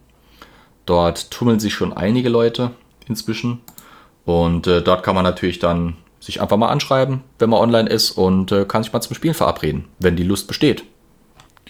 [0.86, 2.72] Dort tummeln sich schon einige Leute
[3.08, 3.60] inzwischen.
[4.26, 8.12] Und äh, dort kann man natürlich dann sich einfach mal anschreiben, wenn man online ist
[8.12, 10.84] und äh, kann sich mal zum Spielen verabreden, wenn die Lust besteht.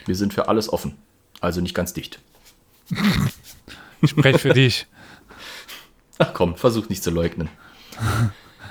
[0.05, 0.95] Wir sind für alles offen.
[1.41, 2.19] Also nicht ganz dicht.
[4.01, 4.87] Ich spreche für dich.
[6.19, 7.49] Ach komm, versuch nicht zu leugnen.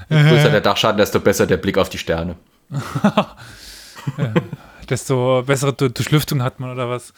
[0.08, 2.36] Je größer der Dachschaden, desto besser der Blick auf die Sterne.
[4.88, 7.12] desto bessere Durchlüftung hat man oder was.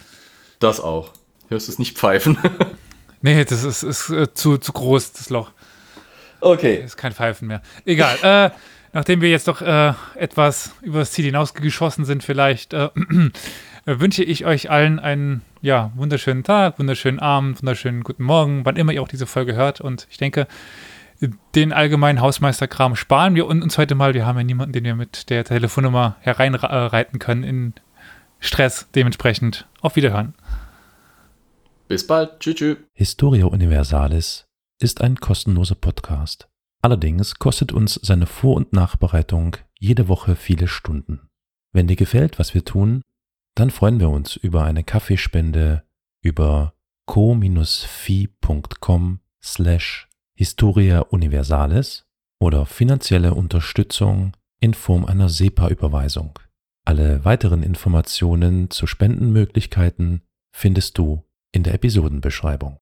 [0.59, 1.12] Das auch.
[1.48, 2.39] Hörst du es nicht pfeifen?
[3.22, 5.51] nee, das ist, ist äh, zu, zu groß, das Loch.
[6.40, 6.82] Okay.
[6.85, 7.62] Ist kein Pfeifen mehr.
[7.85, 8.18] Egal.
[8.22, 8.51] äh,
[8.93, 12.90] nachdem wir jetzt doch äh, etwas über das Ziel hinausgeschossen sind, vielleicht äh,
[13.85, 18.93] wünsche ich euch allen einen ja, wunderschönen Tag, wunderschönen Abend, wunderschönen guten Morgen, wann immer
[18.93, 19.80] ihr auch diese Folge hört.
[19.80, 20.47] Und ich denke,
[21.55, 24.14] den allgemeinen Hausmeisterkram sparen wir uns heute mal.
[24.14, 27.74] Wir haben ja niemanden, den wir mit der Telefonnummer hereinreiten können in
[28.39, 28.89] Stress.
[28.94, 30.35] Dementsprechend auf Wiederhören.
[31.89, 32.40] Bis bald.
[32.40, 32.56] Tschüss.
[32.56, 32.76] tschüss.
[32.94, 34.47] Historia Universalis
[34.80, 36.48] ist ein kostenloser Podcast.
[36.82, 41.28] Allerdings kostet uns seine Vor- und Nachbereitung jede Woche viele Stunden.
[41.72, 43.02] Wenn dir gefällt, was wir tun,
[43.59, 45.82] dann freuen wir uns über eine Kaffeespende
[46.22, 46.74] über
[47.06, 47.60] co-fi.com
[49.43, 52.06] slash Historia Universalis
[52.39, 56.39] oder finanzielle Unterstützung in Form einer SEPA-Überweisung.
[56.85, 60.22] Alle weiteren Informationen zu Spendenmöglichkeiten
[60.52, 62.76] findest du in der Episodenbeschreibung.